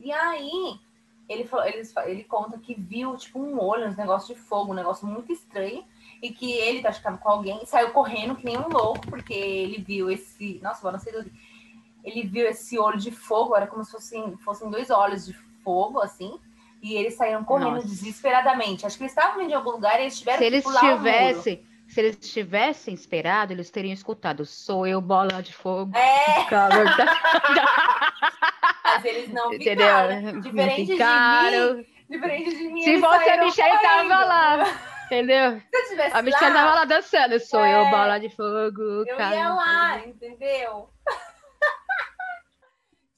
E 0.01 0.13
aí, 0.13 0.81
ele, 1.29 1.45
falou- 1.47 1.67
eles, 1.67 1.95
ele 2.07 2.25
conta 2.25 2.59
que 2.59 2.75
viu, 2.75 3.17
tipo, 3.17 3.41
um 3.41 3.61
olho, 3.61 3.89
uns 3.89 3.97
negócios 3.97 4.37
de 4.37 4.43
fogo, 4.45 4.73
um 4.73 4.77
negócio 4.77 5.07
muito 5.07 5.33
estranho. 5.33 5.85
E 6.23 6.33
que 6.33 6.53
ele, 6.53 6.87
acho 6.87 6.99
que 6.99 7.05
tava 7.05 7.19
com 7.19 7.29
alguém, 7.31 7.65
saiu 7.67 7.93
correndo 7.93 8.37
que 8.37 8.45
nem 8.45 8.59
um 8.59 8.69
louco, 8.69 9.09
porque 9.09 9.35
ele 9.35 9.83
viu 9.83 10.11
esse. 10.11 10.61
Nossa, 10.63 10.81
agora 10.81 10.99
não 10.99 11.05
sei 11.05 11.13
do 11.13 11.31
Ele 12.05 12.23
viu 12.27 12.47
esse 12.47 12.79
olho 12.79 12.99
de 12.99 13.11
fogo, 13.11 13.55
era 13.57 13.67
como 13.67 13.85
se 13.85 13.93
fossem, 13.93 14.37
fossem 14.39 14.71
dois 14.71 14.91
olhos 14.91 15.27
de 15.27 15.35
fogo, 15.35 15.50
assim. 16.03 16.39
E 16.83 16.95
eles 16.95 17.15
saíram 17.15 17.45
correndo 17.45 17.75
Nossa. 17.75 17.87
desesperadamente. 17.89 18.87
Acho 18.87 18.97
que 18.97 19.03
eles 19.05 19.13
estavam 19.13 19.41
indo 19.43 19.49
de 19.49 19.55
algum 19.55 19.73
lugar 19.73 19.99
e 19.99 20.03
eles 20.05 20.19
tiveram 20.19 20.39
Se 20.39 20.45
que 20.45 20.51
eles 20.51 20.65
pular 20.65 20.81
o 20.83 20.87
muro. 20.87 20.97
tivessem, 20.99 21.67
se 21.89 22.01
eles 22.01 22.17
tivessem 22.17 22.95
esperado, 22.95 23.53
eles 23.53 23.71
teriam 23.71 23.93
escutado. 23.93 24.47
Sou 24.47 24.87
eu, 24.87 24.99
bola 25.01 25.43
de 25.43 25.53
fogo. 25.53 25.93
É, 25.95 26.47
mas 28.85 29.05
eles 29.05 29.29
não 29.33 29.53
Entendeu? 29.53 29.87
ficaram. 29.87 30.41
Diferente 30.41 30.85
de 30.87 30.93
Ficaram. 30.93 31.75
mim, 31.77 31.87
diferente 32.09 32.57
de 32.57 32.69
mim. 32.69 32.83
Se 32.83 32.99
fosse 32.99 33.29
a 33.31 33.45
Michelle, 33.45 33.79
tava 33.83 34.03
correndo. 34.03 34.29
lá. 34.29 34.81
Entendeu? 35.07 35.61
Se 35.61 35.67
eu 35.77 35.89
tivesse 35.89 36.17
A 36.17 36.23
Michelle 36.23 36.55
lá, 36.55 36.61
tava 36.63 36.75
lá 36.77 36.85
dançando. 36.85 37.41
Sou 37.41 37.65
É. 37.65 37.81
eu, 37.81 37.91
bola 37.91 38.19
de 38.19 38.29
fogo. 38.31 38.81
Eu 38.81 39.07
cover 39.17 39.33
ia 39.33 39.49
lá, 39.53 39.99
entendeu? 40.07 40.89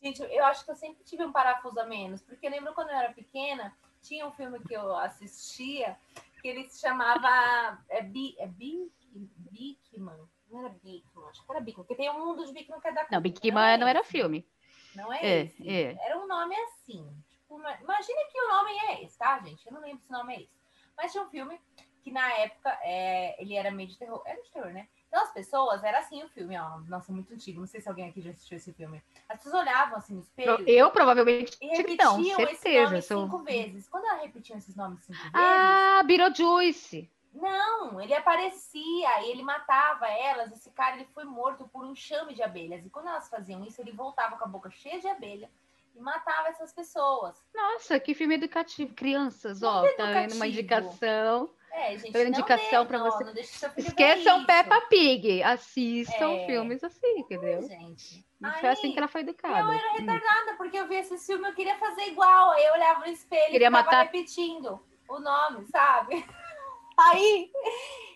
Gente, 0.02 0.20
eu 0.22 0.44
acho 0.46 0.64
que 0.64 0.70
eu 0.70 0.74
sempre 0.74 1.04
tive 1.04 1.24
um 1.24 1.30
parafuso 1.32 1.78
a 1.78 1.86
menos, 1.86 2.20
porque 2.22 2.46
eu 2.46 2.50
lembro 2.50 2.74
quando 2.74 2.90
eu 2.90 2.96
era 2.96 3.12
pequena, 3.12 3.72
tinha 4.02 4.26
um 4.26 4.32
filme 4.32 4.58
que 4.60 4.74
eu 4.74 4.96
assistia 4.96 5.96
que 6.40 6.48
ele 6.48 6.68
se 6.68 6.80
chamava 6.80 7.78
é, 7.88 8.02
Bi, 8.02 8.34
é 8.38 8.48
Bi, 8.48 8.90
Bikman. 9.14 10.28
Não 10.50 10.60
era 10.60 10.68
Bikman, 10.70 11.28
acho 11.28 11.44
que 11.46 11.52
era 11.52 11.60
Bikman, 11.60 11.84
porque 11.86 12.02
tem 12.02 12.10
um 12.10 12.18
mundo 12.26 12.44
de 12.44 12.52
Bikman 12.52 12.80
que 12.80 12.88
é 12.88 12.92
da 12.92 13.06
Não, 13.10 13.20
Big 13.20 13.48
é 13.48 13.52
Man 13.52 13.76
não 13.76 13.86
era 13.86 14.02
filme. 14.02 14.46
Não 14.94 15.12
é, 15.12 15.20
É, 15.24 15.40
esse. 15.44 15.68
é. 15.68 15.96
Era 16.04 16.18
um 16.18 16.26
nome 16.26 16.54
assim. 16.56 17.08
Tipo, 17.30 17.58
ima- 17.58 17.80
imagina 17.80 18.20
que 18.30 18.40
o 18.40 18.48
nome 18.48 18.70
é 18.72 19.04
esse, 19.04 19.16
tá, 19.16 19.38
gente? 19.40 19.64
Eu 19.66 19.72
não 19.72 19.80
lembro 19.80 20.02
se 20.02 20.08
o 20.10 20.12
nome 20.12 20.34
é 20.34 20.40
esse. 20.42 20.52
Mas 20.96 21.12
tinha 21.12 21.24
um 21.24 21.30
filme 21.30 21.58
que 22.02 22.10
na 22.10 22.30
época 22.34 22.76
é, 22.82 23.40
ele 23.40 23.54
era 23.54 23.70
meio 23.70 23.88
de 23.88 23.96
terror. 23.98 24.20
Era 24.26 24.42
de 24.42 24.50
terror, 24.50 24.72
né? 24.72 24.88
Então 25.12 25.24
as 25.24 25.30
pessoas, 25.30 25.84
era 25.84 25.98
assim 25.98 26.22
o 26.24 26.28
filme, 26.30 26.58
ó. 26.58 26.78
Nossa, 26.88 27.12
muito 27.12 27.34
antigo. 27.34 27.60
Não 27.60 27.66
sei 27.66 27.82
se 27.82 27.88
alguém 27.90 28.08
aqui 28.08 28.22
já 28.22 28.30
assistiu 28.30 28.56
esse 28.56 28.72
filme. 28.72 29.02
As 29.28 29.36
pessoas 29.36 29.60
olhavam 29.62 29.98
assim 29.98 30.14
no 30.14 30.20
espelho. 30.20 30.66
Eu 30.66 30.90
provavelmente 30.90 31.54
E 31.60 31.66
não, 31.66 31.76
repetiam 31.76 32.20
esse 32.22 32.56
certeza. 32.62 32.84
nome 32.90 33.02
sou- 33.02 33.24
cinco 33.24 33.38
vezes. 33.44 33.86
Quando 33.90 34.06
ela 34.06 34.22
repetiam 34.22 34.56
esses 34.56 34.74
nomes 34.74 35.00
cinco 35.04 35.18
vezes, 35.18 35.30
Ah, 35.34 36.02
Beetlejuice. 36.06 37.10
não, 37.34 38.00
ele 38.00 38.14
aparecia 38.14 39.22
ele 39.28 39.42
matava 39.42 40.08
elas. 40.08 40.50
Esse 40.50 40.70
cara 40.70 40.96
ele 40.96 41.06
foi 41.12 41.24
morto 41.24 41.68
por 41.68 41.84
um 41.84 41.92
enxame 41.92 42.32
de 42.32 42.42
abelhas. 42.42 42.86
E 42.86 42.88
quando 42.88 43.08
elas 43.08 43.28
faziam 43.28 43.62
isso, 43.66 43.82
ele 43.82 43.92
voltava 43.92 44.38
com 44.38 44.44
a 44.44 44.48
boca 44.48 44.70
cheia 44.70 44.98
de 44.98 45.08
abelha 45.08 45.50
e 45.94 46.00
matava 46.00 46.48
essas 46.48 46.72
pessoas. 46.72 47.36
Nossa, 47.54 48.00
que 48.00 48.14
filme 48.14 48.36
educativo. 48.36 48.94
Crianças, 48.94 49.60
Muito 49.60 49.70
ó, 49.74 49.82
tá 49.94 50.06
vendo 50.06 50.36
uma 50.36 50.48
educativo. 50.48 50.86
indicação. 50.88 51.50
É, 51.72 51.96
gente, 51.96 52.16
indicação 52.18 52.84
não, 52.84 53.10
você. 53.10 53.24
Não 53.24 53.32
Esqueçam. 53.76 54.44
Peppa 54.44 54.80
Pig. 54.82 55.42
Assistam 55.42 56.34
É. 56.34 56.46
filmes 56.46 56.84
assim, 56.84 57.18
entendeu? 57.18 57.62
Gente. 57.62 58.24
Não 58.38 58.52
foi 58.54 58.68
assim 58.68 58.86
Aí, 58.88 58.92
que 58.92 58.98
ela 58.98 59.08
foi 59.08 59.22
Eu 59.22 59.28
educada. 59.28 59.72
era 59.74 59.88
Hum. 59.92 59.96
retardada, 59.98 60.54
porque 60.56 60.76
eu 60.76 60.86
via 60.86 61.00
esse 61.00 61.16
filme, 61.18 61.48
eu 61.48 61.54
queria 61.54 61.78
fazer 61.78 62.02
igual. 62.08 62.50
Aí 62.50 62.64
eu 62.64 62.74
olhava 62.74 63.00
no 63.00 63.06
espelho 63.06 63.50
Queria 63.52 63.68
e 63.68 63.70
ficava 63.70 63.84
matar? 63.84 64.02
repetindo 64.04 64.84
o 65.08 65.18
nome, 65.18 65.64
sabe? 65.66 66.10
Aí 66.98 67.50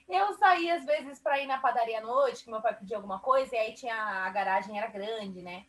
eu 0.09 0.35
saía 0.35 0.75
às 0.75 0.85
vezes 0.85 1.19
para 1.21 1.41
ir 1.41 1.47
na 1.47 1.59
padaria 1.59 1.99
à 1.99 2.03
noite, 2.03 2.45
que 2.45 2.51
meu 2.51 2.61
pai 2.61 2.75
pedia 2.75 2.97
alguma 2.97 3.21
coisa, 3.21 3.57
e 3.57 3.59
aí 3.59 3.75
tinha 3.75 3.97
a 3.97 4.29
garagem 4.31 4.77
era 4.79 4.87
grande, 4.89 5.41
né? 5.43 5.65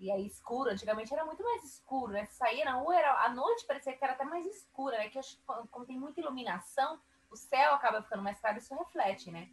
E 0.00 0.10
aí 0.10 0.26
escuro, 0.26 0.70
antigamente 0.70 1.12
era 1.14 1.24
muito 1.24 1.42
mais 1.42 1.62
escuro, 1.64 2.12
né? 2.12 2.24
Você 2.26 2.32
saía 2.34 2.64
na 2.64 2.72
rua, 2.74 2.96
era, 2.98 3.12
à 3.24 3.28
noite 3.30 3.64
parecia 3.66 3.92
que 3.92 4.02
era 4.04 4.12
até 4.14 4.24
mais 4.24 4.44
escura, 4.46 4.98
né? 4.98 5.08
Que 5.08 5.18
eu 5.18 5.22
como 5.70 5.86
tem 5.86 5.98
muita 5.98 6.20
iluminação, 6.20 7.00
o 7.30 7.36
céu 7.36 7.74
acaba 7.74 8.02
ficando 8.02 8.22
mais 8.22 8.40
claro, 8.40 8.58
isso 8.58 8.74
reflete, 8.74 9.30
né? 9.30 9.48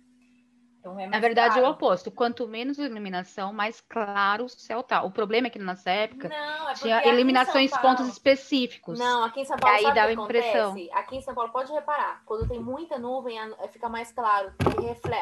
Então 0.80 1.00
é 1.00 1.08
Na 1.08 1.20
verdade, 1.20 1.56
é 1.58 1.62
o 1.62 1.64
claro. 1.64 1.76
oposto. 1.76 2.12
Quanto 2.12 2.48
menos 2.48 2.78
iluminação, 2.78 3.52
mais 3.52 3.82
claro 3.82 4.46
o 4.46 4.50
céu 4.50 4.84
tá. 4.84 5.02
O 5.02 5.10
problema 5.10 5.48
é 5.48 5.50
que 5.50 5.58
nessa 5.58 5.90
época 5.90 6.30
Não, 6.30 6.70
é 6.70 6.74
tinha 6.76 7.04
em 7.04 7.14
iluminações 7.14 7.72
São 7.72 7.82
pontos 7.82 7.98
Paulo- 8.02 8.12
específicos. 8.12 9.00
Não, 9.00 9.24
aqui 9.24 9.42
em 9.42 9.46
São 9.46 9.58
Paulo 9.58 9.76
aí 9.78 9.82
sabe 9.84 9.96
dá 9.96 10.04
o 10.04 10.08
que 10.14 10.20
a 10.20 10.24
impressão. 10.24 10.76
Aqui 10.94 11.16
em 11.16 11.22
São 11.22 11.34
Paulo, 11.34 11.52
pode 11.52 11.72
reparar, 11.72 12.24
quando 12.26 12.48
tem 12.48 12.60
muita 12.60 13.00
nuvem, 13.00 13.38
fica 13.72 13.90
mais 13.90 14.12
claro. 14.12 14.54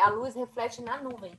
a 0.04 0.10
luz 0.10 0.36
reflete 0.36 0.82
na 0.82 0.98
nuvem. 1.02 1.34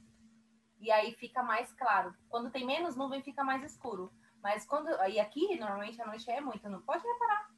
E 0.80 0.90
aí 0.90 1.12
fica 1.12 1.42
mais 1.42 1.72
claro. 1.74 2.14
Quando 2.28 2.50
tem 2.50 2.64
menos 2.64 2.96
nuvem, 2.96 3.22
fica 3.22 3.44
mais 3.44 3.62
escuro. 3.62 4.10
Mas 4.42 4.66
quando. 4.66 4.88
E 5.08 5.18
aqui, 5.18 5.58
normalmente, 5.58 6.00
a 6.00 6.06
noite 6.06 6.30
é 6.30 6.40
muito. 6.40 6.68
Não 6.68 6.80
pode 6.82 7.02
reparar. 7.06 7.48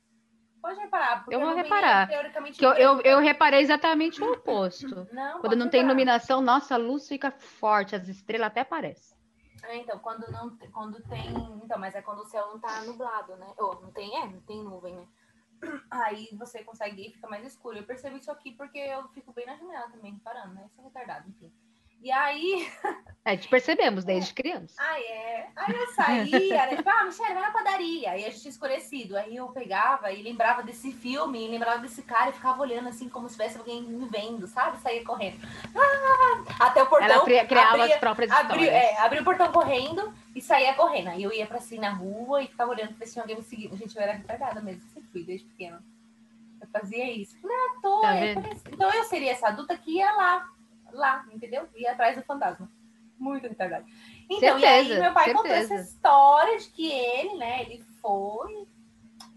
Pode 0.61 0.81
reparar. 0.81 1.19
porque 1.23 1.35
Eu 1.35 1.41
vou 1.41 1.55
reparar, 1.55 2.05
É, 2.05 2.07
teoricamente, 2.07 2.59
Que 2.59 2.65
eu, 2.65 2.73
eu, 2.73 3.01
eu 3.03 3.19
reparei 3.21 3.61
exatamente 3.61 4.23
o 4.23 4.33
oposto. 4.33 5.07
Não, 5.13 5.41
Quando 5.41 5.57
não 5.57 5.69
tem 5.69 5.81
reparar. 5.81 5.85
iluminação, 5.85 6.41
nossa, 6.41 6.75
a 6.75 6.79
luz 6.79 7.07
fica 7.07 7.31
forte, 7.31 7.95
as 7.95 8.09
estrelas 8.09 8.49
até 8.49 8.61
aparecem. 8.61 9.17
É, 9.63 9.77
então, 9.77 9.99
quando 9.99 10.31
não 10.31 10.57
quando 10.73 11.03
tem. 11.09 11.29
Então, 11.65 11.79
mas 11.79 11.95
é 11.95 12.03
quando 12.03 12.21
o 12.21 12.27
céu 12.27 12.47
não 12.49 12.59
tá 12.61 12.83
nublado, 12.83 13.37
né? 13.37 13.53
Ou 13.59 13.81
não 13.81 13.91
tem, 13.93 14.17
é, 14.17 14.27
não 14.27 14.41
tem 14.41 14.63
nuvem, 14.63 14.95
né? 14.95 15.07
Aí 15.91 16.29
você 16.39 16.63
consegue 16.63 17.09
ir, 17.09 17.13
fica 17.13 17.29
mais 17.29 17.45
escuro. 17.45 17.79
Eu 17.79 17.85
percebo 17.85 18.17
isso 18.17 18.31
aqui 18.31 18.53
porque 18.53 18.79
eu 18.79 19.09
fico 19.09 19.33
bem 19.33 19.47
na 19.47 19.57
janela 19.57 19.89
também, 19.91 20.13
reparando, 20.13 20.55
né? 20.55 20.69
Sou 20.75 20.85
retardado, 20.85 21.29
enfim. 21.29 21.53
E 22.03 22.13
aí. 22.13 22.69
É, 23.25 23.37
te 23.37 23.49
percebemos 23.49 24.05
desde 24.07 24.33
criança. 24.33 24.75
Ah, 24.79 25.01
é. 25.01 25.47
Aí 25.57 25.75
eu 25.75 25.87
saía, 25.89 26.67
né? 26.67 26.77
Tipo, 26.77 26.89
ah, 26.91 27.05
Michelle, 27.05 27.35
vai 27.35 27.43
na 27.43 27.51
padaria. 27.51 28.11
Aí 28.13 28.25
a 28.25 28.29
gente 28.29 28.43
tinha 28.43 28.51
escurecido. 28.51 29.17
Aí 29.17 29.35
eu 29.35 29.49
pegava 29.49 30.13
e 30.13 30.23
lembrava 30.23 30.63
desse 30.63 30.93
filme, 30.93 31.49
lembrava 31.49 31.79
desse 31.79 32.03
cara 32.03 32.31
e 32.31 32.35
ficava 32.35 32.61
olhando 32.63 32.89
assim, 32.89 33.09
como 33.09 33.29
se 33.29 33.35
tivesse 33.37 33.59
alguém 33.59 33.83
me 33.83 34.09
vendo, 34.09 34.47
sabe? 34.47 34.79
Saía 34.79 35.05
correndo. 35.05 35.39
Ah! 35.75 36.67
Até 36.67 36.83
o 36.83 36.87
portão. 36.87 37.09
Ela 37.09 37.25
criava 37.47 37.71
abria, 37.71 37.95
as 37.95 38.01
próprias 38.01 38.31
abri, 38.31 38.63
histórias. 38.65 38.75
é, 38.75 38.99
abria 39.01 39.23
o 39.23 39.25
portão 39.25 39.51
correndo 39.51 40.15
e 40.35 40.41
saía 40.41 40.75
correndo. 40.75 41.09
Aí 41.09 41.23
eu 41.23 41.33
ia 41.33 41.47
pra 41.47 41.59
assim 41.59 41.79
na 41.79 41.91
rua 41.91 42.43
e 42.43 42.47
ficava 42.47 42.71
olhando 42.71 42.89
pra 42.91 42.99
ver 42.99 43.07
se 43.07 43.13
tinha 43.15 43.23
alguém 43.23 43.37
me 43.37 43.43
seguindo. 43.43 43.77
Gente, 43.77 43.97
eu 43.97 44.03
era 44.03 44.13
retardada 44.13 44.61
mesmo, 44.61 44.83
sempre 44.93 45.09
fui 45.11 45.25
desde 45.25 45.47
pequena. 45.47 45.83
Eu 46.61 46.69
fazia 46.69 47.11
isso. 47.13 47.37
Tô. 47.83 48.01
Tá 48.01 48.15
é, 48.15 48.21
vendo? 48.35 48.43
parece- 48.43 48.63
então 48.71 48.91
eu 48.93 49.05
seria 49.05 49.33
essa 49.33 49.49
adulta 49.49 49.77
que 49.77 49.97
ia 49.97 50.11
lá, 50.13 50.49
lá, 50.97 51.25
entendeu? 51.33 51.69
Ia 51.77 51.93
atrás 51.93 52.17
do 52.17 52.23
fantasma. 52.23 52.71
Muito 53.19 53.49
retardada. 53.49 53.85
Então, 54.29 54.59
e 54.59 54.65
aí 54.65 54.85
Certeza, 54.85 55.01
meu 55.01 55.13
pai 55.15 55.33
contou 55.33 55.51
certeza. 55.51 55.75
essa 55.75 55.89
história 55.89 56.59
de 56.59 56.69
que 56.69 56.93
ele, 56.93 57.37
né, 57.37 57.63
ele 57.63 57.83
foi. 58.01 58.67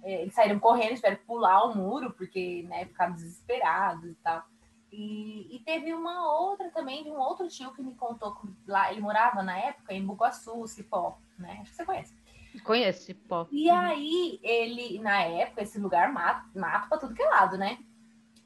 é, 0.03 0.21
eles 0.21 0.33
saíram 0.33 0.59
correndo, 0.59 0.95
tiveram 0.95 1.15
que 1.15 1.25
pular 1.25 1.63
o 1.65 1.75
muro, 1.75 2.11
porque, 2.13 2.63
né, 2.63 2.85
ficaram 2.85 3.13
desesperados 3.13 4.11
e 4.11 4.15
tal. 4.15 4.43
E, 4.91 5.55
e 5.55 5.59
teve 5.59 5.93
uma 5.93 6.35
outra 6.39 6.69
também, 6.71 7.03
de 7.03 7.11
um 7.11 7.19
outro 7.19 7.47
tio 7.47 7.71
que 7.73 7.81
me 7.81 7.93
contou 7.95 8.35
que 8.35 8.47
lá, 8.67 8.91
ele 8.91 9.01
morava 9.01 9.43
na 9.43 9.57
época 9.57 9.93
em 9.93 10.05
Bugaçu, 10.05 10.67
Cipó, 10.67 11.17
né? 11.37 11.59
Acho 11.61 11.69
que 11.71 11.77
você 11.77 11.85
conhece. 11.85 12.13
Conheço 12.63 13.03
esse 13.03 13.13
pó. 13.13 13.47
E 13.51 13.69
aí, 13.69 14.39
ele, 14.41 14.99
na 14.99 15.21
época, 15.21 15.61
esse 15.61 15.79
lugar 15.79 16.11
mato, 16.11 16.49
mato 16.57 16.89
pra 16.89 16.97
tudo 16.97 17.13
que 17.13 17.21
é 17.21 17.29
lado, 17.29 17.57
né? 17.57 17.77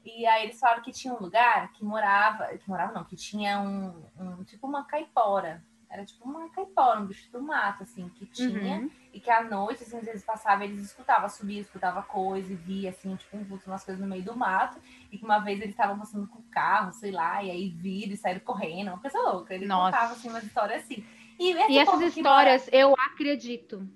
E 0.04 0.26
aí 0.26 0.44
eles 0.44 0.58
falaram 0.60 0.82
que 0.82 0.92
tinha 0.92 1.14
um 1.14 1.18
lugar 1.20 1.72
que 1.72 1.84
morava, 1.84 2.46
que 2.58 2.68
morava 2.68 2.92
não, 2.92 3.04
que 3.04 3.16
tinha 3.16 3.58
um, 3.60 4.04
um- 4.18 4.44
tipo 4.44 4.66
uma 4.66 4.84
caipora. 4.84 5.64
Era 5.88 6.04
tipo 6.04 6.28
uma 6.28 6.48
caipora, 6.50 6.98
um 7.00 7.06
bicho 7.06 7.30
do 7.30 7.40
mato, 7.40 7.84
assim, 7.84 8.08
que 8.16 8.26
tinha. 8.26 8.78
Uhum. 8.80 8.90
E 9.12 9.20
que 9.20 9.30
à 9.30 9.44
noite, 9.44 9.84
assim, 9.84 9.96
às 9.96 10.04
vezes 10.04 10.24
passava, 10.24 10.64
eles 10.64 10.82
escutavam, 10.82 11.28
subia, 11.28 11.60
escutava 11.60 12.02
coisa 12.02 12.52
e 12.52 12.56
via, 12.56 12.90
assim, 12.90 13.14
tipo, 13.14 13.36
um 13.36 13.44
vulto, 13.44 13.70
umas 13.70 13.84
coisas 13.84 14.02
no 14.02 14.08
meio 14.08 14.24
do 14.24 14.36
mato. 14.36 14.80
E 15.12 15.16
que 15.16 15.24
uma 15.24 15.38
vez 15.38 15.60
eles 15.60 15.70
estavam 15.70 15.96
passando 15.96 16.26
com 16.26 16.40
o 16.40 16.50
carro, 16.50 16.92
sei 16.92 17.12
lá, 17.12 17.44
e 17.44 17.50
aí 17.50 17.68
viram 17.70 18.12
e 18.12 18.16
saíram 18.16 18.40
correndo, 18.40 18.88
uma 18.88 18.98
coisa 18.98 19.16
louca. 19.20 19.54
Ele 19.54 19.66
Nossa. 19.66 19.92
contava, 19.96 20.12
assim, 20.14 20.28
umas 20.28 20.42
histórias 20.42 20.82
assim. 20.82 21.06
E, 21.38 21.52
E 21.52 21.78
essas 21.78 22.12
que 22.12 22.22
mora- 22.22 22.56
histórias, 22.56 22.68
eu 22.72 22.92
acredito. 22.98 23.88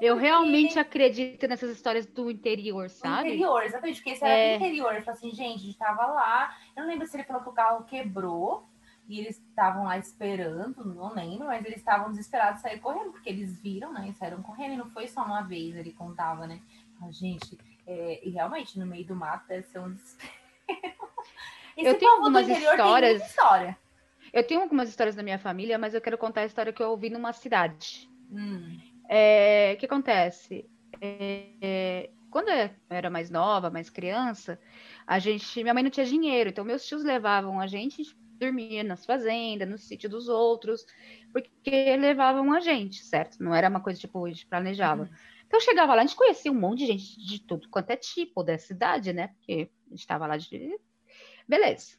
Eu 0.00 0.16
realmente 0.16 0.78
acredito 0.78 1.46
nessas 1.48 1.70
histórias 1.70 2.06
do 2.06 2.30
interior, 2.30 2.88
sabe? 2.88 3.28
interior, 3.30 3.62
exatamente, 3.64 3.96
porque 3.96 4.10
esse 4.10 4.24
era 4.24 4.32
É. 4.34 4.50
do 4.58 4.64
interior. 4.64 4.92
Ele 4.94 5.04
falou 5.04 5.16
assim, 5.18 5.30
gente, 5.32 5.56
a 5.56 5.66
gente 5.66 5.78
tava 5.78 6.06
lá. 6.06 6.56
Eu 6.76 6.82
não 6.84 6.90
lembro 6.90 7.06
se 7.06 7.16
ele 7.16 7.24
falou 7.24 7.42
que 7.42 7.48
o 7.48 7.52
carro 7.52 7.84
quebrou 7.84 8.68
e 9.08 9.18
eles 9.20 9.38
estavam 9.38 9.84
lá 9.84 9.96
esperando, 9.98 10.84
não 10.84 11.14
lembro, 11.14 11.46
mas 11.46 11.64
eles 11.64 11.78
estavam 11.78 12.10
desesperados 12.10 12.56
de 12.56 12.68
sair 12.68 12.78
correndo, 12.78 13.10
porque 13.10 13.28
eles 13.30 13.58
viram, 13.60 13.92
né? 13.92 14.06
E 14.08 14.12
saíram 14.14 14.42
correndo, 14.42 14.74
e 14.74 14.76
não 14.76 14.90
foi 14.90 15.08
só 15.08 15.22
uma 15.24 15.42
vez, 15.42 15.74
ele 15.74 15.92
contava, 15.92 16.46
né? 16.46 16.60
A 17.02 17.10
gente, 17.10 17.58
é, 17.86 18.20
e 18.26 18.30
realmente, 18.30 18.78
no 18.78 18.84
meio 18.86 19.06
do 19.06 19.16
mato 19.16 19.48
deve 19.48 19.66
ser 19.66 19.78
um 19.78 19.92
desespero. 19.94 20.32
Esse 21.76 21.88
Eu 21.88 21.98
tenho 21.98 22.10
povo 22.16 22.30
do 22.30 22.38
algumas 22.38 22.48
histórias- 22.48 23.10
muita 23.18 23.26
história. 23.26 23.78
Eu 24.32 24.46
tenho 24.46 24.60
algumas 24.60 24.88
histórias 24.90 25.16
da 25.16 25.22
minha 25.22 25.38
família, 25.38 25.78
mas 25.78 25.94
eu 25.94 26.00
quero 26.00 26.18
contar 26.18 26.42
a 26.42 26.44
história 26.44 26.72
que 26.72 26.82
eu 26.82 26.90
ouvi 26.90 27.08
numa 27.08 27.32
cidade. 27.32 28.10
Hum, 28.30 28.78
É, 29.08 29.72
o 29.74 29.78
que 29.78 29.86
acontece? 29.86 30.68
É, 31.00 32.10
quando 32.30 32.48
eu 32.50 32.70
era 32.90 33.08
mais 33.08 33.30
nova, 33.30 33.70
mais 33.70 33.88
criança, 33.88 34.60
a 35.06 35.18
gente, 35.18 35.62
minha 35.62 35.72
mãe 35.72 35.82
não 35.82 35.90
tinha 35.90 36.04
dinheiro, 36.04 36.50
então 36.50 36.64
meus 36.64 36.86
tios 36.86 37.02
levavam 37.02 37.58
a 37.58 37.66
gente, 37.66 38.02
a 38.02 38.04
gente 38.04 38.16
dormia 38.38 38.84
nas 38.84 39.04
fazendas, 39.04 39.68
no 39.68 39.78
sítio 39.78 40.08
dos 40.08 40.28
outros, 40.28 40.84
porque 41.32 41.96
levavam 41.96 42.52
a 42.52 42.60
gente, 42.60 43.02
certo? 43.02 43.42
Não 43.42 43.54
era 43.54 43.68
uma 43.68 43.80
coisa 43.80 43.98
tipo 43.98 44.24
a 44.24 44.28
gente 44.28 44.46
planejava. 44.46 45.08
Então 45.46 45.58
eu 45.58 45.64
chegava 45.64 45.94
lá, 45.94 46.02
a 46.02 46.06
gente 46.06 46.16
conhecia 46.16 46.52
um 46.52 46.54
monte 46.54 46.80
de 46.80 46.86
gente 46.86 47.26
de 47.26 47.40
tudo 47.40 47.68
quanto 47.70 47.90
é 47.90 47.96
tipo 47.96 48.42
da 48.42 48.58
cidade, 48.58 49.12
né? 49.12 49.28
Porque 49.28 49.70
a 49.86 49.90
gente 49.90 50.00
estava 50.00 50.26
lá 50.26 50.36
de. 50.36 50.78
Beleza. 51.48 51.96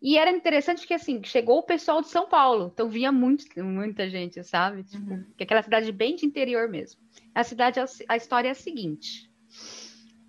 E 0.00 0.16
era 0.16 0.30
interessante 0.30 0.86
que 0.86 0.94
assim, 0.94 1.20
chegou 1.24 1.58
o 1.58 1.62
pessoal 1.64 2.00
de 2.00 2.08
São 2.08 2.28
Paulo, 2.28 2.70
então 2.72 2.88
vinha 2.88 3.10
muito, 3.10 3.44
muita 3.64 4.08
gente, 4.08 4.42
sabe? 4.44 4.84
Tipo, 4.84 5.12
Uhum. 5.12 5.24
que 5.36 5.42
é 5.42 5.44
aquela 5.44 5.62
cidade 5.62 5.90
bem 5.90 6.14
de 6.14 6.24
interior 6.24 6.68
mesmo. 6.68 7.00
A 7.34 7.42
cidade, 7.42 7.80
a 8.08 8.16
história 8.16 8.48
é 8.48 8.52
a 8.52 8.54
seguinte: 8.54 9.28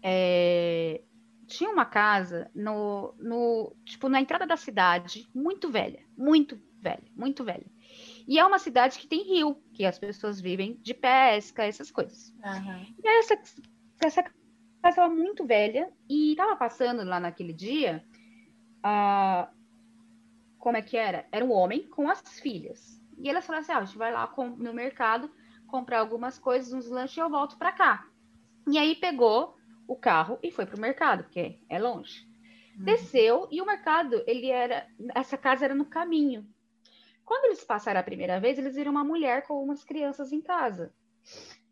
é, 0.02 1.02
tinha 1.48 1.70
uma 1.70 1.86
casa 1.86 2.50
no, 2.56 3.14
no, 3.20 3.76
tipo, 3.86 4.10
na 4.10 4.20
entrada 4.22 4.46
da 4.46 4.58
cidade, 4.58 5.28
muito 5.34 5.70
velha, 5.70 6.04
muito 6.18 6.60
velha, 6.82 7.04
muito 7.16 7.44
velha. 7.44 7.66
E 8.28 8.38
é 8.40 8.46
uma 8.46 8.60
cidade 8.60 8.98
que 9.00 9.08
tem 9.08 9.24
rio, 9.24 9.62
que 9.74 9.86
as 9.86 9.98
pessoas 10.00 10.40
vivem 10.40 10.78
de 10.82 10.94
pesca, 10.94 11.64
essas 11.64 11.92
coisas. 11.92 12.34
aham. 12.44 12.86
E 13.04 13.08
essa, 13.20 13.40
essa 14.02 14.24
casa 14.24 14.36
estava 14.90 15.14
muito 15.14 15.46
velha 15.46 15.92
e 16.10 16.32
estava 16.32 16.56
passando 16.56 17.04
lá 17.04 17.20
naquele 17.20 17.54
dia. 17.54 18.04
ah, 18.84 19.52
como 20.60 20.78
é 20.78 20.82
que 20.82 20.98
era? 20.98 21.26
Era 21.32 21.44
um 21.44 21.52
homem 21.52 21.88
com 21.88 22.10
as 22.10 22.22
filhas. 22.40 23.02
E 23.18 23.30
elas 23.30 23.46
falaram 23.46 23.64
assim: 23.64 23.72
ah, 23.72 23.78
a 23.78 23.86
gente 23.86 23.98
vai 23.98 24.12
lá 24.12 24.32
no 24.58 24.74
mercado 24.74 25.32
comprar 25.68 26.00
algumas 26.00 26.38
coisas, 26.38 26.74
uns 26.74 26.90
lanches 26.90 27.18
e 27.18 27.20
eu 27.20 27.30
volto 27.30 27.58
para 27.58 27.72
cá. 27.72 28.08
E 28.68 28.78
aí 28.78 28.96
pegou 28.96 29.56
o 29.88 29.96
carro 29.96 30.38
e 30.44 30.52
foi 30.52 30.66
pro 30.66 30.80
mercado, 30.80 31.24
porque 31.24 31.60
é 31.70 31.80
longe. 31.80 32.28
Desceu 32.78 33.48
e 33.52 33.62
o 33.62 33.66
mercado, 33.66 34.24
ele 34.26 34.50
era. 34.50 34.88
Essa 35.14 35.38
casa 35.38 35.66
era 35.66 35.76
no 35.76 35.86
caminho. 35.86 36.48
Quando 37.26 37.46
eles 37.46 37.64
passaram 37.64 38.00
a 38.00 38.04
primeira 38.04 38.40
vez, 38.40 38.58
eles 38.58 38.76
viram 38.76 38.92
uma 38.92 39.04
mulher 39.04 39.46
com 39.46 39.62
umas 39.64 39.84
crianças 39.84 40.32
em 40.32 40.42
casa. 40.42 40.94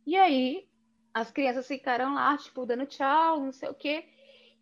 E 0.05 0.15
aí, 0.15 0.67
as 1.13 1.31
crianças 1.31 1.67
ficaram 1.67 2.13
lá, 2.13 2.37
tipo, 2.37 2.65
dando 2.65 2.85
tchau, 2.85 3.39
não 3.39 3.51
sei 3.51 3.69
o 3.69 3.73
quê. 3.73 4.05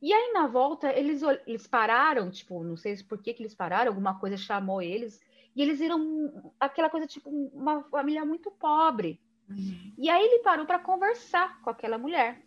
E 0.06 0.14
aí, 0.14 0.34
na 0.34 0.46
volta, 0.46 0.94
eles, 0.94 1.24
eles 1.48 1.66
pararam, 1.66 2.30
tipo, 2.30 2.64
não 2.64 2.78
sei 2.78 2.96
por 3.02 3.20
que 3.20 3.34
que 3.34 3.42
eles 3.42 3.56
pararam, 3.56 3.90
alguma 3.90 4.20
coisa 4.20 4.38
chamou 4.38 4.80
eles. 4.80 5.20
E 5.56 5.64
eles 5.64 5.80
viram 5.80 6.54
aquela 6.60 6.92
coisa, 6.92 7.08
tipo, 7.08 7.28
uma 7.28 7.82
família 7.86 8.24
muito 8.24 8.52
pobre. 8.52 9.20
Uhum. 9.50 9.94
E 9.98 10.08
aí 10.08 10.24
ele 10.24 10.44
parou 10.44 10.68
para 10.68 10.78
conversar 10.78 11.60
com 11.60 11.72
aquela 11.72 11.98
mulher, 11.98 12.40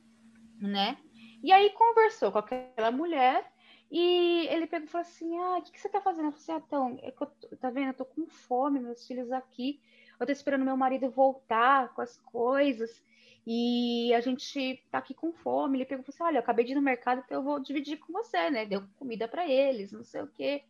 né? 0.60 0.98
E 1.42 1.50
aí 1.50 1.70
conversou 1.70 2.30
com 2.30 2.38
aquela 2.38 2.92
mulher 2.92 3.44
e 3.90 4.46
ele 4.50 4.68
pegou 4.68 4.86
e 4.86 4.90
falou 4.90 5.04
assim: 5.04 5.36
Ah, 5.36 5.58
o 5.58 5.62
que, 5.62 5.72
que 5.72 5.80
você 5.80 5.88
tá 5.88 6.00
fazendo? 6.00 6.26
Eu 6.26 6.32
falei 6.32 6.42
assim: 6.44 6.52
ah, 6.52 6.62
então, 6.64 6.98
é 7.02 7.10
que 7.10 7.22
eu 7.22 7.26
tô- 7.26 7.56
tá 7.56 7.70
vendo? 7.70 7.88
Eu 7.88 7.94
tô 7.94 8.04
com 8.04 8.24
fome, 8.28 8.78
meus 8.78 9.04
filhos 9.04 9.32
aqui. 9.32 9.80
Eu 10.20 10.24
tô 10.24 10.30
esperando 10.30 10.64
meu 10.64 10.76
marido 10.76 11.10
voltar 11.10 11.92
com 11.92 12.02
as 12.02 12.16
coisas. 12.18 13.02
E 13.50 14.12
a 14.12 14.20
gente 14.20 14.84
tá 14.90 14.98
aqui 14.98 15.14
com 15.14 15.32
fome. 15.32 15.78
Ele 15.78 15.86
pegou 15.86 16.02
e 16.02 16.04
falou 16.04 16.14
assim: 16.14 16.22
Olha, 16.22 16.36
eu 16.36 16.42
acabei 16.42 16.66
de 16.66 16.72
ir 16.72 16.74
no 16.74 16.82
mercado, 16.82 17.22
então 17.24 17.38
eu 17.38 17.42
vou 17.42 17.58
dividir 17.58 17.96
com 17.96 18.12
você, 18.12 18.50
né? 18.50 18.66
Deu 18.66 18.82
comida 18.96 19.26
para 19.26 19.48
eles, 19.48 19.90
não 19.90 20.04
sei 20.04 20.20
o 20.20 20.26
quê. 20.26 20.62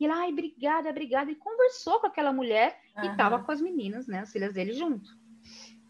E 0.00 0.04
ele, 0.04 0.14
ai, 0.14 0.30
obrigada, 0.30 0.88
obrigada. 0.88 1.30
E 1.30 1.36
conversou 1.36 2.00
com 2.00 2.06
aquela 2.06 2.32
mulher 2.32 2.74
e 3.02 3.06
Aham. 3.06 3.16
tava 3.18 3.38
com 3.40 3.52
as 3.52 3.60
meninas, 3.60 4.06
né? 4.06 4.20
As 4.20 4.32
filhas 4.32 4.54
dele 4.54 4.72
junto. 4.72 5.10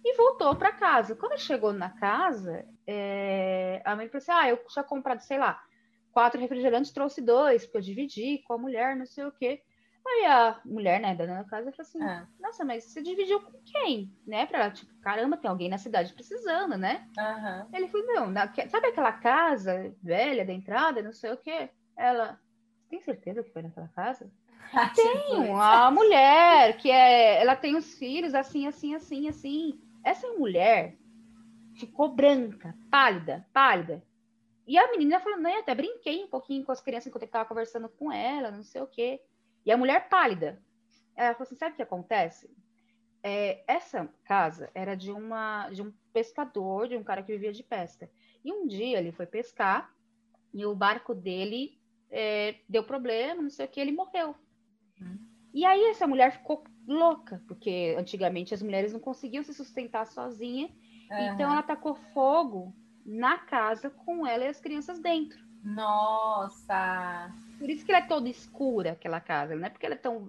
E 0.05 0.17
voltou 0.17 0.57
para 0.57 0.73
casa. 0.73 1.15
Quando 1.15 1.39
chegou 1.39 1.73
na 1.73 1.91
casa, 1.91 2.67
é, 2.89 3.81
a 3.85 3.95
mãe 3.95 4.09
falou 4.09 4.19
assim: 4.19 4.33
Ah, 4.33 4.49
eu 4.49 4.57
tinha 4.67 4.83
comprado, 4.83 5.21
sei 5.21 5.39
lá, 5.39 5.63
quatro 6.11 6.41
refrigerantes, 6.41 6.91
trouxe 6.91 7.23
dois, 7.23 7.65
porque 7.65 7.79
eu 7.79 7.83
dividi 7.83 8.43
com 8.49 8.55
a 8.55 8.59
mulher, 8.59 8.97
não 8.97 9.07
sei 9.07 9.25
o 9.27 9.31
quê. 9.31 9.63
Aí 10.07 10.27
a 10.27 10.61
mulher, 10.65 11.01
né, 11.01 11.15
da 11.15 11.27
da 11.27 11.45
casa, 11.45 11.71
falou 11.73 11.87
assim: 11.89 12.03
Ah, 12.03 12.27
Nossa, 12.41 12.65
mas 12.65 12.85
você 12.85 13.03
dividiu 13.03 13.41
com 13.41 13.53
quem? 13.65 14.11
Né? 14.27 14.47
Pra, 14.47 14.71
tipo, 14.71 14.93
caramba, 15.01 15.37
tem 15.37 15.49
alguém 15.51 15.69
na 15.69 15.79
cidade 15.79 16.13
precisando, 16.13 16.77
né? 16.77 17.07
aham. 17.19 17.69
Ele 17.73 17.89
falou: 17.89 18.07
Não, 18.07 18.31
naque- 18.31 18.69
sabe 18.69 18.89
aquela 18.89 19.13
casa 19.13 19.95
velha 20.03 20.45
da 20.45 20.53
entrada, 20.53 21.03
não 21.03 21.13
sei 21.13 21.33
o 21.33 21.37
quê? 21.37 21.71
Ela, 21.97 22.39
tem 22.89 23.01
certeza 23.01 23.43
que 23.43 23.51
foi 23.53 23.63
naquela 23.63 23.89
casa? 23.89 24.31
Tem 24.95 25.53
a 25.61 25.91
mulher 25.91 26.77
que 26.79 26.91
é, 26.91 27.41
ela 27.43 27.55
tem 27.55 27.77
os 27.77 27.95
filhos 27.99 28.35
assim, 28.35 28.67
assim, 28.67 28.95
assim, 28.95 29.29
assim. 29.29 29.81
Essa 30.03 30.27
mulher 30.33 30.97
ficou 31.75 32.15
branca, 32.15 32.75
pálida, 32.91 33.47
pálida. 33.53 34.03
E 34.67 34.79
a 34.79 34.91
menina 34.91 35.21
falou, 35.21 35.39
não, 35.39 35.51
eu 35.51 35.61
até 35.61 35.75
brinquei 35.75 36.25
um 36.25 36.29
pouquinho 36.29 36.65
com 36.65 36.73
as 36.73 36.81
crianças 36.81 37.09
enquanto 37.09 37.25
eu 37.25 37.27
estava 37.27 37.49
conversando 37.49 37.89
com 37.89 38.13
ela, 38.13 38.51
não 38.51 38.63
sei 38.63 38.81
o 38.81 38.87
quê. 38.87 39.21
E 39.65 39.73
a 39.73 39.77
mulher 39.77 40.09
pálida. 40.09 40.61
Ela 41.15 41.35
falou 41.35 41.45
assim, 41.47 41.57
sabe 41.57 41.75
o 41.75 41.77
que 41.77 41.83
acontece? 41.83 42.51
É, 43.23 43.63
essa 43.67 44.09
casa 44.25 44.71
era 44.75 44.97
de 44.97 45.13
uma 45.13 45.71
de 45.71 45.83
um 45.83 45.93
pescador, 46.13 46.89
de 46.89 46.97
um 46.97 47.05
cara 47.05 47.23
que 47.23 47.33
vivia 47.33 47.53
de 47.53 47.63
pesca. 47.63 48.11
E 48.45 48.53
um 48.53 48.67
dia 48.67 48.99
ele 48.99 49.13
foi 49.13 49.27
pescar 49.27 49.95
e 50.53 50.67
o 50.67 50.75
barco 50.75 51.15
dele 51.15 51.79
é, 52.11 52.57
deu 52.69 52.85
problema, 52.85 53.43
não 53.43 53.51
sei 53.51 53.67
o 53.67 53.69
que, 53.69 53.81
ele 53.81 53.93
morreu. 53.93 54.35
E 55.55 55.65
aí 55.65 55.85
essa 55.85 56.07
mulher 56.07 56.33
ficou 56.33 56.65
louca, 56.87 57.43
porque 57.47 57.95
antigamente 57.99 58.55
as 58.55 58.63
mulheres 58.63 58.93
não 58.93 59.01
conseguiam 59.01 59.43
se 59.45 59.55
sustentar 59.55 60.07
sozinha, 60.07 60.71
então 61.19 61.47
Aham. 61.47 61.53
ela 61.53 61.63
tacou 61.63 61.95
fogo 61.95 62.75
na 63.05 63.39
casa 63.39 63.91
com 63.91 64.27
ela 64.27 64.45
e 64.45 64.49
as 64.49 64.61
crianças 64.61 64.99
dentro. 64.99 65.39
Nossa! 65.63 67.31
Por 67.59 67.71
isso 67.71 67.85
que 67.85 67.93
ela 67.93 68.05
é 68.05 68.09
toda 68.09 68.29
escura, 68.29 68.93
aquela 68.93 69.21
casa. 69.21 69.55
Não 69.55 69.67
é 69.67 69.71
porque 69.71 69.87
ela 69.87 69.95
é 69.95 69.99
tão. 69.99 70.29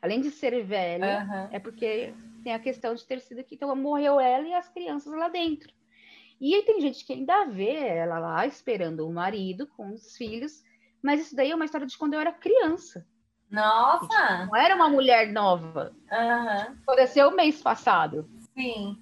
Além 0.00 0.20
de 0.20 0.30
ser 0.30 0.64
velha, 0.64 1.20
Aham. 1.22 1.48
é 1.52 1.58
porque 1.58 2.14
tem 2.42 2.54
a 2.54 2.58
questão 2.58 2.94
de 2.94 3.06
ter 3.06 3.20
sido 3.20 3.40
aqui. 3.40 3.54
Então 3.54 3.74
morreu 3.76 4.18
ela 4.20 4.46
e 4.46 4.54
as 4.54 4.68
crianças 4.68 5.12
lá 5.12 5.28
dentro. 5.28 5.72
E 6.40 6.54
aí 6.54 6.62
tem 6.62 6.80
gente 6.80 7.04
que 7.04 7.12
ainda 7.12 7.44
vê 7.46 7.74
ela 7.74 8.18
lá 8.18 8.46
esperando 8.46 9.06
o 9.06 9.12
marido 9.12 9.66
com 9.66 9.92
os 9.92 10.16
filhos. 10.16 10.62
Mas 11.02 11.20
isso 11.20 11.36
daí 11.36 11.50
é 11.50 11.54
uma 11.54 11.64
história 11.64 11.86
de 11.86 11.96
quando 11.96 12.14
eu 12.14 12.20
era 12.20 12.32
criança. 12.32 13.06
Nossa! 13.50 14.46
Não 14.46 14.56
era 14.56 14.74
uma 14.74 14.88
mulher 14.88 15.32
nova. 15.32 15.94
Aham. 16.10 16.76
Aconteceu 16.82 17.30
mês 17.30 17.62
passado. 17.62 18.28
Sim. 18.54 18.98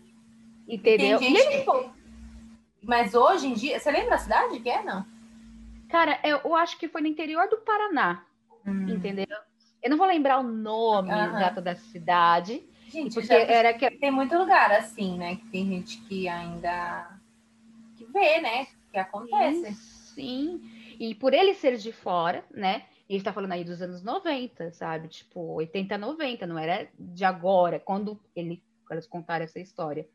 Entendeu? 0.69 1.19
Tem 1.19 1.33
E 1.33 1.37
gente 1.37 1.53
ele. 1.55 1.91
Mas 2.83 3.15
hoje 3.15 3.47
em 3.47 3.55
dia. 3.55 3.79
Você 3.79 3.91
lembra 3.91 4.17
a 4.17 4.19
cidade 4.19 4.61
que 4.61 4.69
é, 4.69 4.83
não? 4.83 5.07
Cara, 5.93 6.19
eu, 6.25 6.39
eu 6.43 6.57
acho 6.57 6.79
que 6.79 6.89
foi 6.89 7.03
no 7.03 7.07
interior 7.07 7.49
do 7.49 7.59
Paraná, 7.59 8.25
Hum. 8.67 8.89
entendeu? 8.89 9.27
Eu 9.83 9.91
não 9.91 9.99
vou 9.99 10.07
lembrar 10.07 10.39
o 10.39 10.43
nome 10.43 11.11
exato 11.11 11.61
da 11.61 11.75
cidade, 11.75 12.65
Gente, 12.89 13.15
porque 13.15 13.33
era 13.33 13.73
que 13.75 13.91
tem 13.91 14.11
muito 14.11 14.37
lugar 14.37 14.71
assim, 14.73 15.19
né? 15.19 15.37
Que 15.37 15.47
tem 15.47 15.67
gente 15.67 15.99
que 16.03 16.29
ainda 16.29 17.11
que 17.97 18.05
vê, 18.07 18.41
né? 18.41 18.67
Que 18.91 18.99
acontece. 18.99 19.75
Sim. 20.15 20.61
E 21.01 21.15
por 21.15 21.33
ele 21.35 21.55
ser 21.55 21.77
de 21.79 21.91
fora, 21.91 22.45
né? 22.51 22.85
E 23.09 23.15
ele 23.15 23.25
tá 23.25 23.33
falando 23.33 23.53
aí 23.53 23.65
dos 23.65 23.81
anos 23.83 24.03
90, 24.03 24.73
sabe? 24.73 25.09
Tipo, 25.09 25.41
80, 25.55 25.99
90, 25.99 26.47
não 26.47 26.59
era 26.59 26.89
de 26.99 27.25
agora, 27.25 27.81
quando 27.81 28.21
ele, 28.37 28.63
eles 28.91 29.07
contaram 29.07 29.45
essa 29.45 29.59
história, 29.59 30.07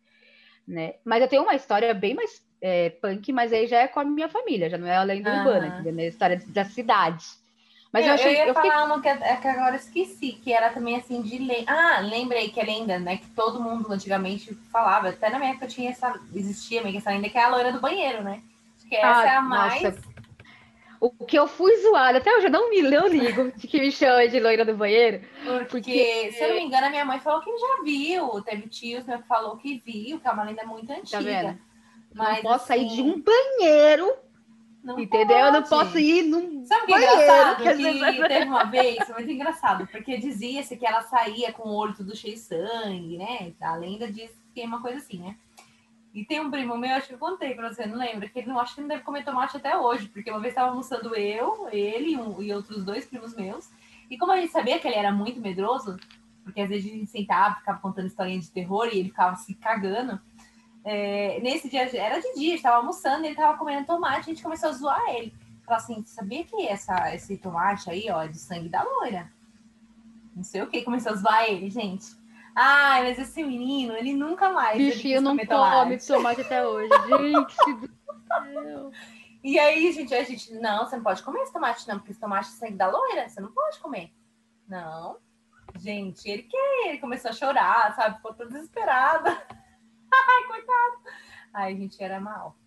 né? 0.67 0.95
Mas 1.03 1.21
eu 1.21 1.27
tenho 1.27 1.43
uma 1.43 1.55
história 1.55 1.93
bem 1.93 2.13
mais 2.15 2.46
é, 2.61 2.89
punk, 2.89 3.31
mas 3.31 3.53
aí 3.53 3.67
já 3.67 3.79
é 3.79 3.87
com 3.87 3.99
a 3.99 4.03
minha 4.05 4.29
família, 4.29 4.69
já 4.69 4.77
não 4.77 4.87
é 4.87 4.97
a 4.97 5.03
lenda 5.03 5.31
urbana, 5.37 5.67
entendeu? 5.79 6.03
É 6.03 6.05
a 6.05 6.09
história 6.09 6.41
da 6.47 6.65
cidade. 6.65 7.25
Mas 7.91 8.03
eu, 8.03 8.09
eu, 8.09 8.13
achei, 8.15 8.27
eu 8.27 8.31
ia 8.33 8.47
eu 8.47 8.53
fiquei 8.55 8.69
falar 8.69 8.85
uma 8.85 9.01
que, 9.01 9.07
é 9.07 9.35
que 9.37 9.47
agora 9.47 9.71
eu 9.71 9.79
esqueci, 9.79 10.33
que 10.33 10.51
era 10.51 10.69
também 10.71 10.97
assim 10.97 11.21
de 11.21 11.37
lenda. 11.37 11.71
Ah, 11.71 11.99
lembrei 12.01 12.49
que 12.49 12.59
é 12.59 12.63
lenda, 12.63 12.99
né? 12.99 13.17
Que 13.17 13.27
todo 13.27 13.61
mundo 13.61 13.91
antigamente 13.91 14.53
falava. 14.71 15.09
Até 15.09 15.29
na 15.29 15.39
minha 15.39 15.51
época 15.51 15.67
tinha 15.67 15.89
essa. 15.89 16.19
Existia 16.35 16.81
meio 16.81 16.91
que 16.93 16.97
essa 16.99 17.11
lenda, 17.11 17.29
que 17.29 17.37
é 17.37 17.43
a 17.43 17.47
loira 17.49 17.71
do 17.71 17.79
banheiro, 17.79 18.23
né? 18.23 18.41
Acho 18.77 18.89
que 18.89 18.95
essa 18.95 19.19
Ah, 19.21 19.25
é 19.25 19.35
a 19.35 19.41
mais. 19.41 19.81
nossa. 19.81 20.17
O 20.99 21.11
que 21.25 21.37
eu 21.37 21.47
fui 21.47 21.77
zoada, 21.77 22.17
até 22.17 22.35
hoje 22.35 22.47
eu 22.47 22.51
não 22.51 22.69
me 22.71 22.81
não 22.81 23.07
ligo 23.07 23.51
de 23.55 23.67
que 23.67 23.79
me 23.79 23.91
chama 23.91 24.27
de 24.27 24.39
loira 24.39 24.65
do 24.65 24.75
banheiro. 24.75 25.21
Porque, 25.43 25.67
Porque- 25.69 26.31
se 26.31 26.43
eu 26.43 26.49
não 26.49 26.55
me 26.55 26.63
engano, 26.63 26.87
a 26.87 26.89
minha 26.89 27.05
mãe 27.05 27.19
falou 27.19 27.39
que 27.41 27.55
já 27.55 27.83
viu. 27.83 28.41
Teve 28.41 28.67
tios 28.67 29.05
meu 29.05 29.19
que 29.19 29.27
falou 29.27 29.57
que 29.57 29.81
viu, 29.85 30.19
que 30.19 30.27
é 30.27 30.31
uma 30.31 30.43
lenda 30.43 30.65
muito 30.65 30.91
antiga. 30.91 31.09
Tá 31.11 31.19
vendo? 31.21 31.59
Mas, 32.17 32.35
não 32.43 32.51
posso 32.51 32.67
sair 32.67 32.85
assim, 32.87 32.95
de 32.95 33.01
um 33.01 33.21
banheiro, 33.21 34.13
não 34.83 34.99
entendeu? 34.99 35.37
Eu 35.37 35.51
não 35.51 35.63
pode. 35.63 35.69
posso 35.85 35.99
ir 35.99 36.23
num 36.23 36.65
Sabe 36.65 36.83
o 36.83 36.85
que 36.87 36.93
é 36.93 36.95
banheiro. 36.99 37.21
engraçado? 37.23 37.61
que 37.63 37.67
às 37.69 37.77
Que 38.15 38.27
teve 38.27 38.45
uma 38.45 38.63
vez, 38.69 39.09
muito 39.09 39.31
engraçado, 39.31 39.87
porque 39.87 40.17
dizia-se 40.17 40.77
que 40.77 40.85
ela 40.85 41.01
saía 41.01 41.51
com 41.53 41.69
o 41.69 41.73
olho 41.75 41.95
tudo 41.95 42.15
cheio 42.15 42.33
de 42.35 42.39
sangue, 42.41 43.17
né? 43.17 43.53
A 43.61 43.75
lenda 43.75 44.11
diz 44.11 44.31
que 44.53 44.61
é 44.61 44.65
uma 44.65 44.81
coisa 44.81 44.97
assim, 44.97 45.19
né? 45.19 45.35
E 46.13 46.25
tem 46.25 46.39
um 46.39 46.49
primo 46.49 46.75
meu, 46.77 46.95
acho 46.95 47.09
que 47.09 47.13
eu 47.13 47.17
contei 47.19 47.53
pra 47.53 47.71
você, 47.71 47.85
não 47.85 47.97
lembra? 47.97 48.27
Que 48.27 48.39
ele 48.39 48.47
não 48.47 48.59
acho 48.59 48.73
que 48.73 48.81
não 48.81 48.87
deve 48.87 49.03
comer 49.03 49.23
tomate 49.23 49.55
até 49.57 49.77
hoje, 49.77 50.07
porque 50.07 50.31
uma 50.31 50.39
vez 50.39 50.51
estava 50.51 50.69
almoçando 50.69 51.13
eu, 51.15 51.67
ele 51.71 52.13
e 52.13 52.17
um- 52.17 52.41
e 52.41 52.51
outros 52.51 52.83
dois 52.83 53.05
primos 53.05 53.35
meus. 53.35 53.69
E 54.09 54.17
como 54.17 54.31
a 54.31 54.37
gente 54.37 54.51
sabia 54.51 54.79
que 54.79 54.87
ele 54.87 54.95
era 54.95 55.11
muito 55.11 55.39
medroso, 55.39 55.95
porque 56.43 56.61
às 56.61 56.69
vezes 56.69 56.89
a 56.91 56.95
gente 56.95 57.11
sentava, 57.11 57.55
ficava 57.57 57.77
contando 57.79 58.07
historinha 58.07 58.39
de 58.39 58.49
terror 58.49 58.87
e 58.91 58.97
ele 58.99 59.09
ficava 59.09 59.35
se 59.35 59.53
cagando. 59.55 60.19
É, 60.89 61.41
nesse 61.41 61.69
dia, 61.69 61.81
era 61.97 62.21
de 62.21 62.33
dia, 62.35 62.47
a 62.47 62.51
gente 62.51 62.61
tava 62.61 62.77
almoçando, 62.77 63.25
ele 63.25 63.35
tava 63.35 63.57
comendo 63.57 63.85
tomate, 63.85 64.21
a 64.21 64.33
gente 64.33 64.41
começou 64.41 64.69
a 64.69 64.71
zoar 64.71 65.09
ele. 65.09 65.35
Falar 65.65 65.79
assim, 65.79 66.01
sabia 66.05 66.45
que 66.45 66.65
essa, 66.65 67.13
esse 67.13 67.37
tomate 67.37 67.89
aí, 67.89 68.09
ó, 68.09 68.23
é 68.23 68.29
de 68.29 68.39
sangue 68.39 68.69
da 68.69 68.83
loira? 68.83 69.29
Não 70.33 70.45
sei 70.45 70.61
o 70.61 70.67
que, 70.67 70.83
começou 70.83 71.11
a 71.11 71.15
zoar 71.15 71.43
ele, 71.43 71.69
gente. 71.69 72.05
Ai, 72.55 73.03
mas 73.03 73.19
esse 73.19 73.43
menino, 73.43 73.97
ele 73.97 74.13
nunca 74.13 74.49
mais. 74.49 74.77
Bichinho 74.77 75.19
não 75.19 75.35
come 75.35 75.97
tomate 75.97 76.41
até 76.41 76.65
hoje. 76.65 76.89
Gente 77.19 77.73
do 77.75 77.89
céu. 78.25 78.91
E 79.43 79.59
aí, 79.59 79.91
gente, 79.91 80.15
a 80.15 80.23
gente, 80.23 80.53
não, 80.53 80.85
você 80.85 80.95
não 80.95 81.03
pode 81.03 81.21
comer 81.21 81.41
esse 81.41 81.53
tomate, 81.53 81.87
não, 81.87 81.97
porque 81.97 82.11
esse 82.11 82.19
tomate 82.19 82.47
é 82.47 82.51
sangue 82.51 82.77
da 82.77 82.89
loira, 82.89 83.27
você 83.27 83.41
não 83.41 83.51
pode 83.51 83.77
comer. 83.79 84.11
Não. 84.67 85.17
Gente, 85.75 86.29
ele 86.29 86.43
que 86.43 86.57
ele 86.85 86.97
começou 86.97 87.29
a 87.29 87.33
chorar, 87.33 87.93
sabe? 87.93 88.15
Ficou 88.15 88.33
todo 88.33 88.49
desesperado. 88.49 89.29
Ai, 90.11 90.43
coitado. 90.47 90.97
Ai, 91.53 91.75
gente, 91.75 92.01
era 92.01 92.19
mal. 92.19 92.57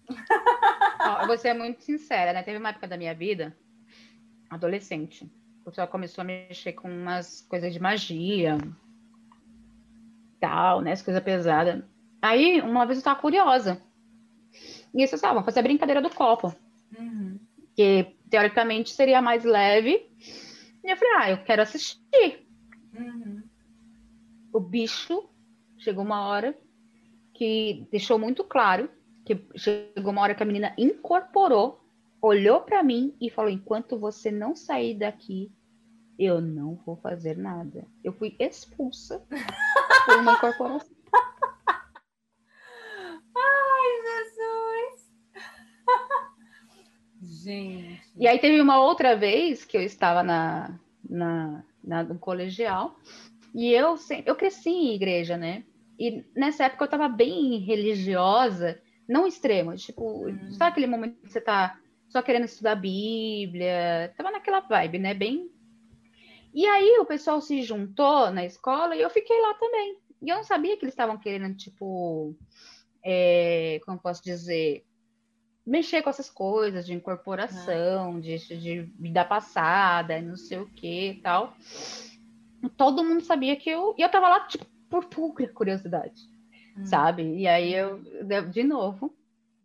Ó, 1.00 1.22
eu 1.22 1.26
vou 1.26 1.38
ser 1.38 1.54
muito 1.54 1.82
sincera, 1.82 2.32
né? 2.32 2.42
Teve 2.42 2.58
uma 2.58 2.70
época 2.70 2.88
da 2.88 2.96
minha 2.96 3.14
vida, 3.14 3.56
adolescente, 4.50 5.30
o 5.60 5.64
pessoal 5.64 5.88
começou 5.88 6.22
a 6.22 6.24
mexer 6.24 6.72
com 6.72 6.88
umas 6.88 7.42
coisas 7.42 7.72
de 7.72 7.80
magia, 7.80 8.58
tal, 10.40 10.80
né? 10.80 10.92
As 10.92 11.02
coisas 11.02 11.22
pesadas. 11.22 11.84
Aí, 12.20 12.60
uma 12.60 12.86
vez 12.86 12.98
eu 12.98 13.04
tava 13.04 13.20
curiosa. 13.20 13.80
E 14.94 15.02
isso, 15.02 15.18
sabe, 15.18 15.44
fazer 15.44 15.60
a 15.60 15.62
brincadeira 15.62 16.00
do 16.00 16.10
copo. 16.10 16.54
Uhum. 16.98 17.38
Que, 17.76 18.16
teoricamente, 18.28 18.90
seria 18.90 19.20
mais 19.20 19.44
leve. 19.44 20.10
E 20.82 20.90
eu 20.90 20.96
falei, 20.96 21.14
ah, 21.18 21.30
eu 21.30 21.44
quero 21.44 21.62
assistir. 21.62 22.46
Uhum. 22.92 23.40
o 24.52 24.58
bicho 24.58 25.30
chegou 25.78 26.02
uma 26.02 26.26
hora 26.26 26.58
que 27.40 27.86
deixou 27.90 28.18
muito 28.18 28.44
claro 28.44 28.90
que 29.24 29.42
chegou 29.56 30.12
uma 30.12 30.20
hora 30.20 30.34
que 30.34 30.42
a 30.42 30.46
menina 30.46 30.74
incorporou, 30.76 31.80
olhou 32.20 32.60
pra 32.60 32.82
mim 32.82 33.16
e 33.18 33.30
falou: 33.30 33.50
enquanto 33.50 33.98
você 33.98 34.30
não 34.30 34.54
sair 34.54 34.94
daqui, 34.98 35.50
eu 36.18 36.38
não 36.38 36.74
vou 36.84 36.96
fazer 36.96 37.38
nada. 37.38 37.86
Eu 38.04 38.12
fui 38.12 38.36
expulsa 38.38 39.24
por 40.04 40.16
uma 40.18 40.34
incorporação. 40.34 40.94
Ai, 43.34 44.02
Jesus! 44.04 45.10
Gente. 47.42 48.02
E 48.18 48.28
aí 48.28 48.38
teve 48.38 48.60
uma 48.60 48.82
outra 48.82 49.16
vez 49.16 49.64
que 49.64 49.78
eu 49.78 49.82
estava 49.82 50.22
na, 50.22 50.78
na, 51.08 51.64
na- 51.82 52.02
no 52.02 52.18
colegial 52.18 52.98
e 53.54 53.72
eu 53.72 53.94
eu 54.26 54.36
cresci 54.36 54.68
em 54.68 54.94
igreja, 54.94 55.38
né? 55.38 55.64
E 56.00 56.24
nessa 56.34 56.64
época 56.64 56.84
eu 56.84 56.86
estava 56.86 57.08
bem 57.08 57.58
religiosa, 57.58 58.80
não 59.06 59.26
extrema, 59.26 59.76
tipo, 59.76 60.26
Hum. 60.26 60.52
sabe 60.52 60.70
aquele 60.70 60.86
momento 60.86 61.20
que 61.20 61.30
você 61.30 61.42
tá 61.42 61.78
só 62.08 62.22
querendo 62.22 62.46
estudar 62.46 62.74
Bíblia? 62.74 64.10
Tava 64.16 64.30
naquela 64.30 64.60
vibe, 64.60 64.98
né? 64.98 65.12
Bem. 65.12 65.50
E 66.54 66.66
aí 66.66 66.98
o 66.98 67.04
pessoal 67.04 67.38
se 67.42 67.62
juntou 67.62 68.30
na 68.30 68.46
escola 68.46 68.96
e 68.96 69.02
eu 69.02 69.10
fiquei 69.10 69.38
lá 69.42 69.52
também. 69.54 69.98
E 70.22 70.30
eu 70.30 70.36
não 70.36 70.42
sabia 70.42 70.74
que 70.76 70.84
eles 70.84 70.94
estavam 70.94 71.18
querendo, 71.18 71.54
tipo, 71.54 72.34
é, 73.04 73.78
como 73.84 73.98
eu 73.98 74.02
posso 74.02 74.22
dizer, 74.24 74.84
mexer 75.66 76.00
com 76.02 76.08
essas 76.08 76.30
coisas 76.30 76.86
de 76.86 76.94
incorporação, 76.94 78.18
de, 78.18 78.38
de 78.38 78.80
vida 78.98 79.22
passada, 79.22 80.20
não 80.22 80.36
sei 80.36 80.58
o 80.58 80.66
que 80.66 81.10
e 81.10 81.20
tal. 81.20 81.54
Todo 82.76 83.04
mundo 83.04 83.22
sabia 83.22 83.54
que 83.54 83.68
eu. 83.68 83.94
E 83.98 84.02
eu 84.02 84.08
tava 84.10 84.28
lá, 84.28 84.40
tipo, 84.46 84.66
por 84.90 85.06
pura 85.06 85.48
curiosidade, 85.48 86.20
Hum. 86.76 86.84
sabe? 86.84 87.22
E 87.38 87.46
aí 87.48 87.72
eu, 87.72 88.02
de- 88.50 88.64
novo, 88.64 89.16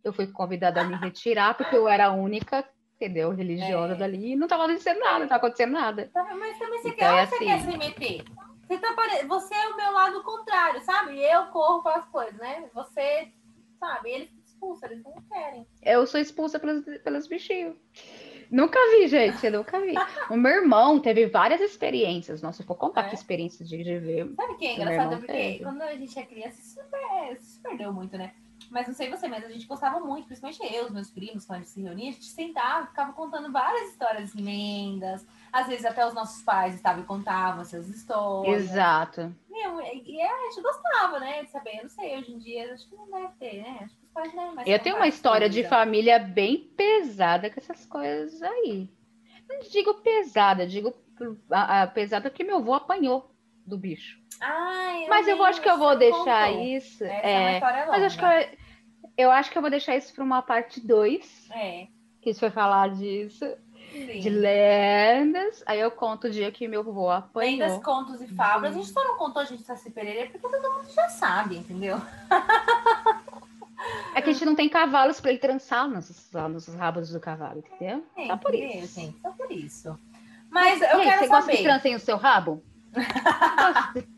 eu 0.04 0.14
fui 0.14 0.28
convidada 0.28 0.82
a 0.82 0.84
me 0.84 0.96
retirar, 0.96 1.58
porque 1.58 1.76
eu 1.76 1.88
era 1.88 2.06
a 2.06 2.12
única, 2.14 2.64
entendeu, 2.96 3.32
religiosa 3.32 3.94
É. 3.94 3.98
dali, 3.98 4.32
e 4.32 4.36
não 4.36 4.48
tava 4.48 4.66
acontecendo 4.66 5.00
nada, 5.00 5.20
não 5.20 5.28
tava 5.28 5.40
acontecendo 5.40 5.72
nada. 5.74 6.10
Tá, 6.14 6.24
Mas 6.36 6.58
também 6.60 6.80
você 6.82 6.90
Então 6.90 6.98
quer, 6.98 7.18
é 7.18 7.22
onde 7.24 7.30
você 7.30 7.36
assim. 7.36 7.46
quer 7.46 7.60
se 7.60 7.78
meter? 7.78 8.26
Você, 8.68 8.78
tá 8.80 8.94
pare... 8.94 9.26
você 9.28 9.54
é 9.54 9.68
o 9.68 9.78
meu 9.78 9.92
lado 9.92 10.24
contrário, 10.24 10.82
sabe? 10.82 11.20
Eu 11.22 11.48
corro 11.48 11.84
pelas 11.84 12.06
coisas, 12.06 12.36
né? 12.40 12.70
Você, 12.74 13.32
sabe? 13.80 14.10
Eles 14.10 14.30
expulsam, 14.46 14.90
eles 14.90 15.04
não 15.04 15.14
querem. 15.32 15.68
Eu 15.84 16.06
sou 16.08 16.20
expulsa 16.20 16.60
pelos, 16.60 16.84
pelos 17.04 17.28
bichinhos. 17.28 17.76
Nunca 18.52 18.80
vi, 18.92 19.08
gente, 19.08 19.50
nunca 19.50 19.80
vi. 19.80 19.94
O 20.30 20.36
meu 20.38 20.52
irmão 20.52 21.00
teve 21.00 21.26
várias 21.28 21.62
experiências. 21.62 22.42
Nossa, 22.42 22.62
eu 22.62 22.66
vou 22.66 22.76
contar 22.76 23.06
É? 23.06 23.10
que 23.10 23.16
experiência 23.16 23.66
de, 23.66 23.78
ver. 24.00 24.32
Sabe 24.36 24.54
o 24.54 24.58
que 24.58 24.66
é 24.68 24.74
engraçado? 24.76 25.18
Porque 25.18 25.32
teve. 25.32 25.64
quando 25.64 25.82
a 25.82 25.96
gente 25.96 26.18
é 26.20 26.24
criança, 26.24 26.60
isso, 26.60 26.80
é- 26.94 27.34
isso 27.34 27.44
se 27.44 27.60
perdeu 27.60 27.92
muito, 27.94 28.18
né? 28.18 28.34
Mas 28.72 28.88
não 28.88 28.96
sei 28.96 29.10
você, 29.10 29.28
mas 29.28 29.44
a 29.44 29.50
gente 29.50 29.68
gostava 29.68 30.00
muito, 30.00 30.26
principalmente 30.26 30.74
eu, 30.74 30.86
os 30.86 30.92
meus 30.92 31.10
primos, 31.12 31.46
quando 31.46 31.58
a 31.58 31.62
gente 31.62 31.70
se 31.72 31.82
reunia, 31.82 32.10
a 32.10 32.14
gente 32.14 32.26
sentava, 32.26 32.88
ficava 32.88 33.14
contando 33.14 33.52
várias 33.52 33.92
histórias 33.92 34.34
lendas. 34.34 35.26
Às 35.52 35.68
vezes 35.68 35.86
até 35.86 36.06
os 36.06 36.14
nossos 36.14 36.42
pais 36.42 36.74
estavam 36.74 37.04
e 37.04 37.06
contavam 37.06 37.62
essas 37.62 37.88
histórias. 37.90 38.64
Exato. 38.64 39.34
Meu, 39.50 39.80
e 39.82 40.22
a 40.22 40.50
gente 40.50 40.62
gostava, 40.62 41.20
né, 41.20 41.44
de 41.44 41.52
saber. 41.52 41.78
Eu 41.78 41.84
não 41.84 41.90
sei, 41.90 42.18
hoje 42.18 42.32
em 42.32 42.40
dia, 42.40 42.74
acho 42.74 42.90
que 42.90 42.96
não 42.96 43.10
deve 43.10 43.34
ter, 43.40 43.62
né? 43.62 43.80
Acho 43.84 43.96
que 43.96 44.05
não 44.34 44.56
mais 44.56 44.68
Eu 44.68 44.80
tenho 44.80 44.96
uma 44.96 45.08
história 45.08 45.50
de 45.50 45.64
família 45.64 46.18
bem 46.20 46.58
pesada 46.78 47.50
com 47.50 47.60
essas 47.60 47.86
coisas 47.86 48.42
aí. 48.42 48.90
Não 49.48 49.60
digo 49.60 49.94
pesada, 49.96 50.66
digo 50.66 50.94
a, 51.52 51.84
a 51.84 51.88
pesada 51.88 52.30
porque 52.30 52.44
meu 52.44 52.58
avô 52.58 52.74
apanhou 52.74 53.32
do 53.66 53.78
bicho. 53.78 54.18
Ai, 54.42 55.08
Mas 55.08 55.28
eu 55.28 55.42
acho 55.44 55.62
que 55.62 55.70
eu 55.70 55.78
vou 55.78 55.96
deixar 55.98 56.48
contou. 56.50 56.64
isso. 56.64 57.04
Essa 57.04 57.28
é 57.28 57.40
uma 57.40 57.50
é, 57.50 57.60
longa. 57.82 57.92
mas 57.92 58.04
acho 58.04 58.18
que 58.18 58.26
eu- 58.26 58.58
Eu 59.18 59.32
acho 59.32 59.50
que 59.52 59.58
eu 59.58 59.62
vou 59.62 59.72
deixar 59.72 59.96
isso 59.96 60.14
para 60.14 60.24
uma 60.24 60.42
parte 60.42 60.80
2. 60.86 61.50
É. 61.52 61.88
Que 62.22 62.30
a 62.30 62.34
gente 62.34 62.42
vai 62.42 62.50
falar 62.52 62.90
disso. 62.90 63.46
Sim. 63.92 64.20
De 64.20 64.30
lendas. 64.30 65.64
Aí 65.66 65.80
eu 65.80 65.90
conto 65.90 66.28
o 66.28 66.30
dia 66.30 66.52
que 66.52 66.68
meu 66.68 66.82
avô 66.82 67.10
apanhou. 67.10 67.52
Lendas, 67.52 67.82
contos 67.82 68.20
e 68.22 68.28
fábulas. 68.28 68.74
A 68.76 68.78
gente 68.78 68.90
só 68.92 69.02
não 69.06 69.18
contou 69.18 69.42
a 69.42 69.46
gente 69.46 69.64
Saci 69.64 69.90
Pereira 69.90 70.30
porque 70.30 70.40
todo 70.40 70.62
mundo 70.62 70.90
já 70.92 71.08
sabe, 71.08 71.56
entendeu? 71.56 71.96
É 74.16 74.22
que 74.22 74.30
a 74.30 74.34
gente 74.34 74.46
não 74.46 74.56
tem 74.56 74.70
cavalos 74.70 75.20
para 75.20 75.32
ele 75.32 75.40
trançar 75.40 75.88
nos, 75.90 76.32
nos 76.50 76.68
rabos 76.76 77.10
do 77.12 77.20
cavalo, 77.20 77.60
entendeu? 77.60 78.04
É, 78.18 78.28
só 78.28 78.38
por 78.38 78.56
isso. 78.56 79.14
Só 79.22 79.32
por 79.32 79.52
isso. 79.52 80.00
Mas 80.50 80.82
eu 80.82 81.02
quero 81.02 81.20
você 81.20 81.28
gosta 81.28 81.52
que 81.52 81.58
saber. 81.58 81.64
trancem 81.64 81.96
o 81.96 82.00
seu 82.00 82.18
rabo? 82.18 82.64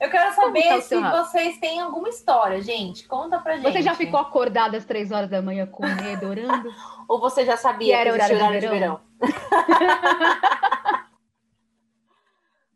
Eu 0.00 0.10
quero 0.10 0.30
tá 0.30 0.32
saber 0.32 0.74
o 0.74 0.80
se 0.82 0.96
rabo? 0.98 1.16
vocês 1.18 1.58
têm 1.58 1.78
alguma 1.80 2.08
história, 2.08 2.60
gente. 2.60 3.06
Conta 3.06 3.38
pra 3.38 3.56
gente. 3.56 3.70
Você 3.72 3.82
já 3.82 3.94
ficou 3.94 4.18
acordada 4.18 4.76
às 4.76 4.84
três 4.84 5.12
horas 5.12 5.30
da 5.30 5.40
manhã 5.40 5.64
com 5.64 5.86
medo, 5.86 6.26
orando? 6.28 6.68
Ou 7.06 7.20
você 7.20 7.44
já 7.44 7.56
sabia 7.56 7.98
era 7.98 8.10
que 8.10 8.16
existia 8.16 8.36
horário 8.36 8.58
horário 8.58 8.60
de 8.60 8.66
de 8.66 8.80
verão? 8.80 9.00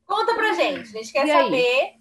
Conta 0.06 0.34
pra 0.36 0.52
gente. 0.52 0.82
A 0.82 0.84
gente 1.02 1.12
quer 1.12 1.26
E 1.26 1.32
saber, 1.32 1.95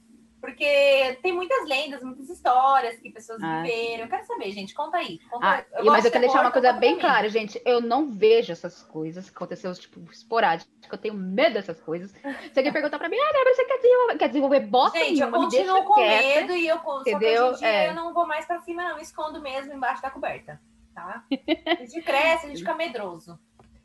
porque 0.45 1.17
tem 1.23 1.33
muitas 1.33 1.67
lendas, 1.67 2.03
muitas 2.03 2.29
histórias 2.29 2.97
que 2.99 3.09
pessoas 3.09 3.41
Ah. 3.43 3.63
viveram. 3.63 4.03
Eu 4.03 4.09
quero 4.09 4.25
saber, 4.25 4.51
gente. 4.51 4.73
Conta 4.73 4.97
aí. 4.97 5.19
Conta- 5.29 5.47
Ah, 5.47 5.65
eu 5.79 5.85
mas 5.85 6.05
eu 6.05 6.11
quero 6.11 6.23
deixar 6.23 6.41
uma 6.41 6.51
coisa 6.51 6.71
bem 6.73 6.99
clara, 6.99 7.27
gente. 7.27 7.59
Eu 7.65 7.81
não 7.81 8.09
vejo 8.11 8.51
essas 8.51 8.83
coisas 8.83 9.29
que 9.29 9.35
aconteceu, 9.35 9.73
tipo, 9.73 9.99
esporádico. 10.11 10.69
Eu 10.91 10.97
tenho 10.97 11.13
medo 11.15 11.55
dessas 11.55 11.81
coisas. 11.81 12.13
Você 12.13 12.61
quer 12.63 12.71
perguntar 12.71 12.99
pra 12.99 13.09
mim, 13.09 13.17
ah, 13.19 13.31
Débora, 13.33 13.55
você 13.55 13.65
quer 13.65 13.77
desenvolver, 13.77 14.17
quer 14.17 14.27
desenvolver 14.27 14.59
bosta 14.61 14.99
Gente, 14.99 15.19
eu 15.19 15.27
nenhuma, 15.31 15.39
me 15.45 15.49
deixa 15.49 15.65
continuo 15.73 15.87
com 15.87 15.93
quieta. 15.95 16.39
medo 16.41 16.53
e 16.55 16.67
eu 16.67 16.79
só 16.79 17.01
entendeu? 17.01 17.53
dia 17.53 17.67
É. 17.67 17.89
eu 17.89 17.95
não 17.95 18.13
vou 18.13 18.27
mais 18.27 18.45
pra 18.45 18.59
cima, 18.61 18.83
não. 18.83 18.91
Eu 18.91 18.99
escondo 18.99 19.41
mesmo 19.41 19.73
embaixo 19.73 20.01
da 20.01 20.09
coberta. 20.11 20.61
Tá? 20.93 21.23
A 21.65 21.75
gente 21.75 22.01
cresce, 22.03 22.45
a 22.45 22.49
gente 22.49 22.59
fica 22.59 22.73
medroso. 22.73 23.37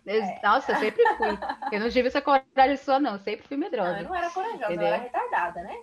Eu- 0.07 0.23
Nossa, 0.43 0.73
eu 0.73 0.77
sempre 0.77 1.03
fui. 1.17 1.39
Eu 1.73 1.81
não 1.81 1.91
tive 1.91 2.09
essa 2.09 2.23
coragem 2.23 2.77
só, 2.77 2.99
não. 3.01 3.15
Eu 3.15 3.19
sempre 3.19 3.47
fui 3.47 3.57
Não, 3.57 3.67
eu 3.67 3.71
medrosa. 3.71 4.03
não 4.03 4.15
era 4.15 4.31
corajosa, 4.31 4.65
Entendeu? 4.67 4.87
eu 4.87 4.95
era 4.95 5.03
retardada, 5.03 5.63
né? 5.63 5.77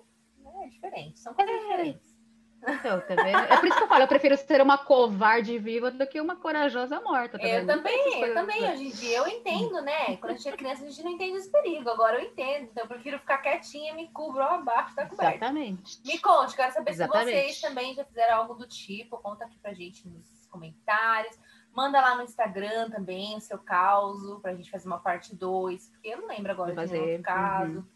É 0.63 0.67
diferente, 0.67 1.19
são 1.19 1.33
coisas 1.33 1.55
É. 1.55 1.59
diferentes. 1.59 2.17
Então, 2.59 2.99
tá 3.01 3.15
vendo? 3.15 3.37
É 3.37 3.57
por 3.57 3.67
isso 3.67 3.77
que 3.77 3.83
eu 3.83 3.87
falo, 3.87 4.03
eu 4.03 4.07
prefiro 4.07 4.35
ser 4.35 4.61
uma 4.61 4.79
covarde 4.79 5.59
viva 5.59 5.91
do 5.91 6.07
que 6.07 6.19
uma 6.19 6.35
corajosa 6.35 6.99
morta. 7.01 7.37
Tá 7.37 7.47
Eu 7.47 7.67
também, 7.67 8.21
eu 8.23 8.33
também, 8.33 8.63
hoje 8.71 8.87
em 8.87 8.89
dia, 8.89 9.17
eu 9.19 9.27
entendo, 9.27 9.79
né? 9.81 10.17
Quando 10.17 10.31
a 10.31 10.35
gente 10.35 10.49
é 10.49 10.57
criança, 10.57 10.83
a 10.83 10.89
gente 10.89 11.03
não 11.03 11.11
entende 11.11 11.37
os 11.37 11.47
perigos. 11.47 11.87
Agora 11.87 12.19
eu 12.19 12.25
entendo, 12.27 12.63
então 12.63 12.83
eu 12.83 12.87
prefiro 12.87 13.19
ficar 13.19 13.37
quietinha, 13.37 13.93
me 13.93 14.07
cubro 14.09 14.41
abaixo 14.41 14.95
da 14.95 15.05
coberta. 15.05 15.35
Exatamente. 15.35 16.01
Me 16.03 16.17
conte, 16.17 16.55
quero 16.55 16.73
saber 16.73 16.91
Exatamente. 16.91 17.29
se 17.29 17.41
vocês 17.43 17.61
também 17.61 17.93
já 17.93 18.03
fizeram 18.03 18.37
algo 18.37 18.55
do 18.55 18.67
tipo. 18.67 19.17
Conta 19.19 19.45
aqui 19.45 19.59
pra 19.59 19.73
gente 19.73 20.07
nos 20.09 20.47
comentários. 20.47 21.37
Manda 21.71 22.01
lá 22.01 22.15
no 22.15 22.23
Instagram 22.23 22.89
também 22.89 23.37
o 23.37 23.39
seu 23.39 23.59
caso, 23.59 24.39
pra 24.41 24.55
gente 24.55 24.71
fazer 24.71 24.87
uma 24.87 24.99
parte 24.99 25.35
2, 25.35 25.89
porque 25.89 26.07
eu 26.09 26.21
não 26.21 26.27
lembro 26.27 26.51
agora 26.51 26.73
Vou 26.73 26.83
de 26.83 26.89
fazer, 26.89 27.21
caso. 27.21 27.87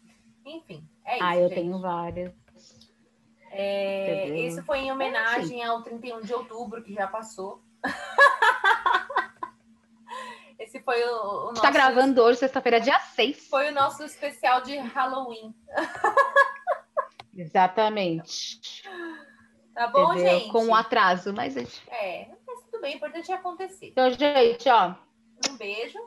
Enfim, 0.46 0.88
é 1.04 1.16
isso. 1.16 1.24
Ah, 1.24 1.36
eu 1.36 1.48
gente. 1.48 1.54
tenho 1.58 1.80
várias. 1.80 2.41
É, 3.54 4.28
isso 4.46 4.62
foi 4.64 4.78
em 4.80 4.90
homenagem 4.92 5.62
ao 5.62 5.82
31 5.82 6.22
de 6.22 6.32
outubro, 6.32 6.82
que 6.82 6.94
já 6.94 7.06
passou. 7.06 7.62
Esse 10.58 10.80
foi 10.80 11.02
o, 11.02 11.06
o 11.06 11.10
A 11.10 11.46
gente 11.48 11.56
nosso. 11.56 11.62
tá 11.62 11.70
gravando 11.70 12.22
hoje, 12.22 12.38
sexta-feira, 12.38 12.80
dia 12.80 12.98
6. 12.98 13.48
Foi 13.48 13.68
o 13.68 13.74
nosso 13.74 14.02
especial 14.04 14.62
de 14.62 14.76
Halloween. 14.78 15.54
Exatamente. 17.36 18.82
Tá 19.74 19.86
bom, 19.88 20.12
Entendeu? 20.14 20.38
gente? 20.38 20.52
Com 20.52 20.64
um 20.66 20.74
atraso, 20.74 21.32
mas 21.32 21.56
a 21.56 21.60
gente... 21.60 21.82
É, 21.90 22.28
mas 22.46 22.62
tudo 22.64 22.80
bem, 22.80 22.94
o 22.94 22.96
importante 22.96 23.32
é 23.32 23.34
acontecer. 23.34 23.88
Então, 23.88 24.10
gente, 24.12 24.68
ó, 24.68 24.94
Um 25.50 25.56
beijo. 25.56 25.98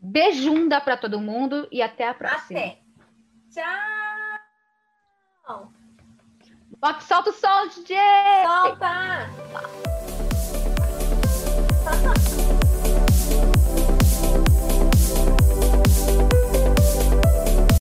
beijunda 0.00 0.80
pra 0.80 0.96
todo 0.96 1.20
mundo 1.20 1.68
e 1.70 1.82
até 1.82 2.08
a 2.08 2.14
próxima. 2.14 2.58
Até. 2.58 2.78
Tchau. 3.52 5.70
Solta 6.80 7.30
o 7.30 7.32
som, 7.32 7.68
DJ! 7.68 7.94
Solta! 8.44 10.25